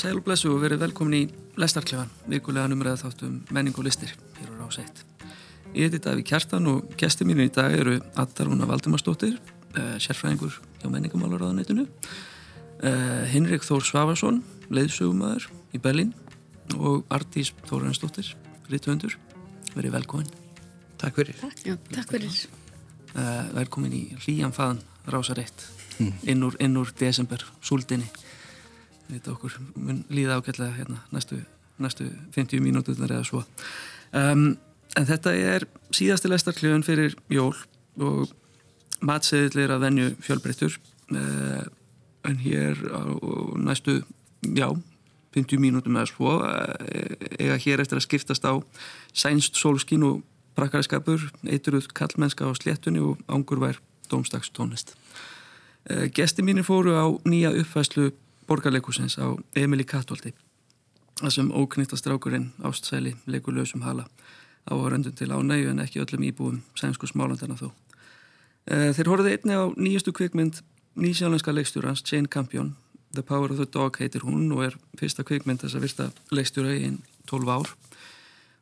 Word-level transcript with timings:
Sæl 0.00 0.16
og 0.16 0.24
blessu 0.24 0.48
og 0.48 0.62
verið 0.62 0.80
velkomin 0.80 1.14
í 1.18 1.24
Lestarklefan, 1.60 2.08
vikulega 2.30 2.70
numræða 2.70 3.02
þáttum 3.02 3.34
menning 3.52 3.76
og 3.76 3.84
listir 3.84 4.14
hér 4.38 4.48
á 4.48 4.54
Ráseitt. 4.56 5.02
Ég 5.74 5.90
heiti 5.90 5.98
Daví 6.00 6.22
Kjartan 6.24 6.70
og 6.70 6.94
gæsti 6.96 7.26
mínu 7.28 7.44
í 7.44 7.50
dag 7.52 7.74
eru 7.76 7.98
Adda 8.16 8.46
Rúna 8.48 8.64
Valdimarsdóttir, 8.70 9.34
uh, 9.76 9.98
sérfræðingur 10.00 10.56
hjá 10.80 10.86
menningamálaráðanætinu, 10.94 11.84
uh, 11.84 13.26
Henrik 13.28 13.66
Þór 13.66 13.84
Svavarsson, 13.84 14.40
leiðsögumæður 14.72 15.50
í 15.76 15.82
Berlín 15.84 16.14
og 16.78 17.04
Artís 17.12 17.52
Þóransdóttir, 17.68 18.32
rittvöndur. 18.72 19.18
Verið 19.74 19.98
velkomin. 19.98 20.32
Takk 20.96 21.20
fyrir. 21.20 21.36
Takk, 21.44 21.60
já, 21.66 21.76
takk 21.92 22.16
fyrir. 22.16 22.40
Uh, 23.12 23.52
velkomin 23.60 24.00
í 24.00 24.02
hlýjan 24.24 24.56
faðan 24.56 24.80
Rásareitt, 25.12 25.68
inn 26.00 26.48
úr, 26.48 26.56
inn 26.56 26.80
úr 26.80 26.88
desember, 26.96 27.44
súldinni. 27.60 28.08
Þetta 29.10 29.32
okkur 29.34 29.56
mun 29.74 30.04
líða 30.12 30.38
ágætlega 30.38 30.76
hérna 30.76 31.00
næstu, 31.14 31.40
næstu 31.82 32.06
50 32.36 32.62
mínútuðnar 32.62 33.16
eða 33.16 33.26
svo. 33.26 33.42
Um, 34.14 34.52
en 34.98 35.08
þetta 35.08 35.34
er 35.34 35.66
síðasti 35.94 36.30
lestarkljöfun 36.30 36.86
fyrir 36.86 37.16
jól 37.32 37.54
og 37.98 38.30
matseðil 39.06 39.64
er 39.64 39.74
að 39.74 39.84
venju 39.86 40.08
fjölbreyttur. 40.22 40.78
Uh, 41.10 41.66
en 42.28 42.38
hér 42.44 42.78
á 42.92 43.02
næstu, 43.58 44.00
já, 44.44 44.68
50 45.34 45.62
mínútum 45.62 45.98
eða 45.98 46.10
svo, 46.10 46.36
uh, 46.38 47.28
eiga 47.40 47.58
hér 47.64 47.82
eftir 47.82 47.98
að 47.98 48.06
skiptast 48.06 48.46
á 48.46 48.62
sænst 49.10 49.58
sólskín 49.58 50.06
og 50.06 50.22
prakkariskapur, 50.58 51.30
eituruð 51.48 51.90
kallmennska 51.96 52.46
á 52.46 52.52
sléttunni 52.54 53.02
og 53.02 53.18
ángurvær 53.26 53.80
dómstags 54.10 54.52
tónlist. 54.54 54.94
Uh, 55.90 56.06
gesti 56.14 56.46
mínir 56.46 56.66
fóru 56.66 56.94
á 56.94 57.06
nýja 57.26 57.54
uppfæslu 57.56 58.12
borgarleikusins 58.50 59.14
á 59.22 59.30
Emil 59.54 59.84
í 59.84 59.86
Katolti 59.86 60.34
það 61.20 61.34
sem 61.34 61.50
óknýttast 61.52 62.02
strákurinn 62.02 62.50
ástsæli 62.66 63.14
leikur 63.30 63.54
lausum 63.54 63.84
hala 63.84 64.06
á 64.66 64.74
röndun 64.74 65.14
til 65.14 65.30
ánægu 65.30 65.70
en 65.70 65.82
ekki 65.84 66.00
öllum 66.02 66.24
íbúum 66.24 66.60
sænsku 66.74 67.06
smálandana 67.06 67.56
þó. 67.56 67.70
E, 68.66 68.92
þeir 68.96 69.10
horfið 69.10 69.32
einni 69.32 69.56
á 69.56 69.64
nýjastu 69.76 70.12
kvikmynd 70.16 70.62
nýsjálenska 70.96 71.52
leikstjórans 71.52 72.04
Jane 72.04 72.28
Campion. 72.28 72.76
The 73.12 73.22
Power 73.22 73.50
of 73.50 73.58
the 73.58 73.66
Dog 73.66 73.98
heitir 73.98 74.22
hún 74.22 74.52
og 74.54 74.64
er 74.64 74.76
fyrsta 74.98 75.24
kvikmynd 75.26 75.64
þess 75.64 75.76
að 75.76 75.86
virta 75.86 76.10
leikstjóra 76.30 76.76
í 76.76 76.84
einn 76.86 77.00
12 77.26 77.50
ár. 77.50 77.74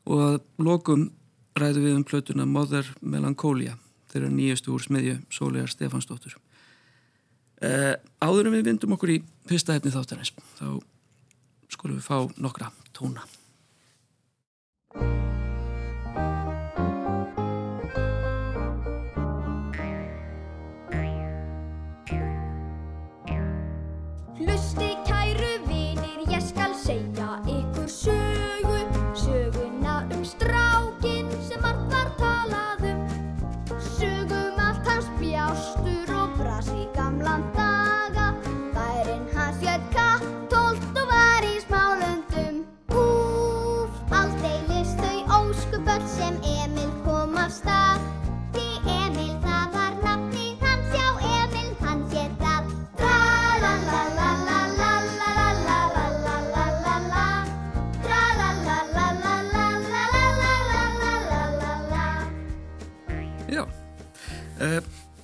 Og 0.08 0.22
að 0.24 0.38
lokum 0.58 1.10
ræðu 1.58 1.84
við 1.84 1.98
um 1.98 2.04
plötuna 2.04 2.46
Mother 2.46 2.86
Melancholia. 3.00 3.76
Þeirra 4.08 4.32
nýjastu 4.32 4.72
úr 4.72 4.82
smiðju 4.82 5.18
Sólegar 5.28 5.68
Stefansdóttur 5.68 6.38
Uh, 7.58 7.96
áður 8.22 8.46
en 8.46 8.54
við 8.54 8.68
vindum 8.70 8.94
okkur 8.94 9.16
í 9.16 9.18
fyrsta 9.50 9.74
hefni 9.74 9.90
þáttarins 9.90 10.30
þá 10.60 10.78
skulum 11.74 11.98
við 11.98 12.06
fá 12.06 12.18
nokkra 12.38 12.70
tóna 12.94 13.26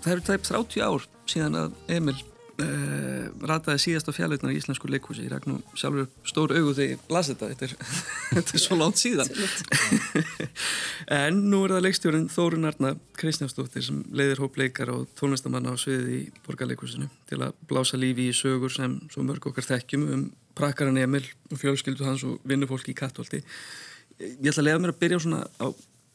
það 0.04 0.14
eru 0.14 0.24
tæp 0.28 0.46
30 0.52 0.84
ár 0.84 1.10
síðan 1.30 1.58
að 1.58 1.76
Emil 1.94 2.16
uh, 2.60 3.28
rataði 3.48 3.82
síðast 3.82 4.10
á 4.10 4.12
fjallutnar 4.14 4.52
í 4.52 4.58
Íslensku 4.58 4.88
leikhúsi. 4.90 5.24
Ég 5.24 5.32
ræk 5.32 5.46
nú 5.48 5.58
sjálfur 5.78 6.08
stór 6.28 6.54
augu 6.54 6.74
þegar 6.76 6.92
ég 6.92 7.06
las 7.14 7.30
þetta. 7.30 7.48
Þetta 7.52 7.66
er, 7.66 7.74
þetta 8.36 8.56
er 8.58 8.62
svo 8.64 8.78
langt 8.78 9.00
síðan. 9.00 9.32
En 11.18 11.40
nú 11.50 11.62
er 11.64 11.76
það 11.76 11.86
leikstjórin 11.86 12.28
Þórun 12.32 12.68
Arna 12.70 12.92
Kristjánsdóttir 13.20 13.86
sem 13.86 14.02
leiðir 14.14 14.42
hóp 14.44 14.58
leikar 14.60 14.92
og 14.94 15.08
tónlistamanna 15.18 15.74
á 15.74 15.76
sviði 15.80 16.20
í 16.20 16.28
borgarleikhúsinu 16.46 17.08
til 17.30 17.40
að 17.44 17.56
blása 17.70 18.00
lífi 18.00 18.28
í 18.30 18.36
sögur 18.36 18.72
sem 18.72 19.00
svo 19.12 19.24
mörg 19.26 19.50
okkar 19.50 19.68
þekkjum 19.72 20.06
um 20.14 20.28
prakkaran 20.54 21.00
Emil 21.00 21.24
og 21.50 21.58
fjölskyldu 21.60 22.06
hans 22.06 22.22
og 22.28 22.38
vinnufólki 22.46 22.94
í 22.94 22.98
Kattholti. 22.98 23.42
Ég 24.20 24.52
ætla 24.52 24.62
að 24.62 24.68
leiða 24.68 24.84
mér 24.84 24.94
að 24.94 25.00
byrja 25.02 25.24
svona 25.24 25.42
á 25.58 25.66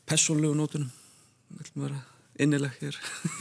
persónlegu 0.09 0.55
nótunum 0.55 0.89
innileg 2.43 2.75
hér. 2.81 2.97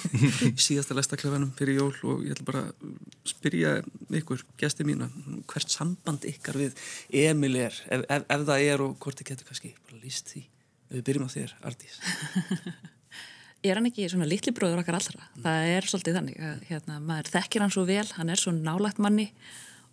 Síðasta 0.67 0.97
lestaklefanum 0.99 1.55
fyrir 1.59 1.81
jól 1.81 1.95
og 2.11 2.27
ég 2.27 2.35
ætla 2.35 2.49
bara 2.49 2.65
að 2.69 2.93
spyrja 3.29 3.79
ykkur, 4.21 4.45
gæsti 4.61 4.87
mína 4.89 5.09
hvert 5.51 5.73
samband 5.73 6.27
ykkar 6.29 6.59
við 6.61 6.79
Emil 7.25 7.57
er, 7.61 7.75
ef, 7.89 8.05
ef, 8.07 8.29
ef 8.29 8.47
það 8.51 8.69
er 8.69 8.85
og 8.85 8.97
hvort 9.03 9.21
þið 9.21 9.33
getur 9.33 9.51
kannski 9.51 9.75
bara 9.89 10.01
líst 10.03 10.35
því. 10.35 10.45
Við 10.89 11.05
byrjum 11.05 11.29
á 11.29 11.31
þér, 11.35 11.57
Ardís 11.69 11.99
Er 13.67 13.75
hann 13.75 13.89
ekki 13.89 14.07
svona 14.07 14.29
litli 14.29 14.53
bróður 14.55 14.85
okkar 14.85 14.97
allra? 15.01 15.25
Það 15.43 15.69
er 15.73 15.87
svolítið 15.91 16.19
þannig 16.21 16.43
að 16.47 16.61
hérna, 16.69 16.99
maður 17.03 17.31
þekkir 17.35 17.65
hann 17.65 17.73
svo 17.75 17.83
vel, 17.89 18.05
hann 18.15 18.31
er 18.31 18.39
svo 18.39 18.53
nálagt 18.55 19.01
manni 19.03 19.27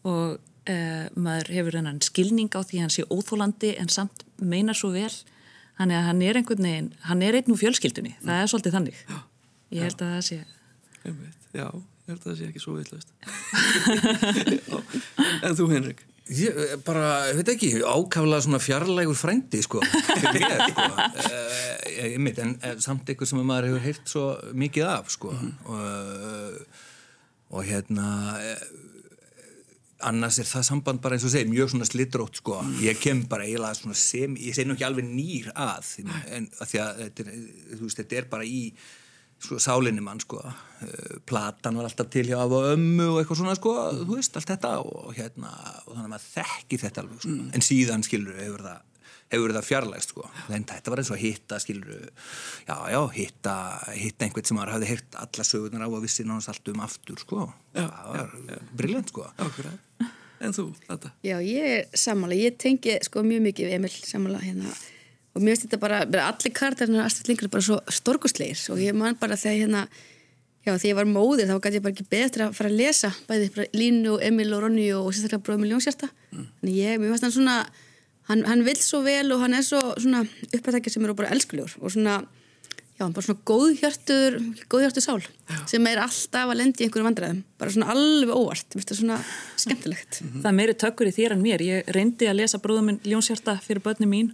og 0.05 0.35
uh, 0.37 1.05
maður 1.17 1.49
hefur 1.55 1.79
hennan 1.79 2.01
skilning 2.05 2.51
á 2.53 2.61
því 2.61 2.83
hann 2.83 2.93
sé 2.93 3.07
óþólandi 3.09 3.73
en 3.81 3.89
samt 3.89 4.21
meinar 4.37 4.77
svo 4.77 4.91
vel 4.93 5.09
Þannig 5.75 5.95
að 5.99 6.07
hann 6.09 6.21
er 6.23 6.35
einhvern 6.39 6.67
veginn, 6.69 6.89
hann 7.09 7.25
er 7.25 7.33
einn 7.39 7.51
úr 7.51 7.59
fjölskyldunni, 7.59 8.13
það 8.23 8.41
er 8.41 8.47
svolítið 8.51 8.75
þannig. 8.77 8.97
Ég 9.75 9.81
held 9.89 9.99
að 10.05 10.11
það 10.15 10.23
sé... 10.29 10.37
Einmitt, 11.05 11.41
Já, 11.55 11.67
ég 11.67 12.11
held 12.11 12.21
að 12.21 12.27
það 12.29 12.37
sé 12.39 12.43
ekki 12.49 12.61
svo 12.63 12.73
vitlaust. 12.79 13.09
En 15.45 15.53
þú, 15.57 15.65
Henrik? 15.73 15.99
Ég 16.25 16.49
eh, 16.57 16.71
bara, 16.81 17.29
ég 17.29 17.37
veit 17.37 17.49
ekki, 17.53 17.67
ákaflega 17.85 18.41
svona 18.41 18.57
fjarlægur 18.63 19.17
frændi, 19.19 19.59
sko, 19.61 19.77
mér, 20.33 20.63
sko, 20.71 20.85
uh, 20.89 21.11
einmitt, 22.01 22.39
en 22.41 22.55
uh, 22.57 22.73
samt 22.81 23.05
eitthvað 23.11 23.29
sem 23.29 23.43
maður 23.45 23.67
hefur 23.69 23.83
heyrt 23.83 24.09
svo 24.09 24.23
mikið 24.57 24.85
af, 24.89 25.11
sko, 25.13 25.29
og, 25.35 25.77
uh, 25.77 26.57
og 27.53 27.61
hérna, 27.67 28.07
annars 30.03 30.39
er 30.41 30.49
það 30.49 30.67
samband 30.67 31.01
bara 31.03 31.15
eins 31.15 31.25
og 31.27 31.31
segir, 31.31 31.47
mjög 31.51 31.71
svona 31.71 31.87
slitrótt, 31.87 32.41
sko, 32.41 32.59
ég 32.83 32.99
kem 32.99 33.23
bara 33.31 33.47
eiginlega 33.47 33.77
svona 33.79 33.97
sem, 33.99 34.35
ég 34.41 34.55
segi 34.55 34.67
nú 34.67 34.75
ekki 34.75 34.87
alveg 34.87 35.07
nýr 35.07 35.51
að, 35.53 35.89
en 36.35 36.49
að 36.59 36.71
því 36.71 36.81
að 36.83 37.01
þetta 37.03 37.25
þú 37.31 37.81
veist, 37.83 38.01
þetta 38.01 38.17
er 38.19 38.27
bara 38.33 38.47
í, 38.49 38.61
sko, 39.45 39.59
sálinni 39.63 40.03
mann, 40.03 40.19
sko, 40.23 40.41
uh, 40.43 41.13
platan 41.27 41.79
var 41.79 41.87
alltaf 41.87 42.11
til 42.11 42.25
hjá 42.27 42.39
af 42.41 42.57
og 42.57 42.67
ömmu 42.73 43.07
og 43.13 43.21
eitthvað 43.21 43.41
svona, 43.43 43.55
sko, 43.59 43.77
þú 44.01 44.17
veist, 44.17 44.35
allt 44.35 44.51
þetta 44.51 44.73
og 44.83 45.15
hérna, 45.15 45.53
og 45.85 45.93
þannig 45.93 46.09
að 46.09 46.11
maður 46.17 46.27
þekki 46.33 46.81
þetta 46.83 47.05
alveg, 47.05 47.23
sko, 47.23 47.37
en 47.55 47.67
síðan, 47.69 48.05
skilur, 48.09 48.43
hefur 48.43 48.67
það 48.67 48.83
hefur 49.33 49.53
það 49.55 49.67
fjarlægst, 49.69 50.13
sko. 50.13 50.27
En 50.53 50.67
þetta 50.69 50.93
var 50.93 51.01
eins 51.01 51.09
og 51.11 51.17
að 51.17 51.23
hitta, 51.23 51.59
skilur 51.63 51.95
já, 52.67 52.75
já, 52.93 52.99
hitta, 53.15 53.55
hitta 53.95 54.27
einhvern 54.27 54.49
sem 54.51 54.61
hafði 54.61 54.91
hirt 54.91 55.17
alla 55.23 55.47
sögurnar 55.47 55.87
á 55.87 55.89
að 55.89 56.05
vissi 56.05 56.27
náttúrulega 56.27 56.53
allt 56.53 56.71
um 56.73 56.85
aftur, 56.85 57.23
sko. 57.23 57.47
Já, 57.75 57.87
það 57.87 58.13
var 58.13 58.69
briljant, 58.77 59.11
sko. 59.13 59.27
Ákveða 59.41 59.75
En 60.43 60.55
þú, 60.55 60.65
þetta? 60.87 61.11
Já, 61.25 61.37
ég 61.43 61.69
er 61.69 61.85
sammála, 61.97 62.35
ég 62.37 62.57
tengi 62.59 62.97
sko 63.05 63.23
mjög 63.25 63.45
mikið 63.47 63.69
við 63.69 63.77
Emil 63.77 63.91
sammála 63.95 64.41
hérna. 64.43 64.73
Og 65.35 65.43
mér 65.43 65.55
finnst 65.55 65.67
þetta 65.67 65.79
bara, 65.81 66.01
bara 66.09 66.27
allir 66.31 66.53
kartarinn 66.55 66.99
og 66.99 67.05
Astrid 67.05 67.31
Lindgren 67.31 67.53
bara 67.53 67.65
svo 67.65 67.79
stórkustleir 67.91 68.59
og 68.73 68.81
ég 68.83 68.95
man 68.97 69.17
bara 69.19 69.37
þegar 69.39 69.57
hérna 69.63 69.85
já, 70.65 70.73
þegar 70.73 70.89
ég 70.89 70.99
var 70.99 71.09
móðir 71.09 71.49
þá 71.49 71.57
gæti 71.63 71.79
ég 71.79 71.85
bara 71.85 71.95
ekki 71.95 72.07
betur 72.11 72.45
að 72.45 72.55
fara 72.57 72.71
að 72.71 72.79
lesa 72.79 73.11
bæði 73.29 73.49
bara 73.55 73.67
Línu 73.75 74.13
og 74.15 74.23
Emil 74.25 74.53
og 74.55 74.63
Ronny 74.63 74.85
og 74.95 75.09
sérstaklega 75.11 75.43
bróðum 75.47 75.67
Ljónsjarta 75.69 76.09
mm. 76.31 76.47
en 76.63 76.71
ég, 76.71 77.01
mér 77.01 77.13
fannst 77.13 77.27
hann 77.27 77.35
svona 77.35 77.57
hann, 78.29 78.45
hann 78.47 78.65
vill 78.65 78.79
svo 78.81 79.03
vel 79.05 79.31
og 79.35 79.43
hann 79.43 79.57
er 79.57 79.65
svo 79.65 79.81
svona 79.99 80.25
upprættakir 80.51 80.93
sem 80.93 81.05
eru 81.05 81.15
bara 81.17 81.31
elskulegur 81.35 81.77
og 81.81 81.93
svona 81.93 82.19
já, 82.95 83.03
hann 83.03 83.15
bara 83.15 83.27
svona 83.27 83.45
góðhjartur 83.51 84.37
góðhjartur 84.71 85.05
sál 85.05 85.23
sem 85.69 85.87
er 85.91 86.01
alltaf 86.03 86.51
að 86.51 86.59
lendi 86.61 86.83
í 86.83 86.87
einhverjum 86.87 87.09
vandræðum 87.11 87.41
bara 87.59 87.75
svona 87.75 87.89
alveg 87.93 88.35
óvart, 88.35 88.77
það 88.77 88.99
svona 89.01 89.21
skemmtilegt 89.61 90.21
Það 90.25 90.51
er 90.51 90.59
meiri 90.59 90.77
tökkur 90.77 91.09
í 91.09 91.15
þér 91.15 91.35
en 91.35 91.41
mér. 91.43 91.63
Ég 91.65 91.89
reyndi 91.95 92.29
að 92.29 92.39
lesa 92.41 92.59
bróðum 92.61 92.91
minn 92.91 93.01
Ljónshjarta 93.05 93.57
fyrir 93.63 93.83
börni 93.83 94.07
mín 94.09 94.31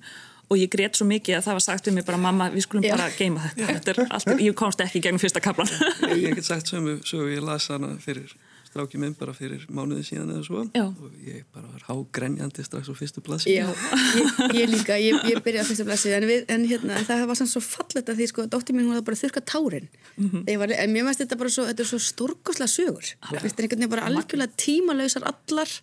og 0.51 0.59
ég 0.59 0.71
grét 0.71 0.97
svo 0.99 1.07
mikið 1.07 1.37
að 1.37 1.45
það 1.47 1.57
var 1.57 1.63
sagt 1.63 1.87
við 1.87 1.95
mig 1.95 2.05
bara 2.07 2.19
mamma, 2.19 2.49
við 2.51 2.65
skulum 2.65 2.83
Já. 2.83 2.95
bara 2.97 3.07
geima 3.15 3.45
þetta. 3.45 3.67
þetta 3.77 3.93
er 3.93 4.01
allt, 4.17 4.31
ég 4.43 4.57
komst 4.59 4.83
ekki 4.83 5.01
gegnum 5.05 5.21
fyrsta 5.21 5.43
kaplan. 5.43 5.69
Ég, 6.09 6.17
ég 6.25 6.35
get 6.35 6.47
sagt 6.47 6.71
sömu 6.71 6.97
sögu, 7.07 7.29
ég 7.37 7.45
las 7.45 7.69
hana 7.71 7.93
fyrir 8.03 8.33
stráki 8.71 8.99
minn 9.01 9.15
bara 9.19 9.33
fyrir 9.35 9.65
mánuði 9.67 10.05
síðan 10.07 10.31
eða 10.31 10.43
svo. 10.47 10.63
Já. 10.71 10.85
og 10.87 11.15
ég 11.27 11.43
bara 11.53 11.67
var 11.67 11.83
hágrenjandi 11.89 12.63
strax 12.63 12.87
á 12.87 12.95
fyrstu 12.95 13.23
plassi 13.25 13.51
Já, 13.51 13.67
ég, 13.67 14.29
ég 14.55 14.71
líka, 14.71 14.97
ég, 15.01 15.17
ég 15.27 15.41
byrjaði 15.43 15.67
á 15.67 15.69
fyrsta 15.69 15.87
blæsið 15.89 16.15
en, 16.17 16.27
við, 16.29 16.45
en, 16.55 16.67
hérna, 16.69 16.99
en 16.99 17.07
það 17.09 17.25
var 17.31 17.39
sann 17.41 17.51
svo 17.51 17.63
fallet 17.65 18.11
að 18.13 18.21
því 18.21 18.29
sko, 18.31 18.47
dóttir 18.51 18.77
mín 18.77 18.87
hún 18.87 18.95
var 18.95 19.05
bara 19.07 19.19
að 19.19 19.25
þurka 19.25 19.43
tárin. 19.53 19.89
Mhm. 20.15 20.43
mm 20.45 20.61
var, 20.61 20.75
en 20.77 20.93
mér 20.93 21.07
veist 21.09 21.23
þetta 21.23 21.39
bara 21.41 21.51
svo, 21.51 21.65
þetta 21.67 21.83
er 21.83 21.91
svo 21.91 22.01
stórkoslega 22.05 22.71
sögur. 22.71 23.11
Þetta 23.27 23.43
einhvern 23.43 23.81
veginn 23.81 23.93
bara 23.95 24.07
algjörlega 24.07 24.61
tímalausar 24.61 25.27
allar. 25.27 25.75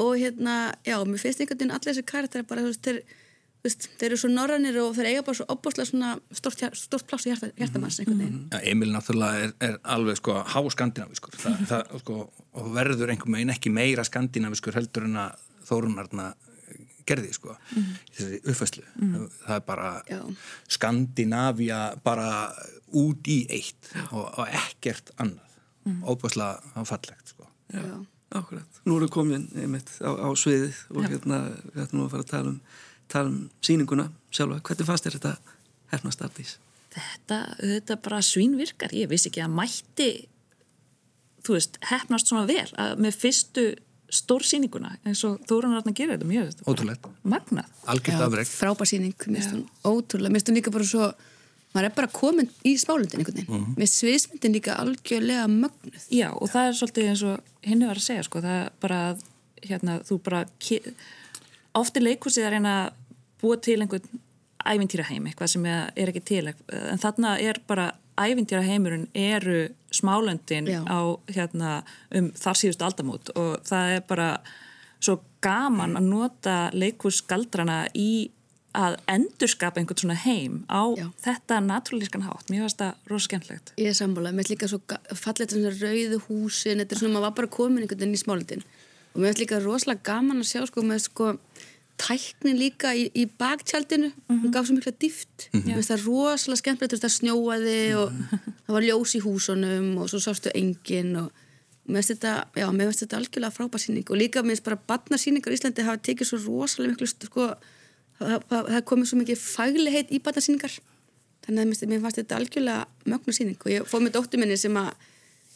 Og 0.00 0.14
hérna, 0.16 0.74
já, 0.84 0.96
mér 1.04 1.20
finnst 1.20 1.40
einhvern 1.40 1.60
veginn 1.60 1.74
allir 1.76 1.92
þessi 1.92 2.06
karakter 2.08 2.44
bara, 2.48 2.64
þú 2.64 2.72
veist, 2.72 2.84
þeir, 2.84 3.02
þú 3.60 3.68
veist, 3.68 3.86
þeir 4.00 4.08
eru 4.08 4.18
svo 4.22 4.30
norranir 4.32 4.78
og 4.82 4.94
þeir 4.96 5.10
eiga 5.10 5.24
bara 5.26 5.38
svo 5.38 5.46
opbáslega 5.52 5.90
svona 5.90 6.12
stort, 6.36 6.64
stort 6.80 7.06
pláss 7.10 7.26
í 7.28 7.32
hjarta, 7.32 7.50
hjartamanns 7.58 8.00
einhvern 8.00 8.22
veginn. 8.24 8.42
Ja, 8.52 8.60
Emil 8.72 8.92
náttúrulega 8.94 9.46
er, 9.46 9.54
er 9.68 9.80
alveg 9.96 10.20
sko 10.20 10.38
há 10.40 10.60
skandinaviskur 10.74 11.36
Þa, 11.40 11.54
það, 11.72 11.96
sko, 12.04 12.20
og 12.60 12.70
verður 12.76 13.14
einhvern 13.14 13.38
veginn 13.38 13.54
ekki 13.56 13.74
meira 13.74 14.06
skandinaviskur 14.08 14.78
heldur 14.80 15.08
en 15.10 15.20
að 15.26 15.46
Þórunarna 15.70 16.32
gerði 17.06 17.28
sko 17.34 17.52
í 17.76 17.82
þessari 18.16 18.38
uppfæslu 18.50 18.82
það 19.44 19.54
er 19.54 19.62
bara 19.66 19.90
Já. 20.08 20.18
Skandinavia 20.78 21.78
bara 22.02 22.30
út 22.96 23.30
í 23.30 23.44
eitt 23.52 23.92
og, 24.10 24.24
og 24.24 24.48
ekkert 24.48 25.12
annað. 25.20 25.46
Mm. 25.80 26.02
óbúslega 26.04 26.84
fallegt 26.84 27.30
sko. 27.32 27.46
Já. 27.72 28.04
Akkurat. 28.30 28.80
Nú 28.86 28.98
erum 28.98 29.08
við 29.08 29.12
komin 29.14 29.46
einmitt 29.58 29.88
á, 30.04 30.12
á 30.12 30.28
sviðið 30.38 30.76
og 30.92 31.06
hérna 31.08 31.38
við 31.72 31.80
ætlum 31.82 31.98
nú 31.98 32.04
að 32.04 32.12
fara 32.12 32.26
að 32.26 32.30
tala 32.30 32.52
um, 32.52 32.58
tala 33.12 33.28
um 33.32 33.38
síninguna 33.66 34.08
sjálfa. 34.34 34.60
Hvernig 34.66 34.88
fannst 34.88 35.06
þér 35.08 35.18
þetta 35.18 35.34
hefnast 35.94 36.24
artís? 36.26 36.56
Þetta, 36.94 37.38
þetta 37.60 37.96
bara 38.02 38.18
svínvirkar. 38.26 38.90
Ég 38.96 39.10
vissi 39.10 39.30
ekki 39.30 39.42
að 39.44 39.54
mætti, 39.60 40.08
þú 41.46 41.54
veist, 41.56 41.78
hefnast 41.90 42.30
svona 42.30 42.46
vel 42.50 42.66
að 42.80 42.98
með 43.06 43.18
fyrstu 43.22 43.64
stórsýninguna 44.10 44.96
eins 45.06 45.20
og 45.28 45.36
Þórun 45.46 45.76
Arna 45.78 45.92
gerir 45.94 46.16
þetta 46.16 46.26
mjög. 46.26 46.48
þetta 46.50 46.64
bara 46.66 46.74
Ótrúlegt. 46.74 47.04
Magnað. 47.22 47.68
algjört 47.92 48.24
afreg 48.26 48.48
frábærsýning, 48.50 49.14
ótrúlega 49.86 50.32
mér 50.34 50.40
finnst 50.40 50.50
hún 50.50 50.58
líka 50.58 50.72
bara 50.74 50.84
svo 50.90 51.04
maður 51.70 51.86
er 51.86 51.94
bara 51.94 52.08
komin 52.10 52.48
í 52.66 52.72
smálundin 52.82 53.20
einhvern 53.22 53.38
veginn 53.38 53.68
mér 53.76 53.84
finnst 53.84 54.00
sviðsmyndin 54.00 54.56
líka 54.56 54.74
algjörlega 54.82 55.44
mögnuð 55.46 56.08
Já, 56.10 56.28
og 56.34 56.50
það 56.50 56.66
er 56.72 56.78
svolítið 56.80 57.10
eins 57.12 57.22
og 57.30 57.52
henni 57.70 57.86
var 57.86 58.00
að 58.02 58.06
segja, 58.08 58.24
sko, 58.26 58.42
það 58.42 58.56
er 58.64 58.72
bara 58.82 58.98
að, 59.12 59.22
hérna, 59.70 59.94
þú 60.10 60.18
bara 60.26 60.40
ki- 60.58 60.82
oft 61.78 61.96
er 61.96 62.02
leikhúsið 62.08 62.48
að 62.48 62.54
reyna 62.56 62.74
að 62.80 62.98
búa 63.40 63.56
til 63.60 63.80
einhvern 63.80 64.20
ævintýraheim 64.60 65.28
eitthvað 65.28 65.52
sem 65.54 65.66
er 65.66 66.10
ekki 66.12 66.22
til 66.28 66.50
en 66.50 67.00
þarna 67.00 67.36
er 67.40 67.60
bara 67.66 67.92
ævintýraheimurinn 68.20 69.06
eru 69.16 69.70
smálöndin 69.94 70.68
á 70.84 71.00
hérna 71.32 71.70
um 72.14 72.28
þar 72.36 72.58
síðustu 72.60 72.84
aldamót 72.84 73.32
og 73.36 73.62
það 73.64 73.94
er 73.96 74.04
bara 74.08 74.28
svo 75.00 75.20
gaman 75.40 75.96
að 75.96 76.10
nota 76.10 76.58
leikhúsgaldrana 76.76 77.86
í 77.96 78.30
að 78.76 79.00
endurskapa 79.10 79.80
einhvern 79.80 79.98
svona 79.98 80.18
heim 80.22 80.60
á 80.70 80.94
Já. 80.94 81.06
þetta 81.24 81.56
naturalískan 81.64 82.22
hátt. 82.22 82.50
Mér 82.52 82.62
finnst 82.62 82.78
það 82.78 83.08
rosa 83.10 83.26
skemmtlegt. 83.26 83.72
ég 83.76 83.90
er 83.90 83.96
sammála, 83.98 84.30
mér 84.30 84.44
finnst 84.44 84.52
líka 84.54 84.68
svo 84.70 84.78
fallet 85.18 85.50
svona 85.50 85.72
rauðu 85.74 86.20
húsin, 86.28 86.78
þetta 86.78 86.94
er 86.94 87.00
svona 87.00 87.16
maður 87.16 87.26
var 87.26 87.34
bara 87.40 87.50
komin 87.56 87.82
einhvern 87.82 88.04
veginn 88.04 88.14
í 88.14 88.22
smálundin 88.22 88.62
og 89.10 89.16
mér 89.18 89.32
finnst 89.32 89.42
líka 89.42 89.58
rosalega 89.64 90.06
gaman 90.06 90.44
að 90.44 90.50
sjá 90.52 90.62
sko 90.70 90.84
með 90.86 91.02
sko 91.08 91.32
tæknin 92.00 92.56
líka 92.58 92.94
í, 92.96 93.04
í 93.14 93.26
baktjaldinu. 93.40 94.08
Hún 94.30 94.52
gaf 94.54 94.66
svo 94.68 94.76
mikla 94.78 94.92
dýft 95.02 95.48
mér 95.52 95.76
finnst 95.78 95.92
það 95.92 96.04
rosalega 96.06 96.60
skemmtilegt, 96.62 96.92
þú 96.92 96.96
veist 96.96 97.06
það 97.06 97.14
snjóaði 97.18 97.78
og 98.00 98.14
það 98.64 98.74
var 98.76 98.86
ljós 98.88 99.14
í 99.18 99.22
húsunum 99.24 99.88
og 100.00 100.08
svo 100.12 100.20
sástu 100.24 100.52
engin 100.56 101.12
og 101.20 101.28
mér 101.90 102.00
finnst 102.00 102.12
þetta, 102.14 102.32
já, 102.60 102.66
mér 102.72 102.90
finnst 102.90 103.04
þetta 103.04 103.20
algjörlega 103.20 103.56
frábær 103.56 103.82
sýning. 103.84 104.06
Og 104.10 104.20
líka 104.20 104.42
mér 104.44 104.56
finnst 104.56 104.66
bara 104.68 104.80
barnasýningar 104.92 105.52
í 105.52 105.58
Íslandi 105.58 105.86
hafa 105.86 106.02
tekið 106.08 106.30
svo 106.30 106.40
rosalega 106.46 106.94
miklu 106.94 107.10
sko, 107.10 107.48
það, 108.20 108.72
er 108.78 108.84
komið 108.88 109.10
svo 109.10 109.20
mikið 109.20 109.44
fagligheit 109.44 110.12
í 110.14 110.20
barnasýningar. 110.24 110.76
Þannig 111.46 111.62
að 111.64 111.88
mér 111.90 112.02
finnst- 112.04 112.20
þetta 112.20 112.38
algjörlega 112.40 112.86
mögnu 113.10 113.34
sýning. 113.34 113.58
Og 113.64 113.72
ég 113.72 113.88
fóð 113.88 114.06
með 114.06 114.16
dóttur 114.18 114.40
minni 114.42 114.56
sem 114.60 114.76
að 114.76 114.92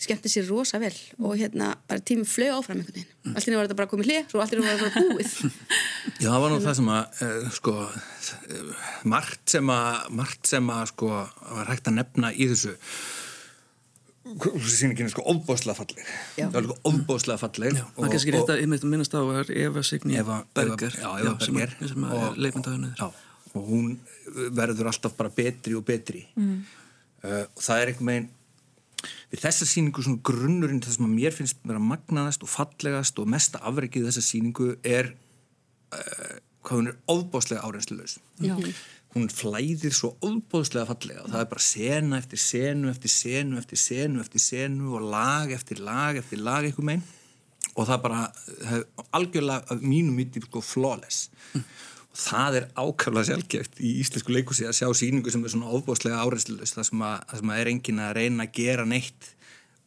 skemmti 0.04 0.30
sér 0.32 0.46
rosa 0.50 0.78
vel 0.82 0.92
og 1.20 1.34
hérna 1.40 1.72
bara 1.88 2.02
tíminn 2.04 2.28
flög 2.28 2.52
áfram 2.58 2.78
einhvern 2.80 2.94
veginn. 2.94 3.10
Í 3.24 3.34
henni 3.40 3.58
var 3.58 3.66
þetta 3.68 3.78
bara 3.80 3.90
komið 3.90 4.10
hlið, 4.10 4.22
svo 4.30 4.44
henni 4.44 4.62
var 4.64 4.78
þetta 4.78 4.92
bara 4.94 5.10
búið. 5.10 5.34
Já, 6.22 6.28
það 6.28 6.40
var 6.44 6.54
nú 6.54 6.60
það 6.64 6.78
sem 6.80 6.90
að 6.94 7.20
uh, 7.26 7.50
sko, 7.58 7.74
uh, 7.88 8.86
margt 9.14 9.54
sem 9.56 9.74
að 9.74 10.00
margt 10.20 10.50
sem 10.54 10.72
að 10.76 10.86
sko 10.92 11.10
var 11.12 11.70
hægt 11.72 11.90
að 11.92 11.98
nefna 12.00 12.32
í 12.34 12.48
þessu 12.52 12.74
þessu 14.24 14.72
sýningin 14.78 15.08
er 15.08 15.12
sko 15.12 15.24
óbóðslega 15.28 15.76
falleg. 15.76 16.06
Já. 16.38 16.46
það 16.48 16.54
var 16.54 16.68
sko 16.70 16.92
óbóðslega 16.92 17.40
falleg 17.42 17.76
Já, 17.76 17.84
maður 17.98 18.14
kannski 18.14 18.32
rétt 18.32 18.52
að 18.54 18.62
einmitt 18.62 18.86
að 18.86 18.92
minnast 18.94 19.16
á 19.16 19.20
að 19.20 19.50
Eva 19.52 19.82
Signý 19.84 20.16
Eva, 20.20 20.38
Berger, 20.56 20.96
Eva, 20.96 21.02
já, 21.02 21.26
Eva 21.26 21.34
sem, 21.44 21.58
Berger 21.58 21.84
er- 21.84 21.92
sem 21.92 22.06
er 22.08 22.94
já, 22.96 23.08
og 23.54 23.68
hún 23.68 23.90
verður 24.56 24.88
alltaf 24.90 25.12
bara 25.18 25.30
betri 25.30 25.76
og 25.76 25.84
betri. 25.86 26.24
Mm. 26.40 26.64
og 27.24 27.60
það 27.62 27.82
er 27.82 27.92
einhvern 27.92 28.10
veginn 28.10 28.30
við 29.32 29.44
þessa 29.44 29.68
sýningu 29.68 30.04
svona 30.04 30.22
grunnurinn 30.26 30.82
það 30.84 30.96
sem 30.96 31.06
að 31.06 31.14
mér 31.18 31.36
finnst 31.36 31.60
vera 31.64 31.82
magnaðast 31.82 32.44
og 32.46 32.52
fallegast 32.52 33.20
og 33.20 33.30
mesta 33.34 33.62
afreikið 33.66 34.08
þessa 34.08 34.24
sýningu 34.24 34.68
er 34.82 35.12
uh, 35.94 36.36
hvað 36.64 36.80
hún 36.80 36.90
er 36.92 37.00
ofbóðslega 37.12 37.64
áreinslulegs 37.66 38.18
Já. 38.42 38.54
hún 39.14 39.28
flæðir 39.30 39.94
svo 39.94 40.14
ofbóðslega 40.24 40.88
fallega. 40.88 41.24
Og 41.24 41.34
það 41.34 41.42
er 41.42 41.50
bara 41.50 41.66
sena 41.66 42.20
eftir 42.22 42.40
senu 42.42 42.90
eftir 42.92 43.12
senu 43.12 43.60
eftir 43.60 43.80
senu 43.80 44.24
eftir 44.24 44.42
senu 44.42 44.94
og 44.96 45.10
lag 45.12 45.52
eftir 45.54 45.82
lag 45.84 46.18
eftir 46.20 46.42
lag 46.42 46.66
einhver 46.66 46.88
megin 46.88 47.04
og 47.74 47.88
það 47.88 48.02
bara 48.04 48.20
hef, 48.70 48.84
algjörlega 49.16 49.74
af 49.74 49.82
mínum 49.82 50.14
myndi 50.18 50.42
sko 50.44 50.62
flawless. 50.62 51.28
Og 51.54 51.62
það 52.14 52.58
er 52.61 52.66
ákaflega 52.78 53.28
sjálfgeft 53.32 53.81
í 53.82 53.94
íslensku 54.05 54.34
leikúsi 54.37 54.66
að 54.69 54.76
sjá 54.78 54.88
sýningu 54.94 55.32
sem 55.34 55.44
er 55.44 55.50
svona 55.55 55.72
ofbóðslega 55.75 56.22
áreinslulegs 56.22 56.76
það, 56.76 56.90
sem 56.93 57.06
að- 57.11 57.22
það 57.31 57.40
sem 57.43 57.55
að 57.55 57.62
er 57.64 57.70
engin 57.75 58.02
að 58.05 58.12
reyna 58.20 58.44
að 58.46 58.52
gera 58.61 58.84
neitt 58.87 59.31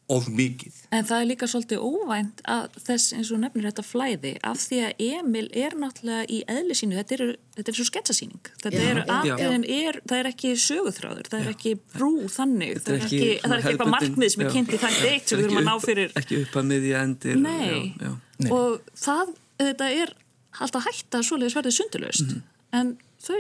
of 0.10 0.28
mikið 0.32 0.72
En 0.96 1.04
það 1.04 1.20
er 1.22 1.26
líka 1.28 1.48
svolítið 1.52 1.82
óvænt 1.84 2.40
að 2.48 2.76
þess 2.80 3.14
eins 3.18 3.32
og 3.36 3.40
nefnir 3.42 3.66
þetta 3.68 3.84
flæði 3.84 4.30
af 4.48 4.56
því 4.62 4.78
að 4.88 5.02
Emil 5.04 5.48
er 5.52 5.74
náttúrulega 5.76 6.30
í 6.32 6.38
eðli 6.48 6.78
sínu, 6.80 6.96
þetta 6.96 7.16
er, 7.18 7.24
þetta 7.58 7.72
er 7.74 7.76
svo 7.80 7.86
sketsasýning 7.90 8.52
þetta 8.64 8.72
Já, 8.72 8.86
er 8.88 9.02
já. 9.04 9.34
aðeins, 9.36 9.68
er, 9.68 10.00
það 10.08 10.22
er 10.22 10.30
ekki 10.32 10.54
söguþráður, 10.64 11.28
það 11.34 11.42
er 11.44 11.50
ekki 11.52 11.74
brú 11.98 12.12
þannig, 12.32 12.80
það 12.86 12.94
er 12.96 13.04
ekki 13.04 13.20
ekki, 13.20 13.34
það 13.44 13.52
er 13.52 13.60
ekki 13.60 13.74
eitthvað 13.74 13.94
markmið 13.98 14.32
sem 14.36 14.46
er 14.46 14.48
já. 14.48 14.54
kynnt 14.56 14.72
í 14.72 14.80
það 14.86 15.02
eitt 15.12 15.28
sem 15.28 15.40
við 15.42 15.44
þurfum 15.50 15.60
að 15.64 15.68
ná 15.68 15.76
fyrir 15.90 16.16
Ekki 16.24 16.40
upp 16.46 16.56
að 16.64 16.70
miðja 16.72 17.04
endir. 17.04 17.36
Nei, 17.44 17.96
Já, 18.00 18.14
já. 18.48 18.52
og 18.56 18.80
það 18.96 19.36
þetta 19.60 19.92
er 20.06 20.16
alltaf 20.64 20.86
hægt 20.88 21.12
að 21.18 21.26
svoleiðis 21.28 21.56
verðið 21.58 21.76
sundulöst 21.78 22.34
en 22.78 22.98
þau 23.24 23.38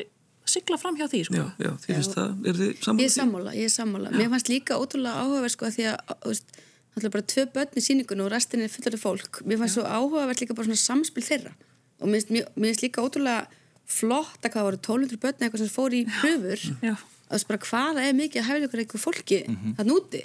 sigla 0.47 0.77
fram 0.79 0.95
hjá 0.95 1.07
því 1.11 1.19
sko. 1.27 1.35
Já, 1.35 1.45
já, 1.59 1.71
því 1.83 1.95
finnst 1.97 2.13
það, 2.15 2.29
er 2.47 2.59
þið 2.61 2.69
sammála? 2.85 3.01
Ég 3.03 3.09
er 3.09 3.13
sammála, 3.17 3.51
ég 3.57 3.67
er 3.67 3.73
sammála. 3.73 4.11
Mér 4.15 4.29
fannst 4.31 4.47
líka 4.51 4.77
ótrúlega 4.79 5.23
áhugaverð 5.23 5.53
sko 5.57 5.65
að 5.67 5.73
því 5.75 5.87
að, 5.91 5.97
þú 6.23 6.31
veist, 6.31 6.59
náttúrulega 6.95 7.13
bara 7.17 7.27
tvö 7.33 7.43
börn 7.57 7.75
í 7.75 7.83
sýningunum 7.83 8.25
og 8.27 8.31
restin 8.31 8.63
er 8.63 8.71
fullari 8.71 8.99
fólk. 9.01 9.41
Mér 9.43 9.59
fannst 9.59 9.75
svo 9.75 9.83
áhugaverð 9.83 10.39
líka 10.45 10.55
bara 10.55 10.69
svona 10.69 10.79
samspil 10.85 11.25
þeirra. 11.27 11.51
Og 11.99 12.07
mér 12.13 12.23
finnst- 12.23 12.85
líka 12.85 13.03
ótrúlega 13.03 13.47
flott 13.87 14.39
að 14.47 14.53
hvað 14.55 14.65
voru 14.69 14.79
1200 14.79 15.19
börn 15.25 15.35
eða 15.35 15.49
eitthvað 15.49 15.63
sem 15.65 15.73
fór 15.75 15.91
í 15.99 16.01
pröfur. 16.07 16.63
Já. 16.87 16.95
Að 16.95 17.27
þú 17.27 17.35
veist 17.35 17.47
bara 17.51 17.59
hvaða 17.67 18.07
er 18.07 18.15
mikið 18.21 18.39
að 18.41 18.47
hæfilega 18.47 18.67
ykkur 18.69 18.81
eitthvað 18.85 19.03
fólki 19.03 19.39
það 19.77 19.91
núti. 19.91 20.21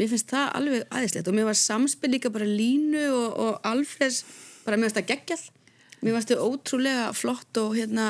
Mér 0.00 0.08
finnst 0.12 0.28
það 0.32 0.46
alveg 0.56 0.82
aðeinslegt 0.88 1.28
og 1.28 1.34
mér 1.36 1.44
var 1.48 1.56
samspil 1.60 2.10
líka 2.16 2.32
bara 2.32 2.44
línu 2.48 3.04
og, 3.12 3.28
og 3.44 3.60
Alfreds, 3.64 4.24
bara 4.64 4.76
mér 6.04 6.18
þau 6.28 6.50
ótrúlega 6.50 7.06
flott 7.16 7.60
og 7.62 7.76
hérna, 7.78 8.08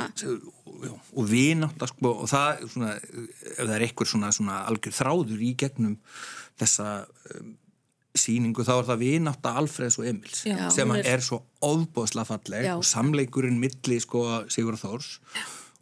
Já, 0.77 0.93
og 1.17 1.29
vinátt 1.31 1.81
sko, 1.89 2.11
og 2.25 2.27
það 2.29 2.49
er 2.51 2.73
svona, 2.73 2.89
ef 3.01 3.61
það 3.63 3.71
er 3.79 3.85
eitthvað 3.87 4.11
svona, 4.11 4.33
svona 4.37 4.57
algjör 4.69 4.93
þráður 4.99 5.45
í 5.47 5.53
gegnum 5.63 5.95
þessa 6.61 6.89
um, 7.33 7.55
sýningu 8.17 8.65
þá 8.67 8.73
er 8.79 8.89
það 8.91 9.01
vinátt 9.05 9.47
að 9.49 9.61
Alfreðs 9.63 9.97
og 10.03 10.09
Emils 10.11 10.43
Já, 10.49 10.59
sem 10.75 10.93
er, 10.97 11.07
er- 11.15 11.25
svo 11.25 11.39
óbóðslega 11.65 12.29
falleg 12.29 12.67
Já. 12.69 12.75
og 12.77 12.85
samleikurinn 12.89 13.57
milli 13.63 13.99
sko, 14.05 14.25
Sigur 14.53 14.77
Þórs 14.81 15.15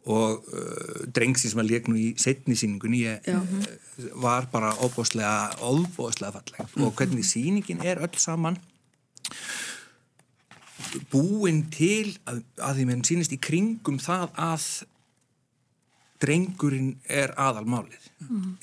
og 0.05 0.45
uh, 0.53 1.03
drengsi 1.15 1.49
sem 1.49 1.59
að 1.63 1.71
leik 1.73 1.87
nú 1.89 1.95
í 1.97 2.07
setni 2.21 2.55
sýningunni 2.59 2.99
ég, 3.07 3.29
uh, 3.33 4.09
var 4.21 4.47
bara 4.53 4.71
óbóðslega 4.85 5.57
óbóðslega 5.65 6.35
falleg. 6.37 6.75
Og 6.85 6.93
hvernig 6.99 7.25
sýningin 7.25 7.81
er 7.83 8.03
öll 8.05 8.19
saman 8.21 8.59
búin 11.11 11.65
til 11.73 12.15
að, 12.29 12.43
að 12.59 12.79
því 12.79 12.89
menn 12.89 13.05
sýnist 13.07 13.35
í 13.35 13.41
kringum 13.41 13.97
það 14.01 14.29
að 14.41 14.67
drengurinn 16.23 16.95
er 17.11 17.33
aðalmálið. 17.39 18.05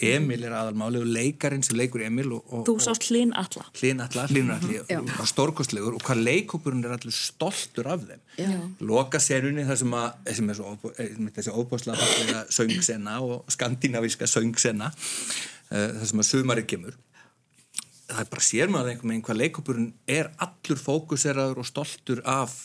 Emil 0.02 0.40
er 0.46 0.54
aðalmálið 0.56 1.04
og 1.04 1.10
leikarinn 1.12 1.62
sem 1.62 1.76
leikur 1.76 2.02
Emil 2.06 2.30
og, 2.38 2.46
og, 2.48 2.62
Þú 2.66 2.74
sást 2.82 3.04
hlinn 3.10 3.34
alla 3.36 3.66
Hlyn 3.76 4.00
Alla, 4.02 4.24
Hlynur 4.30 4.54
Alli 4.56 4.78
Já. 4.88 4.98
og 5.02 5.28
stórkostlegur 5.28 5.98
og 5.98 6.02
hvað 6.06 6.22
leikópurinn 6.24 6.82
er 6.88 6.96
allir 6.96 7.14
stoltur 7.14 7.90
af 7.92 8.06
þeim. 8.08 8.24
Já. 8.40 8.48
loka 8.88 9.20
senunni 9.22 9.66
þar 9.68 9.80
sem, 9.82 9.94
að, 10.00 10.32
sem 10.40 10.50
er 10.50 10.58
svo 10.58 10.72
eh, 10.96 11.14
þessi 11.36 11.54
óbáslega 11.54 12.42
söngsenna 12.56 13.18
og 13.22 13.52
skandinavíska 13.52 14.26
söngsenna 14.30 14.88
uh, 14.88 15.88
þar 16.00 16.08
sem 16.10 16.24
að 16.24 16.30
sumarið 16.32 16.70
kemur 16.72 16.98
það 18.12 18.24
er 18.24 18.30
bara 18.34 18.46
sér 18.46 18.72
maður 18.72 18.92
einhvern 18.92 19.12
veginn 19.12 19.26
hvað 19.26 19.40
leikopurinn 19.42 19.90
er 20.10 20.30
allur 20.44 20.80
fókuseraður 20.86 21.62
og 21.62 21.68
stoltur 21.68 22.22
af 22.28 22.56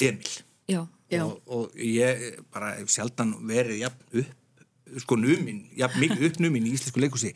Emil 0.00 0.34
Já, 0.68 0.82
Já. 1.10 1.22
og, 1.24 1.38
og 1.46 1.78
ég 1.80 2.42
bara 2.52 2.74
hef 2.78 2.90
sjaldan 2.92 3.36
verið 3.48 3.82
jafn 3.86 4.20
upp 4.22 4.34
sko 5.04 5.18
numin, 5.20 5.66
jafn 5.76 6.00
mikið 6.00 6.22
uppnumin 6.30 6.64
í 6.64 6.70
íslensku 6.72 7.00
leikusi 7.02 7.34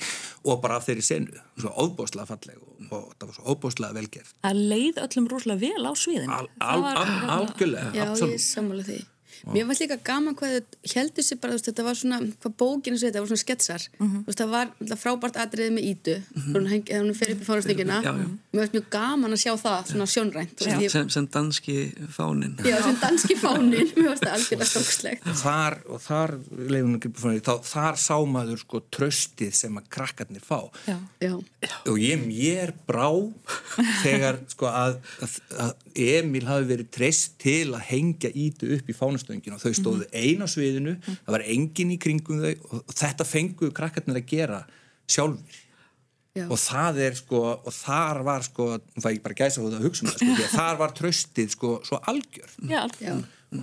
og 0.49 0.63
bara 0.63 0.79
af 0.81 0.87
þeirri 0.87 1.03
senu 1.05 1.41
svo 1.61 1.73
óbóðslega 1.85 2.25
falleg 2.31 2.57
og, 2.57 2.79
og 2.89 3.11
það 3.19 3.27
var 3.29 3.37
svo 3.37 3.53
óbóðslega 3.53 3.97
velgerð 3.99 4.31
að 4.49 4.61
leið 4.73 5.01
öllum 5.05 5.27
rosalega 5.29 5.61
vel 5.67 5.85
á 5.85 5.93
sviðinu. 5.93 6.33
al, 6.33 6.49
Það 6.57 6.87
al, 6.89 7.03
al, 7.03 7.11
algjörlega, 7.37 7.91
Já, 7.93 7.99
ég 7.99 8.13
absolutt 8.15 8.45
sammála 8.47 8.87
því. 8.89 8.99
Mér 9.51 9.67
fannst 9.67 9.83
líka 9.83 9.99
gaman 10.07 10.37
hvað 10.39 10.55
þau 10.57 10.93
heldur 10.95 11.27
sér 11.27 11.41
bara, 11.43 11.57
veist, 11.57 11.67
þetta 11.71 11.85
var 11.87 11.99
svona, 11.99 12.19
hvað 12.43 12.55
bókinu 12.63 12.99
svo 12.99 13.09
þetta, 13.09 13.19
það 13.19 13.25
var 13.25 13.31
svona 13.33 13.45
sketsar. 13.45 13.89
Mhm. 13.99 14.19
Þú 14.23 14.31
veist, 14.31 14.43
það 14.43 14.53
var 14.55 14.67
alltaf 14.81 15.03
frábært 15.03 15.41
atriðið 15.43 15.73
með 15.77 15.85
ítu, 15.93 16.17
mm 16.23 16.43
-hmm. 16.43 16.85
þegar 16.87 17.03
hún 17.03 17.15
fer 17.15 17.31
upp 17.33 17.43
í 17.43 17.77
já. 17.83 18.13
Mér 18.53 18.61
fannst 18.61 18.75
mjög 18.77 18.89
gaman 18.91 19.33
að 19.33 19.43
sjá 19.43 19.53
það, 19.57 19.81
svona 19.93 20.07
sjónrænt. 20.07 20.57
veist, 20.59 20.81
ég- 20.83 20.91
sem, 20.91 21.09
sem 21.11 21.27
danski 21.27 21.77
fánin 22.09 22.57
Já, 22.65 22.83
sem 22.83 22.97
danski 23.01 23.35
fánin, 23.37 23.89
mér 23.97 24.09
fannst 24.09 24.23
það 24.23 24.35
algjörlega 24.37 24.65
stokslegt. 24.65 25.23
þar, 25.25 25.79
og 25.89 26.01
þar, 26.01 26.31
leiðum 26.69 27.01
við 27.01 27.13
því, 27.13 27.41
þá, 27.41 27.55
þar 27.65 27.97
sá 27.97 28.17
maður 28.25 28.59
sko 28.59 28.83
tröstið 28.91 29.53
sem 29.53 29.79
að 29.79 29.89
krakkarnir 29.89 30.45
fá 30.45 30.71
Já. 30.87 30.99
Já, 31.21 31.35
og 31.87 31.99
ég 31.99 32.21
mér 32.27 32.73
brá 32.87 33.09
þegar 34.03 34.39
sko 34.53 34.67
að, 34.67 34.99
að, 35.23 35.37
að 35.59 35.73
Emil 35.95 36.45
hafi 36.49 36.69
verið 36.71 36.91
treyst 36.95 37.39
til 37.43 37.73
að 37.77 37.85
hengja 37.91 38.31
ítu 38.35 38.71
upp 38.77 38.89
í 38.89 38.97
fánastöngin 39.33 39.57
og 39.57 39.63
þau 39.63 39.73
stóðu 39.77 40.07
ein 40.13 40.43
á 40.43 40.47
sviðinu, 40.51 40.97
það 41.03 41.35
var 41.35 41.45
engin 41.47 41.93
í 41.93 41.99
kringum 42.01 42.43
þau 42.43 42.81
og 42.81 42.95
þetta 42.97 43.27
fenguðu 43.27 43.73
krakkarnir 43.77 44.21
að 44.21 44.29
gera 44.29 44.61
sjálfur 45.09 45.61
já. 46.37 46.47
og 46.49 46.59
það 46.59 47.01
er 47.07 47.17
sko 47.19 47.43
og 47.55 47.73
þar 47.73 48.23
var 48.27 48.47
sko, 48.47 48.69
nú 48.79 49.03
fæ 49.03 49.11
ég 49.15 49.23
bara 49.25 49.39
gæsa 49.39 49.63
þetta 49.63 49.81
að 49.81 49.89
hugsa 49.89 50.05
um 50.05 50.11
það 50.13 50.21
sko, 50.21 50.37
því 50.37 50.47
að 50.47 50.57
þar 50.57 50.79
var 50.83 50.95
tröstið 50.99 51.51
sko 51.57 51.73
svo 51.85 52.01
algjör 52.13 52.57
Já. 52.69 52.83
Já, 53.01 53.17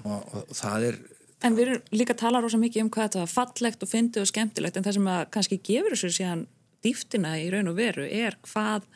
og, 0.03 0.35
og 0.35 0.53
það 0.53 0.91
er 0.91 1.01
En 1.39 1.55
við 1.55 1.69
erum 1.69 1.93
líka 1.95 2.11
að 2.11 2.19
tala 2.19 2.39
rosa 2.43 2.57
mikið 2.59 2.83
um 2.83 2.89
hvað 2.91 3.05
þetta 3.05 3.19
var 3.21 3.29
fallegt 3.31 3.83
og 3.85 3.87
fyndið 3.87 4.25
og 4.25 4.27
skemmtilegt 4.27 4.75
en 4.75 4.83
það 4.83 4.95
sem 4.97 5.05
að 5.07 5.21
kannski 5.31 5.57
gefur 5.63 5.93
þessu 5.95 6.09
síðan 6.17 6.41
dýftina 6.83 7.31
í 7.39 7.45
raun 7.53 7.71
og 7.71 7.77
veru 7.77 8.03
er 8.03 8.35
hvað 8.43 8.89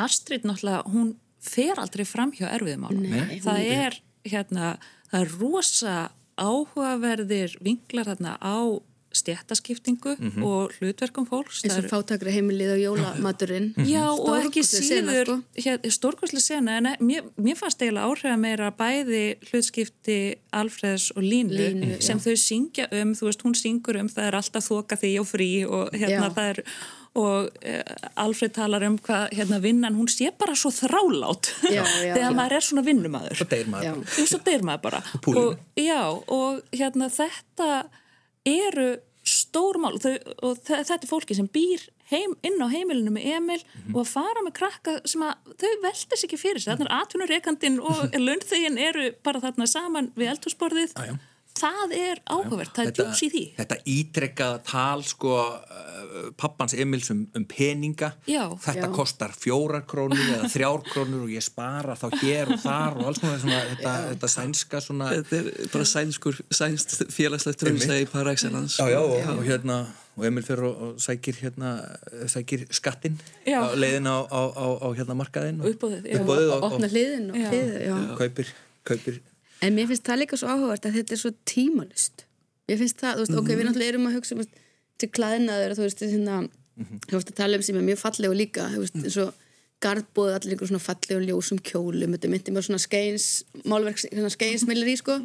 Astrid 0.00 0.46
náttúrulega, 0.48 0.88
hún 0.88 1.10
fer 1.40 1.78
aldrei 1.80 2.04
fram 2.08 2.32
hjá 2.36 2.48
erfiðumálum. 2.50 3.04
Nei, 3.04 3.38
Það 3.44 3.68
er 3.76 3.98
hérna, 4.30 4.76
það 5.12 5.20
er 5.24 5.34
rosa 5.40 5.96
áhugaverðir 6.36 7.56
vinklar 7.64 8.06
hérna 8.12 8.36
á 8.42 8.58
stjættaskiptingu 9.16 10.12
og 10.44 10.74
hlutverkum 10.76 11.24
fólks. 11.24 11.62
eins 11.64 11.72
og 11.78 11.84
eru- 11.84 11.88
fátakra 11.88 12.32
heimilið 12.34 12.72
og 12.74 12.80
jólamaturinn. 12.82 13.70
Já 13.88 14.10
og 14.12 14.44
ekki 14.44 14.60
síður 14.66 15.24
sko. 15.24 15.36
hér, 15.56 15.78
stórkostlega 15.88 16.44
sena 16.44 16.76
en 16.76 16.88
mér, 17.00 17.22
mér 17.40 17.56
fannst 17.56 17.80
eiginlega 17.80 18.04
áhrifa 18.10 18.36
meira 18.38 18.68
bæði 18.76 19.38
hlutskipti 19.48 20.18
Alfreðs 20.52 21.12
og 21.16 21.22
Línu, 21.22 21.56
Línu, 21.56 22.02
sem 22.02 22.18
þau 22.20 22.36
syngja 22.36 22.88
um, 22.92 23.14
þú 23.16 23.30
veist 23.30 23.42
hún 23.46 23.56
syngur 23.56 23.96
um 24.02 24.08
það 24.12 24.28
er 24.28 24.34
alltaf 24.42 24.68
þoka 24.68 25.00
því 25.00 25.14
og 25.20 25.26
frí 25.32 25.50
og 25.64 25.90
hérna 25.96 26.28
Já. 26.28 26.34
það 26.36 26.50
er 26.52 26.62
og 27.16 27.48
uh, 27.48 28.10
Alfred 28.24 28.52
talar 28.56 28.84
um 28.86 28.98
hvað 28.98 29.32
hérna 29.38 29.58
vinnan, 29.64 29.96
hún 29.96 30.08
sé 30.12 30.28
bara 30.38 30.54
svo 30.58 30.70
þrálát 30.74 31.48
Já, 31.64 31.80
já, 31.80 31.84
þegar 32.16 32.30
já. 32.30 32.36
maður 32.36 32.56
er 32.58 32.66
svona 32.68 32.84
vinnumæður 32.86 33.40
svo 33.40 33.48
deyr 33.54 33.70
maður 33.72 33.88
Já. 33.88 33.94
bara. 33.96 34.26
svo 34.32 34.40
deyr 34.50 34.64
maður 34.68 34.82
bara 34.86 35.02
og, 35.42 35.58
já, 35.80 36.00
og 36.38 36.62
hérna 36.76 37.08
þetta 37.16 37.70
eru 38.46 38.88
stór 39.26 39.80
mál 39.82 39.96
þau, 39.98 40.12
og 40.46 40.58
þe- 40.62 40.84
þetta 40.86 41.02
er 41.02 41.10
fólki 41.10 41.34
sem 41.34 41.48
býr 41.50 41.82
heim, 42.12 42.36
inn 42.46 42.60
á 42.62 42.70
heimilinu 42.70 43.10
með 43.16 43.24
Emil 43.34 43.58
Mhm. 43.64 43.94
og 43.96 44.04
að 44.04 44.10
fara 44.12 44.42
með 44.46 44.52
krakka 44.60 44.92
sem 45.10 45.22
að 45.26 45.34
þau 45.58 45.72
velta 45.82 46.16
sig 46.20 46.28
ekki 46.30 46.38
fyrir 46.38 46.60
sig, 46.62 46.70
þarna 46.76 46.86
er 46.86 47.00
atvinnureikandin 47.00 47.80
og 47.82 48.14
launþegin 48.26 48.78
eru 48.78 49.08
bara 49.26 49.40
þarna 49.42 49.66
saman 49.66 50.12
við 50.14 50.30
eldhúsborðið 50.36 50.94
Já, 50.94 51.08
já. 51.10 51.16
Það 51.56 51.94
er 51.96 52.20
áhugavert, 52.24 52.72
það 52.76 52.90
er 52.90 52.96
djús 52.98 53.22
í 53.26 53.28
því. 53.32 53.42
þetta 53.56 53.78
ítrekkaða 53.96 54.62
tal 54.66 55.04
sko 55.06 55.34
uh, 55.36 56.30
pappans 56.38 56.76
Emils 56.76 57.10
um, 57.14 57.24
um 57.36 57.46
peninga. 57.48 58.12
Já. 58.28 58.44
þetta 58.62 58.88
Já. 58.88 58.92
kostar 58.94 59.34
fjórar 59.36 59.86
krónur 59.88 60.22
eða 60.36 60.50
þrjár 60.52 60.82
krónur 60.86 61.26
og 61.26 61.34
ég 61.34 61.44
spara 61.44 61.96
þá 61.98 62.08
hér 62.22 62.54
og 62.54 62.62
þar 62.64 62.98
og 63.00 63.10
alls 63.10 63.22
konar 63.22 63.42
svona, 63.42 63.60
þetta, 63.72 63.94
þetta 64.12 64.32
sænska 64.36 64.82
svona 64.84 65.12
þetta 65.12 65.38
er 65.42 65.52
bara 65.74 65.86
sænskur 65.92 66.40
sænst 66.50 66.96
félagslegt 67.14 67.64
í 67.66 68.02
par 68.10 68.28
excellence 68.32 68.80
já, 68.80 68.90
já, 68.92 69.00
og, 69.00 69.38
og 69.38 69.46
hérna 69.46 69.78
og 70.16 70.24
Emil 70.24 70.44
fyrir 70.46 70.66
og, 70.70 70.82
og 70.82 71.00
sækir 71.02 71.38
hérna 71.42 71.76
sækir 72.32 72.66
skattinn 72.74 73.18
leiðin 73.46 74.08
á, 74.08 74.24
á, 74.24 74.40
á, 74.48 74.66
á 74.80 74.88
hérna 74.96 75.16
markaðinn 75.18 75.60
og 75.60 75.72
Uppboðið, 75.74 76.08
já. 76.08 76.20
uppboðið 76.20 76.52
og, 76.54 76.68
Opna 76.70 76.92
hliðin 76.92 77.32
og 77.32 78.20
kaupir, 78.20 78.52
kaupir 78.88 79.20
En 79.66 79.74
mér 79.74 79.88
finnst 79.90 80.06
það 80.06 80.22
líka 80.22 80.38
svo 80.38 80.52
áhugavert 80.52 80.86
að 80.86 81.00
þetta 81.00 81.16
er 81.16 81.22
svo 81.22 81.32
tímalust. 81.48 82.26
Mér 82.70 82.78
finnst 82.82 83.02
það, 83.02 83.18
þú 83.18 83.24
veist, 83.24 83.38
ok, 83.40 83.50
við 83.50 83.66
náttúrulega 83.68 83.94
erum 83.94 84.06
að 84.10 84.20
hugsa 84.20 84.36
um 84.36 84.46
til 84.96 85.08
klæðinaður, 85.12 85.74
þú 85.76 85.84
veist, 85.84 86.04
hérna, 86.06 86.36
þú 87.06 87.18
veist, 87.18 87.32
að 87.32 87.40
tala 87.40 87.58
um 87.58 87.66
sem 87.66 87.76
er 87.76 87.84
mjög 87.86 88.00
fallegu 88.00 88.38
líka, 88.38 88.70
þú 88.72 88.84
veist, 88.84 88.96
eins 89.02 89.18
og 89.22 89.42
garðbóð, 89.84 90.30
allir 90.32 90.54
einhver 90.54 90.70
svona 90.70 90.80
fallegu 90.80 91.20
ljósum 91.26 91.58
kjólum, 91.60 92.14
þetta 92.16 92.30
myndi 92.32 92.54
mér 92.54 92.64
svona 92.64 92.80
skeins, 92.80 93.26
málverk, 93.68 94.00
svona 94.00 94.30
skeinsmillir 94.32 94.88
í, 94.88 94.96
sko. 94.96 95.18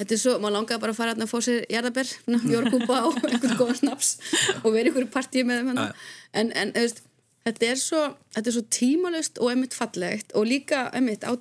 Þetta 0.00 0.16
er 0.16 0.20
svo, 0.22 0.38
maður 0.40 0.56
langaði 0.56 0.80
bara 0.86 0.94
að 0.94 1.00
fara 1.02 1.12
að 1.12 1.28
fá 1.28 1.38
sér 1.44 1.66
jarðaber, 1.68 2.12
jórkúpa 2.54 3.02
og 3.10 3.18
einhvern 3.28 3.58
góðan 3.60 3.80
snaps 3.82 4.14
og 4.62 4.70
vera 4.72 4.88
einhverju 4.88 5.10
partíu 5.12 5.44
með 5.44 5.60
þeim 5.60 5.68
hann. 5.74 6.00
En, 6.32 6.54
en, 6.56 6.72
þú 6.72 6.86
veist, 6.86 7.04
þetta 7.44 7.68
er 7.68 7.82
svo, 7.82 8.02
þetta 8.32 8.48
er 8.48 8.56
svo 8.56 8.64
tímalust 8.78 9.42
og 9.44 9.52
einmitt 9.52 9.76
fallegt 9.76 10.32
og 10.32 10.48
líka 10.48 10.86
einmitt 10.96 11.28
á, 11.28 11.36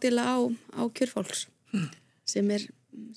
sem 2.31 2.55
er, 2.55 2.65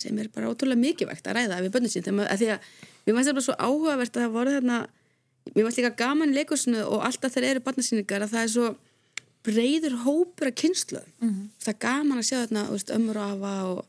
sem 0.00 0.18
er 0.18 0.30
bara 0.34 0.50
ótrúlega 0.50 0.80
mikilvægt 0.80 1.30
að 1.30 1.38
ræða 1.38 1.62
við 1.64 1.72
bönnum 1.76 1.92
sín. 1.92 2.04
Þegar 2.06 2.40
því 2.40 2.50
að 2.54 2.68
mér 3.06 3.16
fannst 3.16 3.30
það 3.30 3.38
bara 3.38 3.46
svo 3.48 3.56
áhugavert 3.58 4.18
að 4.18 4.26
það 4.26 4.36
voru 4.38 4.58
þarna 4.58 4.80
mér 5.52 5.66
fannst 5.66 5.80
líka 5.80 5.94
gaman 6.00 6.34
leikursinu 6.34 6.84
og 6.88 7.06
alltaf 7.06 7.34
þegar 7.34 7.54
eru 7.54 7.64
barnasýningar 7.64 8.24
að 8.24 8.34
það 8.34 8.44
er 8.44 8.52
svo 8.54 8.68
breyður 9.44 9.98
hópur 10.06 10.48
af 10.48 10.54
kynslu 10.56 11.02
það 11.20 11.72
er 11.74 11.82
gaman 11.82 12.20
að 12.22 12.28
sjá 12.30 12.38
þarna 12.44 12.68
ömmur 12.96 13.20
og 13.20 13.34
afa 13.34 13.56
og 13.72 13.82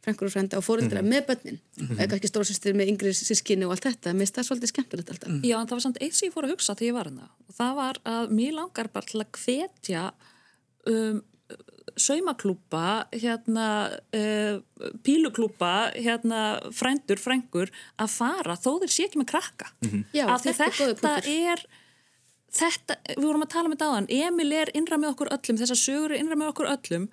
frængur 0.00 0.30
og 0.30 0.32
frenda 0.32 0.56
og 0.56 0.64
fóreldra 0.64 1.02
með 1.04 1.26
börnin. 1.28 1.58
Eða 1.98 2.06
kannski 2.14 2.30
stórsýstir 2.30 2.76
með 2.76 2.92
yngri 2.94 3.12
sískinni 3.16 3.66
og 3.66 3.74
allt 3.74 3.88
þetta. 3.90 4.14
Mér 4.14 4.24
finnst 4.24 4.38
það 4.38 4.46
svolítið 4.48 4.72
skemmtilegt 4.72 5.12
alltaf. 5.12 5.34
Já, 5.44 5.56
en 5.58 5.68
það 5.68 5.76
var 5.76 5.84
samt 5.84 6.00
eitt 6.00 6.16
sem 6.16 6.28
ég 6.30 6.34
fór 6.34 6.46
að 6.46 6.54
hugsa 6.54 6.76
þegar 6.78 6.88
ég 6.88 6.96
var 6.96 7.10
hérna. 7.10 7.28
Og 7.44 7.56
það 7.58 7.74
var 7.80 8.00
að 8.14 8.32
mér 8.38 8.56
langar 8.56 8.90
bara 8.94 9.10
til 9.10 9.20
að 9.20 9.40
hvetja 9.42 10.04
um, 10.88 11.20
saumaklúpa, 12.00 12.86
hérna 13.12 13.66
uh, 14.16 14.60
píluklúpa, 15.06 15.74
hérna 15.96 16.40
frændur, 16.76 17.20
frængur 17.20 17.72
að 18.00 18.16
fara 18.16 18.56
þó 18.58 18.72
þeir 18.82 18.94
sé 18.94 19.06
ekki 19.08 19.22
með 19.22 19.30
krakka. 19.34 19.70
Já, 20.16 20.24
af 20.26 20.44
því 20.44 20.56
þetta 20.58 20.66
er 20.66 20.76
góður 20.78 20.94
þetta 20.94 21.14
punktur. 21.14 21.32
er 21.52 21.64
þetta, 22.60 22.98
við 23.14 23.26
vorum 23.26 23.46
að 23.46 23.52
tala 23.54 23.72
með 23.72 23.82
dáðan 23.84 24.10
Emil 24.20 24.50
er 24.58 24.72
innra 24.74 24.98
með 25.00 25.14
okkur 25.14 25.32
öllum, 25.36 25.60
þessar 25.60 25.82
sögur 25.84 26.14
er 26.14 26.22
innra 26.22 26.38
með 26.40 26.52
okkur 26.54 26.70
öllum 26.74 27.10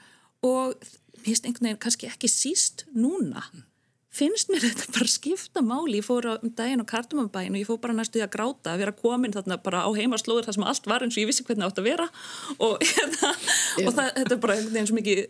og 0.48 0.78
mér 1.18 1.26
finnst 1.26 1.48
einhvern 1.48 1.70
veginn 1.70 1.82
kannski 1.84 2.10
ekki 2.10 2.30
síst 2.32 2.86
núna 2.96 3.44
finnst 4.18 4.52
mér 4.52 4.66
þetta 4.66 4.88
bara 4.96 5.10
skipta 5.12 5.64
máli. 5.66 6.00
Ég 6.00 6.08
fór 6.08 6.28
á 6.28 6.34
um 6.38 6.54
daginn 6.58 6.84
á 6.84 6.88
Kardumabæin 6.90 7.54
og 7.54 7.62
ég 7.62 7.68
fór 7.70 7.80
bara 7.84 7.96
næstu 7.98 8.20
því 8.20 8.26
að 8.26 8.34
gráta 8.36 8.74
að 8.74 8.84
vera 8.84 8.96
komin 8.98 9.36
þarna 9.36 9.60
bara 9.64 9.84
á 9.86 9.90
heimaslóður 9.96 10.48
þar 10.48 10.58
sem 10.58 10.68
allt 10.72 10.90
var 10.90 11.06
eins 11.06 11.18
og 11.18 11.24
ég 11.24 11.30
vissi 11.30 11.46
hvernig 11.48 11.68
átt 11.68 11.82
að 11.82 11.90
vera. 11.92 12.08
Og, 12.58 12.78
hérna, 12.94 13.34
og 13.84 13.92
það, 13.92 14.14
þetta 14.20 14.36
er 14.36 14.42
bara 14.46 14.58
veginn 14.64 14.90
svo 14.90 14.98
mikið 14.98 15.24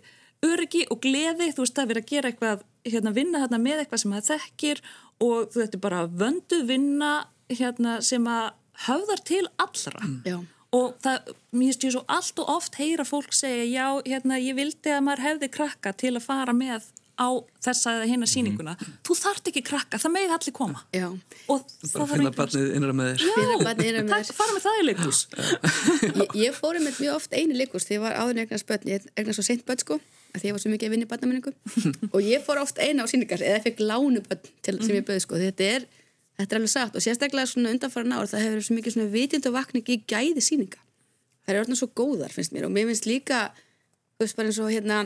öryggi 0.48 0.84
og 0.94 1.02
gleði, 1.02 1.50
þú 1.56 1.64
veist 1.64 1.82
að 1.82 1.90
vera 1.92 2.04
að 2.04 2.12
gera 2.12 2.32
eitthvað 2.32 2.66
hérna 2.88 3.14
vinna 3.16 3.42
þarna 3.44 3.62
með 3.64 3.82
eitthvað 3.82 4.04
sem 4.04 4.14
það 4.18 4.28
þekkir 4.34 4.84
og 5.26 5.50
þú 5.50 5.64
þetta 5.64 5.80
er 5.80 5.84
bara 5.88 6.04
vöndu 6.22 6.60
vinna 6.68 7.14
hérna 7.50 7.98
sem 8.06 8.30
að 8.30 8.52
höfðar 8.86 9.24
til 9.26 9.44
allra. 9.58 10.12
Já. 10.28 10.38
og 10.78 10.94
það, 11.02 11.32
mér 11.56 11.72
finnst 11.72 11.88
ég 11.88 11.96
svo 11.96 12.04
allt 12.12 12.40
og 12.44 12.54
oft 12.54 12.78
heyra 12.78 13.06
fólk 13.08 13.34
segja, 13.34 13.66
já, 13.66 13.88
hérna, 14.06 14.38
ég 14.44 14.58
vildi 14.60 14.94
að 14.94 15.06
maður 15.08 15.24
hefði 15.26 15.50
krakka 15.58 15.94
til 15.98 16.14
að 16.14 16.26
fara 16.28 16.54
með 16.54 16.92
á 17.18 17.30
þessa 17.66 17.94
eða 17.98 18.10
hinna 18.12 18.28
sýninguna. 18.30 18.76
Þú 19.06 19.16
þart 19.18 19.50
ekki 19.50 19.64
krakka, 19.66 20.00
það 20.02 20.14
megið 20.14 20.34
allir 20.36 20.54
koma. 20.56 20.84
Já, 20.94 21.08
og 21.50 21.64
það 21.82 22.12
finna 22.14 22.34
barnið 22.36 22.68
innra 22.78 22.94
með 22.98 23.10
þér. 23.12 23.34
Finna 23.38 23.58
barnið 23.64 23.90
innra 23.92 24.04
með 24.06 24.28
þér. 24.28 24.38
fara 24.38 24.56
með 24.56 24.68
það 24.68 24.78
í 24.78 24.86
leikus 24.86 25.22
ég, 26.22 26.36
ég 26.44 26.58
fór 26.58 26.78
einmitt 26.78 27.02
mjög 27.02 27.18
oft 27.18 27.34
einu 27.34 27.58
leikurs 27.58 27.90
því 27.90 27.98
ég 27.98 28.06
var 28.06 28.18
áður 28.22 28.36
en 28.36 28.44
eignast 28.46 28.70
börn, 28.70 28.88
ég 28.92 29.10
eignast 29.18 29.40
svo 29.40 29.48
seint 29.48 29.66
börn 29.68 29.82
sko 29.82 29.98
af 29.98 30.42
því 30.42 30.50
ég 30.50 30.58
var 30.58 30.64
svo 30.64 30.72
mikið 30.74 30.88
að 30.88 30.94
vinna 30.94 31.08
í 31.08 31.12
barnamenningu. 31.12 31.54
Og 32.14 32.26
ég 32.26 32.44
fór 32.46 32.62
oft 32.62 32.82
einu 32.82 33.06
á 33.06 33.08
sýningar 33.10 33.42
eða 33.42 33.64
fekk 33.66 33.82
lánu 33.82 34.24
börn 34.28 34.50
til, 34.66 34.78
sem 34.84 34.98
ég 35.00 35.06
bauði 35.08 35.24
sko 35.24 35.40
því 35.40 35.52
þetta 35.52 35.70
er, 35.78 35.88
þetta 36.38 36.54
er 36.54 36.60
alveg 36.62 36.74
satt. 36.74 36.98
Og 36.98 37.06
sérstaklega 37.06 37.50
svona 37.50 37.72
undanfara 37.74 38.20
ár 38.20 38.30
það 38.30 38.44
hefur 38.44 38.58
verið 38.58 38.68
svo 38.68 38.78
mikið 38.78 38.98
svona 38.98 39.14
vitund 39.16 39.48
og 39.50 39.56
vakning 39.56 39.90
í 39.90 39.98
gæði 40.06 40.44
sýninga. 40.44 40.84
Það 41.48 41.54
er 41.56 41.62
orðin 41.64 41.80
svo 41.80 41.90
góðar 41.96 42.36
finnst 42.36 42.54
mér. 42.54 42.68
Og 42.68 42.76
mér 42.76 42.90
finnst 42.92 43.08
líka 43.10 43.48
þú 44.18 44.26
veist 44.26 44.38
bara 44.38 44.52
eins 44.52 44.62
og 44.62 44.72
hérna 44.74 45.00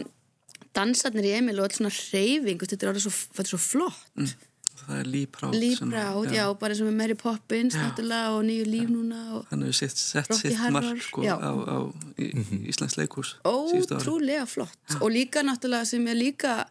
dansarnir 0.78 1.26
í 1.28 1.34
Emil 1.40 1.60
og 1.60 1.68
alls 1.68 1.78
svona 1.82 1.92
reyfing 2.14 2.62
þetta 2.64 2.84
er 2.88 2.94
orðið 2.94 3.06
svo, 3.10 3.44
svo 3.52 3.60
flott. 3.60 4.38
Það 4.82 4.98
er 4.98 5.28
Proud 5.32 5.54
sem- 5.54 5.62
Líbráð, 5.62 6.32
já, 6.34 6.46
bara 6.60 6.76
sem 6.76 6.88
er 6.88 6.92
Mary 6.98 7.14
Poppins 7.14 7.76
og 7.76 8.00
nýju 8.48 8.66
líf 8.66 8.88
núna 8.90 9.20
og 9.38 9.46
hann 9.52 9.62
hefur 9.62 9.74
sett, 9.78 10.34
sitt 10.34 10.58
mark 10.74 11.02
sko, 11.06 11.22
já. 11.22 11.36
á, 11.38 11.52
á 11.54 11.78
í, 12.18 12.32
í 12.34 12.68
Íslands 12.74 12.98
leikús 12.98 13.36
ótrúlega 13.46 14.48
flott. 14.50 14.74
Og 15.02 15.12
líka 15.14 15.44
náttúrulega 15.46 15.86
sem 15.86 16.08
er 16.08 16.16
líka 16.18 16.66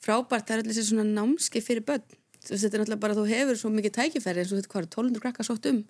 frábært, 0.00 0.46
það 0.46 0.54
er 0.54 0.62
allir 0.62 0.86
svona 0.86 1.04
námski 1.04 1.60
fyrir 1.60 1.82
börn. 1.84 2.04
Þetta 2.46 2.70
er 2.78 2.84
náttúrulega 2.84 3.00
bara 3.02 3.14
þú 3.18 3.26
hefur 3.28 3.56
svo 3.58 3.70
mikið 3.74 3.96
tækifæri 3.98 4.38
eins 4.44 4.52
og 4.54 4.62
þetta 4.62 4.70
hvað 4.72 4.82
er 4.86 4.88
1200 4.94 5.20
krakka 5.26 5.42
sótt 5.44 5.66
um. 5.68 5.82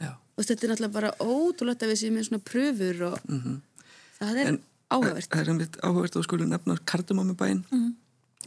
Já. 0.00 0.16
og 0.16 0.44
þetta 0.48 0.64
er 0.64 0.72
náttúrulega 0.72 0.92
bara 0.96 1.12
ótrúlega 1.20 1.84
að 1.84 1.92
við 1.92 2.00
séum 2.00 2.16
með 2.16 2.28
svona 2.30 2.42
pröfur 2.48 3.02
og 3.12 3.18
það 4.18 4.40
er 4.40 4.46
En- 4.54 4.62
áhugavert. 4.90 5.30
Það 5.30 5.42
er 5.42 5.52
einmitt 5.52 5.78
áhugavert 5.82 6.18
að 6.18 6.26
skulu 6.26 6.46
nefna 6.48 6.76
kardumómibæin 6.88 7.62
mm. 7.70 7.90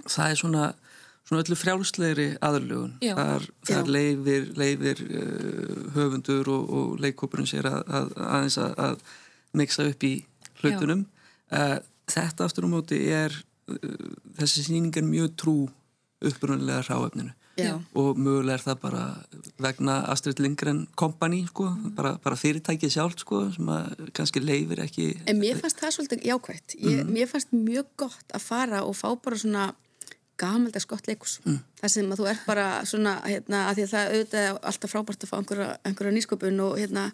það 0.05 0.29
er 0.29 0.39
svona, 0.41 0.65
svona 1.27 1.43
öllu 1.43 1.57
frjálslegri 1.59 2.27
aðurlugun 2.43 2.95
Já. 3.03 3.13
þar, 3.19 3.47
þar 3.69 3.91
leifir, 3.97 4.50
leifir 4.59 5.03
uh, 5.07 5.77
höfundur 5.97 6.51
og, 6.53 6.73
og 6.79 7.03
leikópurinn 7.03 7.50
sér 7.50 7.69
að, 7.71 7.81
að, 8.00 8.12
aðeins 8.27 8.59
að, 8.62 8.75
að 8.88 9.15
mixa 9.53 9.88
upp 9.89 10.07
í 10.07 10.13
hlutunum. 10.62 11.05
Uh, 11.53 11.77
þetta 12.12 12.47
aftur 12.47 12.67
á 12.67 12.73
móti 12.73 13.00
er 13.13 13.35
uh, 13.71 14.12
þessi 14.39 14.67
sýning 14.67 14.91
er 15.00 15.07
mjög 15.07 15.38
trú 15.39 15.57
upprunalega 16.23 16.85
ráefninu 16.88 17.33
Já. 17.53 17.75
og 17.93 18.17
mögulega 18.17 18.55
er 18.57 18.63
það 18.63 18.79
bara 18.81 19.01
vegna 19.62 20.00
Astrid 20.10 20.39
Lindgren 20.41 20.88
Company 20.98 21.43
sko, 21.45 21.67
bara, 21.93 22.15
bara 22.24 22.38
fyrirtækið 22.39 22.93
sjálf 22.95 23.19
sko, 23.22 23.43
sem 23.53 23.69
að 23.69 24.07
kannski 24.17 24.41
leifir 24.41 24.81
ekki 24.81 25.05
En 25.29 25.38
mér 25.38 25.60
fannst 25.62 25.77
það 25.77 25.93
svolítið 25.98 26.25
jákvægt. 26.31 26.75
Ég, 26.81 27.03
Mér 27.05 27.29
fannst 27.29 27.53
mjög 27.53 27.91
gott 28.05 28.33
að 28.33 28.45
fara 28.48 28.81
og 28.88 28.98
fá 28.98 29.12
bara 29.22 29.38
svona 29.38 29.67
gamaldags 30.41 30.88
gott 30.89 31.07
leikus. 31.07 31.38
Það 31.79 31.91
sem 31.93 32.10
að 32.12 32.22
þú 32.22 32.29
ert 32.31 32.48
bara 32.48 32.65
svona, 32.89 33.13
hérna, 33.27 33.67
að 33.69 33.77
því 33.77 33.86
að 33.86 33.93
það 33.93 34.13
auðvitað 34.13 34.48
er 34.48 34.57
alltaf 34.72 34.93
frábært 34.93 35.25
að 35.25 35.29
fá 35.29 35.36
einhverja, 35.38 35.67
einhverja 35.86 36.15
nýsköpun 36.17 36.63
og 36.65 36.79
hérna, 36.81 37.05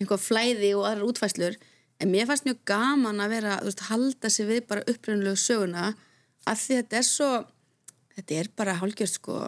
einhver 0.00 0.20
flæði 0.20 0.74
og 0.76 0.84
aðrar 0.90 1.08
útfæslur. 1.08 1.56
En 1.96 2.12
mér 2.12 2.28
fannst 2.28 2.44
mjög 2.44 2.60
gaman 2.68 3.22
að 3.24 3.32
vera, 3.32 3.56
veist, 3.64 3.86
halda 3.88 4.30
sig 4.32 4.48
við 4.50 4.66
bara 4.68 4.84
uppröðunlegu 4.84 5.40
söguna 5.40 5.94
að 6.46 6.60
því 6.60 6.76
að 6.76 6.82
þetta 6.82 6.98
er 7.00 7.06
svo, 7.08 7.30
þetta 8.18 8.38
er 8.42 8.50
bara 8.60 8.76
hálgjörð 8.82 9.14
sko, 9.14 9.38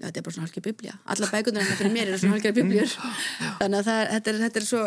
þetta 0.00 0.20
er 0.20 0.26
bara 0.26 0.34
svona 0.36 0.46
hálgjörð 0.48 0.66
biblía. 0.68 0.94
Alla 1.14 1.28
bækundur 1.32 1.62
hennar 1.64 1.78
fyrir 1.80 1.94
mér 1.94 2.10
eru 2.12 2.20
svona 2.20 2.36
hálgjörð 2.36 2.58
biblíur. 2.60 2.94
Þannig 3.60 3.78
að 3.80 3.88
það, 3.90 4.00
er- 4.02 4.10
þetta, 4.14 4.32
er, 4.32 4.40
þetta 4.46 4.62
er 4.62 4.68
svo, 4.70 4.84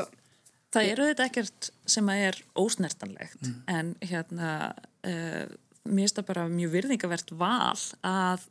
Það 0.70 0.88
eru 0.92 1.06
þetta 1.10 1.26
ekkert 1.26 1.68
sem 1.90 2.10
að 2.14 2.24
er 2.28 2.36
ósnertanlegt 2.62 3.48
en 3.74 3.88
hérna 4.06 4.50
uh, 4.70 5.46
mér 5.90 6.04
finnst 6.04 6.20
það 6.20 6.28
bara 6.28 6.44
mjög 6.52 6.74
virðingavert 6.76 7.32
val 7.40 7.80
að 8.06 8.44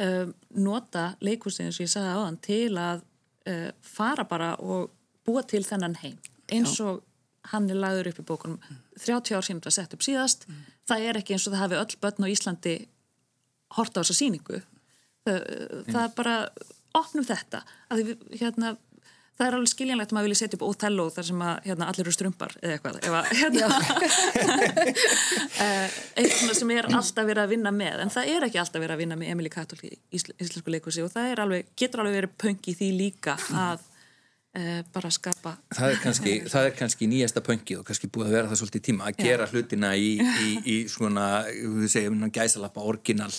uh, 0.00 0.30
nota 0.56 1.02
eins 1.20 1.58
og 1.76 1.84
ég 1.84 1.92
sagði 1.92 2.14
áðan 2.14 2.38
til 2.48 2.70
að 2.80 3.02
uh, 3.50 3.68
fara 3.84 4.24
bara 4.24 4.54
og 4.56 4.88
búa 5.28 5.44
til 5.44 5.60
þennan 5.68 5.98
heim. 6.00 6.16
Eins 6.48 6.78
og 6.80 7.02
hann 7.52 7.68
er 7.68 7.76
lagður 7.76 8.08
upp 8.14 8.22
í 8.22 8.26
bókunum. 8.32 8.58
30 8.96 9.36
ár 9.36 9.44
síðan 9.44 9.60
þetta 9.60 9.74
sett 9.76 9.94
upp 9.98 10.04
síðast. 10.08 10.48
Það 10.88 11.10
er 11.10 11.20
ekki 11.20 11.36
eins 11.36 11.44
og 11.44 11.52
það 11.52 11.64
hafi 11.66 11.80
öll 11.82 12.00
börn 12.00 12.24
á 12.24 12.32
Íslandi 12.32 12.74
horta 13.76 14.00
á 14.00 14.02
þessa 14.02 14.16
sýningu 14.16 14.62
það, 15.28 15.88
það 15.92 16.02
er 16.04 16.12
bara 16.18 16.36
opnum 16.98 17.26
þetta. 17.28 17.62
Við, 17.94 18.14
hérna, 18.40 18.74
það 19.38 19.46
er 19.46 19.56
alveg 19.58 19.70
skiljanlegt 19.70 20.12
að 20.12 20.16
maður 20.16 20.28
vilja 20.28 20.40
setja 20.40 20.58
upp 20.58 20.64
Othello 20.66 21.04
þar 21.14 21.26
sem 21.28 21.42
að 21.46 21.68
hérna, 21.68 21.88
allir 21.90 22.08
eru 22.08 22.14
strumpar 22.16 22.54
eða 22.58 22.76
eitthvað 22.76 22.98
ef 22.98 23.16
að, 23.18 23.28
hérna, 23.40 23.68
Eh, 25.58 25.94
eitthvað 26.22 26.54
sem 26.54 26.70
er 26.70 26.86
alltaf 26.86 27.26
verið 27.26 27.42
að 27.42 27.52
vinna 27.52 27.72
með 27.74 28.02
en 28.04 28.12
það 28.14 28.28
er 28.30 28.44
ekki 28.46 28.60
alltaf 28.62 28.82
verið 28.82 28.94
að 28.94 29.00
vinna 29.02 29.16
með 29.18 29.32
Emily 29.32 29.50
Kattól 29.50 29.78
í 29.82 29.90
ísl, 30.14 30.30
íslensku 30.38 30.70
leikusi 30.70 31.02
og 31.02 31.10
það 31.10 31.32
er 31.32 31.42
alveg, 31.42 31.72
getur 31.78 32.02
alveg 32.02 32.14
verið 32.14 32.36
punk 32.44 32.68
í 32.70 32.74
því 32.78 32.90
líka 32.94 33.34
að 33.58 33.82
uh, 34.56 34.80
bara 34.94 35.10
skapa. 35.12 35.54
Það 35.76 35.92
er 35.92 36.00
kannski, 36.04 36.34
það 36.48 36.68
er 36.68 36.74
kannski 36.78 37.08
nýjasta 37.10 37.42
pöngið 37.44 37.82
og 37.82 37.86
kannski 37.88 38.10
búið 38.14 38.30
að 38.30 38.36
vera 38.36 38.50
það 38.52 38.60
svolítið 38.62 38.84
tíma 38.88 39.10
að 39.10 39.20
gera 39.24 39.48
hlutina 39.52 39.92
í, 39.98 40.10
í, 40.18 40.48
í 40.74 40.78
svona 40.92 41.28
við 41.50 41.88
segjum 41.94 42.24
gæsalappa 42.34 42.84
orginal 42.88 43.30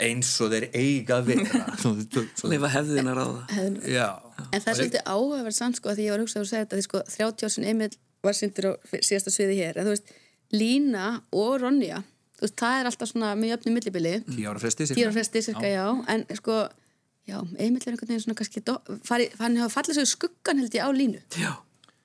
eins 0.00 0.32
og 0.42 0.54
þeir 0.54 0.68
eiga 0.74 1.20
að 1.20 1.32
vera. 1.34 1.64
Leifa 2.52 2.74
hefðinar 2.76 3.22
á 3.22 3.26
það 3.26 3.82
já. 3.88 4.08
En 4.50 4.62
það 4.62 4.70
er 4.72 4.78
svolítið 4.82 5.04
áhugaverð 5.06 5.58
samt 5.58 5.80
sko 5.80 5.92
að 5.92 6.00
því 6.00 6.06
ég 6.08 6.14
var 6.14 6.22
að 6.22 6.26
hugsa 6.28 6.40
að 6.40 6.48
segja 6.52 6.64
þetta 6.64 6.80
því 6.80 6.86
sko 6.88 7.04
30 7.16 7.46
ár 7.46 7.54
sem 7.56 7.68
Emil 7.70 7.92
var 8.20 8.36
syndir 8.36 8.68
á 8.68 8.72
síðasta 9.00 9.32
sviði 9.32 9.60
hér 9.60 9.80
en 9.80 9.88
þú 9.88 9.94
veist 9.94 10.16
Lína 10.50 11.10
og 11.36 11.60
Ronja 11.62 12.00
veist 12.40 12.56
það 12.58 12.78
er 12.80 12.88
alltaf 12.90 13.10
svona 13.10 13.32
með 13.38 13.54
jöfnum 13.54 13.76
millibili. 13.76 14.14
Tíu 14.26 14.48
ára 14.50 14.62
fresti 14.62 14.86
tíu 14.90 15.06
ára 15.06 15.14
fresti 15.16 15.42
cirka 15.44 15.68
já. 15.68 15.84
En 16.10 16.24
sko 16.38 16.62
já 17.30 17.38
Emil 17.40 17.80
er 17.80 17.92
einhvern 17.94 18.10
veginn 18.10 18.24
svona 18.26 18.38
kannski 18.40 18.62
farið, 19.06 19.36
hann 19.40 19.58
hafa 19.62 19.74
fallið 19.78 20.00
svo 20.00 20.06
skuggan 20.14 20.62
held 20.64 20.74
ég 20.78 20.86
á 20.86 20.90
Línu 20.90 21.22
Já. 21.38 21.52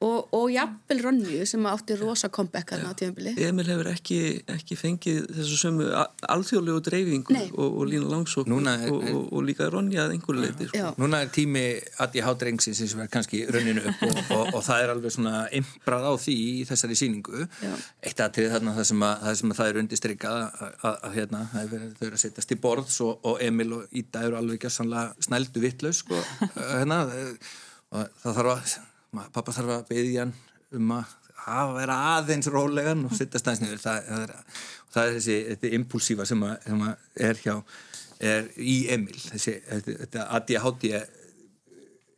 Og, 0.03 0.27
og 0.35 0.49
jafnvel 0.51 0.99
Ronju 1.05 1.45
sem 1.47 1.65
átti 1.69 1.95
rosa 1.99 2.27
comeback 2.33 2.73
hann 2.73 2.83
á 2.83 2.91
tíðanbili 2.97 3.31
Emil 3.45 3.67
hefur 3.69 3.87
ekki, 3.93 4.17
ekki 4.51 4.75
fengið 4.75 5.29
þessu 5.37 5.59
sömu 5.61 5.85
alþjóðlegu 5.95 6.81
dreifingu 6.83 7.37
og, 7.55 7.77
og 7.79 7.85
lína 7.87 8.09
langsók 8.11 8.49
er- 8.49 8.91
og, 8.91 9.05
og, 9.13 9.21
og 9.31 9.45
líka 9.47 9.69
Ronja 9.71 10.05
að 10.05 10.15
einhverju 10.17 10.41
leiti 10.43 10.67
sko. 10.69 10.91
Núna 10.99 11.21
er 11.23 11.31
tími 11.33 11.63
að 12.03 12.17
ég 12.19 12.27
hátt 12.27 12.43
rengsins 12.47 12.81
sem 12.83 13.03
er 13.05 13.11
kannski 13.11 13.45
runninu 13.47 13.85
upp 13.87 14.03
og, 14.09 14.19
og, 14.35 14.53
og 14.59 14.65
það 14.67 14.83
er 14.83 14.93
alveg 14.95 15.15
svona 15.15 15.35
imbrað 15.55 16.07
á 16.11 16.13
því 16.25 16.35
í 16.49 16.65
þessari 16.69 16.97
sýningu. 16.99 17.45
Já. 17.63 17.73
eitt 18.05 18.23
aðtrið 18.25 18.51
þarna 18.55 18.75
það 18.75 18.89
sem 18.91 19.05
að 19.07 19.15
það, 19.25 19.37
sem 19.39 19.53
að 19.53 19.59
það 19.61 19.71
er 19.71 19.79
undirstrykað 19.83 20.41
að, 20.41 20.73
að, 20.89 20.97
að 21.09 21.15
hérna, 21.19 21.43
er 21.61 21.69
þau 21.69 22.07
eru 22.09 22.17
að 22.19 22.23
setjast 22.25 22.51
í 22.51 22.59
borðs 22.65 22.99
og, 23.05 23.13
og 23.31 23.39
Emil 23.45 23.71
og 23.79 23.95
Ída 23.95 24.25
eru 24.27 24.39
alveg 24.41 24.67
gjössanlega 24.67 25.27
snældu 25.29 25.63
vittlaus 25.63 26.03
sko, 26.03 26.19
hérna, 26.75 26.99
og 27.95 28.11
það 28.21 28.37
þarf 28.41 28.53
að 28.57 28.75
pappa 29.35 29.53
þarf 29.55 29.77
að 29.79 29.87
beðja 29.91 30.25
hann 30.25 30.35
um 30.75 30.97
að 30.97 31.13
að 31.45 31.73
vera 31.75 31.97
aðeins 32.15 32.47
rólegan 32.49 33.03
og 33.05 33.13
sitta 33.17 33.41
stæðs 33.41 33.61
niður. 33.61 33.81
Það, 33.83 34.07
það, 34.07 34.23
er, 34.23 34.63
það 34.93 35.09
er 35.09 35.17
þessi 35.17 35.35
þetta 35.49 35.71
impulsífa 35.77 36.25
sem, 36.29 36.45
að, 36.47 36.55
sem 36.65 36.85
að 36.87 37.27
er 37.27 37.41
hjá 37.43 37.53
er 38.31 38.49
í 38.57 38.77
Emil. 38.95 39.19
Þessi, 39.19 39.53
þetta, 39.69 40.25
ADHD 40.39 40.87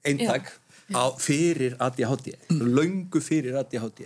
eintak 0.07 0.53
fyrir 1.19 1.75
ADHD 1.83 2.31
löngu 2.61 3.21
fyrir 3.23 3.57
ADHD 3.59 4.05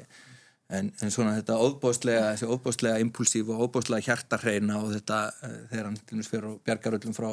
en, 0.78 0.92
en 1.04 1.14
svona 1.14 1.36
þetta 1.38 1.58
óbóðslega 1.62 2.32
þessi 2.32 2.50
óbóðslega 2.52 3.02
impulsíf 3.04 3.52
og 3.52 3.66
óbóðslega 3.68 4.08
hjartarreina 4.08 4.80
og 4.82 4.94
þetta 4.96 5.20
uh, 5.32 5.58
þegar 5.72 5.90
hann 5.90 6.00
til 6.00 6.16
dæmis 6.16 6.32
fyrir 6.32 6.48
og 6.52 6.62
bjargar 6.68 6.98
öllum 7.00 7.18
frá, 7.18 7.30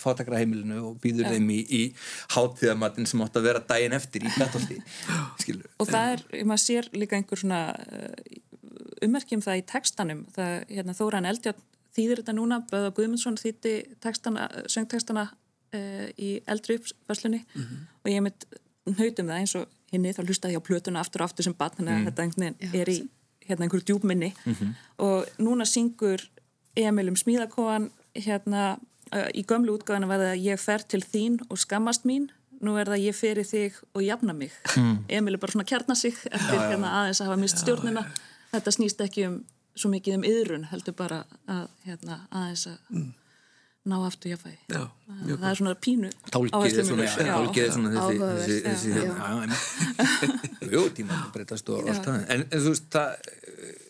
fátakra 0.00 0.42
heimilinu 0.42 0.82
og 0.90 1.00
býður 1.02 1.32
þeim 1.34 1.50
í, 1.54 1.60
í 1.64 1.82
hátíðamatinn 2.36 3.08
sem 3.10 3.24
átt 3.24 3.40
að 3.40 3.48
vera 3.50 3.64
daginn 3.72 3.96
eftir 3.96 4.26
í 4.26 4.34
Gatolti 4.36 4.78
skilur 5.42 5.66
og 5.80 5.90
það 5.90 6.14
er, 6.14 6.24
maður 6.44 6.64
sér 6.66 6.90
líka 6.96 7.18
einhver 7.18 7.40
svona 7.40 7.64
uh, 7.74 8.38
ummerkjum 9.04 9.42
það 9.44 9.60
í 9.60 9.66
textanum. 9.68 10.22
Það, 10.34 10.54
hérna, 10.70 10.96
Þóran 10.96 11.28
Eldjátt 11.30 11.60
þýðir 11.96 12.22
þetta 12.22 12.36
núna, 12.36 12.60
Böða 12.70 12.92
Guðmundsson 12.96 13.38
þýtti 13.40 13.74
textana, 14.02 14.46
söngtextana 14.70 15.26
uh, 15.30 16.06
í 16.20 16.36
eldri 16.50 16.78
uppfæslunni 16.80 17.42
og 18.04 18.10
ég 18.10 18.22
mitt 18.24 18.46
hnautum 18.88 19.30
það 19.30 19.40
eins 19.42 19.56
og 19.58 19.68
hinni 19.92 20.12
þá 20.14 20.22
hlustaði 20.24 20.56
ég 20.56 20.62
á 20.62 20.68
plötuna 20.68 21.00
aftur 21.02 21.24
og 21.24 21.30
aftur 21.30 21.46
sem 21.46 21.56
bann 21.56 21.74
þannig 21.76 21.94
að 21.96 22.04
þetta 22.10 22.26
einhvern 22.26 22.58
veginn 22.60 22.82
er 22.82 22.92
í 22.92 22.98
hérna 23.48 23.66
einhverju 23.66 23.86
djúpminni. 23.88 24.32
Og 25.02 25.26
núna 25.42 25.66
syngur 25.66 26.22
Emil 26.78 27.08
um 27.10 27.16
smíðakóan 27.18 27.90
hérna 28.14 28.78
uh, 29.12 29.28
í 29.34 29.42
gömlu 29.42 29.74
útgáðana 29.78 30.06
var 30.10 30.22
það 30.22 30.44
ég 30.44 30.60
fer 30.62 30.84
til 30.86 31.02
þín 31.02 31.40
og 31.48 31.58
skammast 31.58 32.06
mín. 32.06 32.28
Nú 32.60 32.76
er 32.78 32.90
það 32.92 33.06
ég 33.08 33.16
fer 33.16 33.40
í 33.40 33.44
þig 33.48 33.78
og 33.94 34.02
jafna 34.04 34.34
mig. 34.36 34.52
Emil 35.08 35.34
er 35.34 35.40
bara 35.40 35.52
svona 35.54 35.64
að 35.64 35.72
kjarna 35.72 35.96
sig 35.96 36.18
eftir 36.30 36.60
hérna 36.60 36.92
aðeins 37.00 37.20
að 37.22 37.30
hafa 37.30 37.40
mist 37.40 37.62
stjórnina. 37.62 38.04
þetta 38.52 38.74
snýst 38.76 39.00
ekki 39.00 39.26
um 39.26 39.40
svo 39.74 39.90
mikið 39.90 40.18
um 40.18 40.26
yðrun 40.26 40.66
heldur 40.70 40.94
bara 40.98 41.24
að 41.48 41.66
hérna 41.86 42.26
aðeins 42.30 42.66
að 42.68 42.78
ná 43.88 43.96
aftur 44.04 44.34
jafnvægi 44.34 44.58
Já, 44.68 44.82
mjög 45.08 45.38
það 45.40 45.50
er 45.50 45.58
svona 45.60 45.74
pínu 45.86 46.10
Tálkið 46.34 46.78
er 46.80 46.86
svona, 46.88 47.06
já, 47.06 47.14
Já. 47.24 47.32
tálkið 47.32 47.62
er 47.64 47.72
svona 47.76 47.92
þessi, 47.94 48.18
þessi, 48.20 48.56
já, 48.56 48.64
þessi, 48.66 48.90
já. 48.90 48.96
hérna, 48.98 49.14
já, 49.24 49.36
einmitt. 49.44 50.70
Jú, 50.74 50.82
tíma 50.98 51.20
breytast 51.34 51.70
og 51.72 51.88
allt 51.88 52.04
það. 52.04 52.18
En, 52.34 52.44
en 52.44 52.64
þú 52.64 52.74
veist, 52.74 52.90
það, 52.92 53.30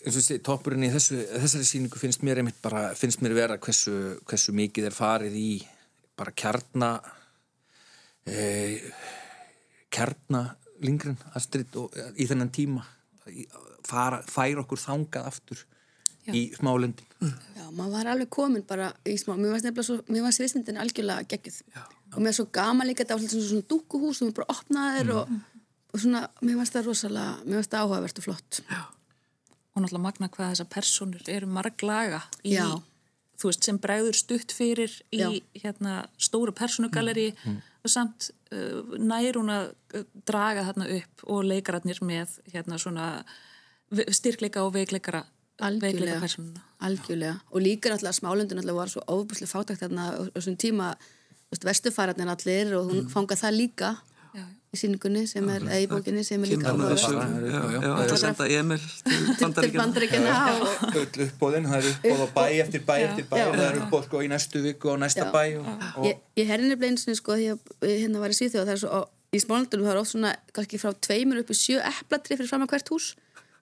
eins 0.06 0.18
og 0.20 0.24
sé, 0.24 0.38
toppurinn 0.46 0.86
í 0.86 0.92
þessu, 0.94 1.18
þessari 1.32 1.66
sýningu 1.68 2.00
finnst 2.00 2.22
mér 2.26 2.40
einmitt 2.40 2.60
bara, 2.62 2.84
finnst 2.98 3.24
mér 3.24 3.34
vera 3.36 3.58
hversu, 3.60 3.96
hversu 4.30 4.54
mikið 4.56 4.88
er 4.88 4.96
farið 4.96 5.36
í 5.40 5.48
bara 6.20 6.32
kjarna, 6.38 6.92
e, 8.30 8.46
kjarna 9.92 10.44
lingrin, 10.86 11.18
Astrid, 11.36 11.74
og, 11.76 11.98
í 12.14 12.28
þennan 12.30 12.54
tíma, 12.54 12.86
fara, 13.90 14.22
færa 14.30 14.62
okkur 14.62 14.80
þangað 14.80 15.28
aftur 15.34 15.66
í 16.28 16.42
smálendin. 16.56 17.06
Já, 17.20 17.64
maður 17.68 17.92
var 17.94 18.10
alveg 18.14 18.30
komin 18.32 18.64
bara 18.66 18.90
í 19.08 19.16
smá, 19.20 19.34
mér 19.36 19.54
varst 19.54 19.66
nefnilega 19.66 19.86
svo, 19.86 19.96
mér 20.08 20.24
varst 20.24 20.40
sviðsmyndin 20.40 20.80
algjörlega 20.80 21.26
geggjuð 21.28 21.58
Já. 21.74 21.82
og 21.84 22.18
mér 22.18 22.30
var 22.30 22.36
svo 22.38 22.46
gaman 22.54 22.88
líka 22.88 23.04
þetta 23.04 23.18
var 23.18 23.24
svona, 23.26 23.48
svona 23.48 23.68
dúkuhús 23.72 24.20
sem 24.20 24.30
við 24.30 24.36
bara 24.38 24.54
opnaðir 24.56 25.10
og, 25.16 25.32
og 25.92 26.04
svona, 26.04 26.22
mér 26.40 26.60
varst 26.60 26.76
það 26.76 26.88
rosalega, 26.88 27.34
mér 27.44 27.60
varst 27.60 27.74
það 27.74 27.84
áhugavert 27.84 28.22
og 28.22 28.26
flott. 28.28 28.60
Já. 28.68 28.82
og 29.70 29.82
náttúrulega 29.84 30.04
magna 30.06 30.30
hvað 30.34 30.54
þessar 30.54 30.70
personur 30.76 31.28
eru 31.30 31.50
marglaga 31.58 32.22
í 32.42 32.54
Já. 32.56 32.68
þú 33.40 33.50
veist, 33.50 33.66
sem 33.68 33.80
bregður 33.80 34.16
stutt 34.18 34.54
fyrir 34.56 34.96
í 35.12 35.20
Já. 35.20 35.28
hérna 35.64 35.98
stóru 36.18 36.54
personugaleri 36.56 37.28
og 37.80 37.92
samt 37.92 38.30
uh, 38.52 38.96
nær 38.96 39.36
hún 39.38 39.52
að 39.52 39.74
uh, 39.94 40.08
draga 40.28 40.64
þarna 40.70 40.88
upp 40.96 41.28
og 41.28 41.44
leikararnir 41.46 42.00
með 42.04 42.40
hérna 42.52 42.80
svona 42.80 43.10
styrkleika 43.90 44.64
og 44.64 44.74
veikleikara 44.74 45.22
veikleika 45.22 45.39
algjörlega, 45.60 46.20
algjörlega. 46.80 47.36
Og 47.52 47.64
líka 47.64 47.92
náttúrulega 47.92 48.18
smálundun 48.18 48.60
náttúrulega 48.60 48.80
var 48.82 48.92
svo 48.92 49.02
óbúslega 49.06 49.52
fátækt 49.54 49.82
þarna 49.84 50.10
á 50.10 50.10
á 50.16 50.22
þessum 50.36 50.56
tíma. 50.60 50.94
Vestufararnir 51.50 52.30
allir 52.30 52.76
og 52.78 52.92
hún 52.92 53.08
fangað 53.10 53.40
það 53.42 53.56
líka 53.58 53.88
Já, 54.30 54.38
já. 54.38 54.44
í 54.70 54.78
síningunni 54.78 55.24
sem 55.26 55.48
er, 55.50 55.64
eða 55.66 55.78
í 55.82 55.86
bókinni 55.90 56.22
sem 56.22 56.44
er 56.46 56.52
líka 56.52 56.70
það 56.70 58.12
senda 58.22 58.46
Emil 58.46 58.78
til 58.78 59.70
bandaríkjana 59.80 60.36
og 60.52 60.94
öll 61.00 61.24
uppbóðin, 61.26 61.66
það 61.66 61.80
er 61.80 61.88
uppbóð 61.90 62.22
og 62.22 62.30
bæ 62.36 62.44
eftir 62.62 62.84
bæ 62.86 62.94
eftir 63.08 63.26
bæ 63.26 63.34
og 63.40 63.56
það 63.56 63.64
er 63.66 63.80
uppbóð 63.80 64.04
sko 64.06 64.22
í 64.22 64.30
næstu 64.30 64.62
viku 64.62 64.92
og 64.92 65.00
næsta 65.02 65.26
bæ 65.34 65.42
og, 65.58 65.66
og 65.98 66.06
Ég, 66.06 66.22
ég 66.38 66.46
herði 66.52 66.70
nefnilega 66.70 66.92
einu 66.94 67.02
sinni 67.02 67.18
sko 67.18 67.34
því 67.40 67.48
að 67.56 67.58
hérna 67.90 68.22
var 68.22 68.30
í 68.30 68.38
Svíþjóð 68.38 68.70
það 68.70 68.74
er 68.76 68.82
svo, 68.84 69.02
í 69.34 69.42
smálundunum 69.42 69.88
það 69.88 69.96
er 69.96 70.02
oft 70.04 70.14
svona 70.14 70.32
kannski 70.54 70.82
frá 70.84 70.94
tveimur 71.08 71.42
upp 71.42 71.50
í 71.50 71.58
sjö 71.58 71.82
eplatri 71.90 72.38
fyrir 72.38 72.52
fram 72.54 72.68
að 72.68 72.76
hvert 72.76 72.94
hús 72.94 73.10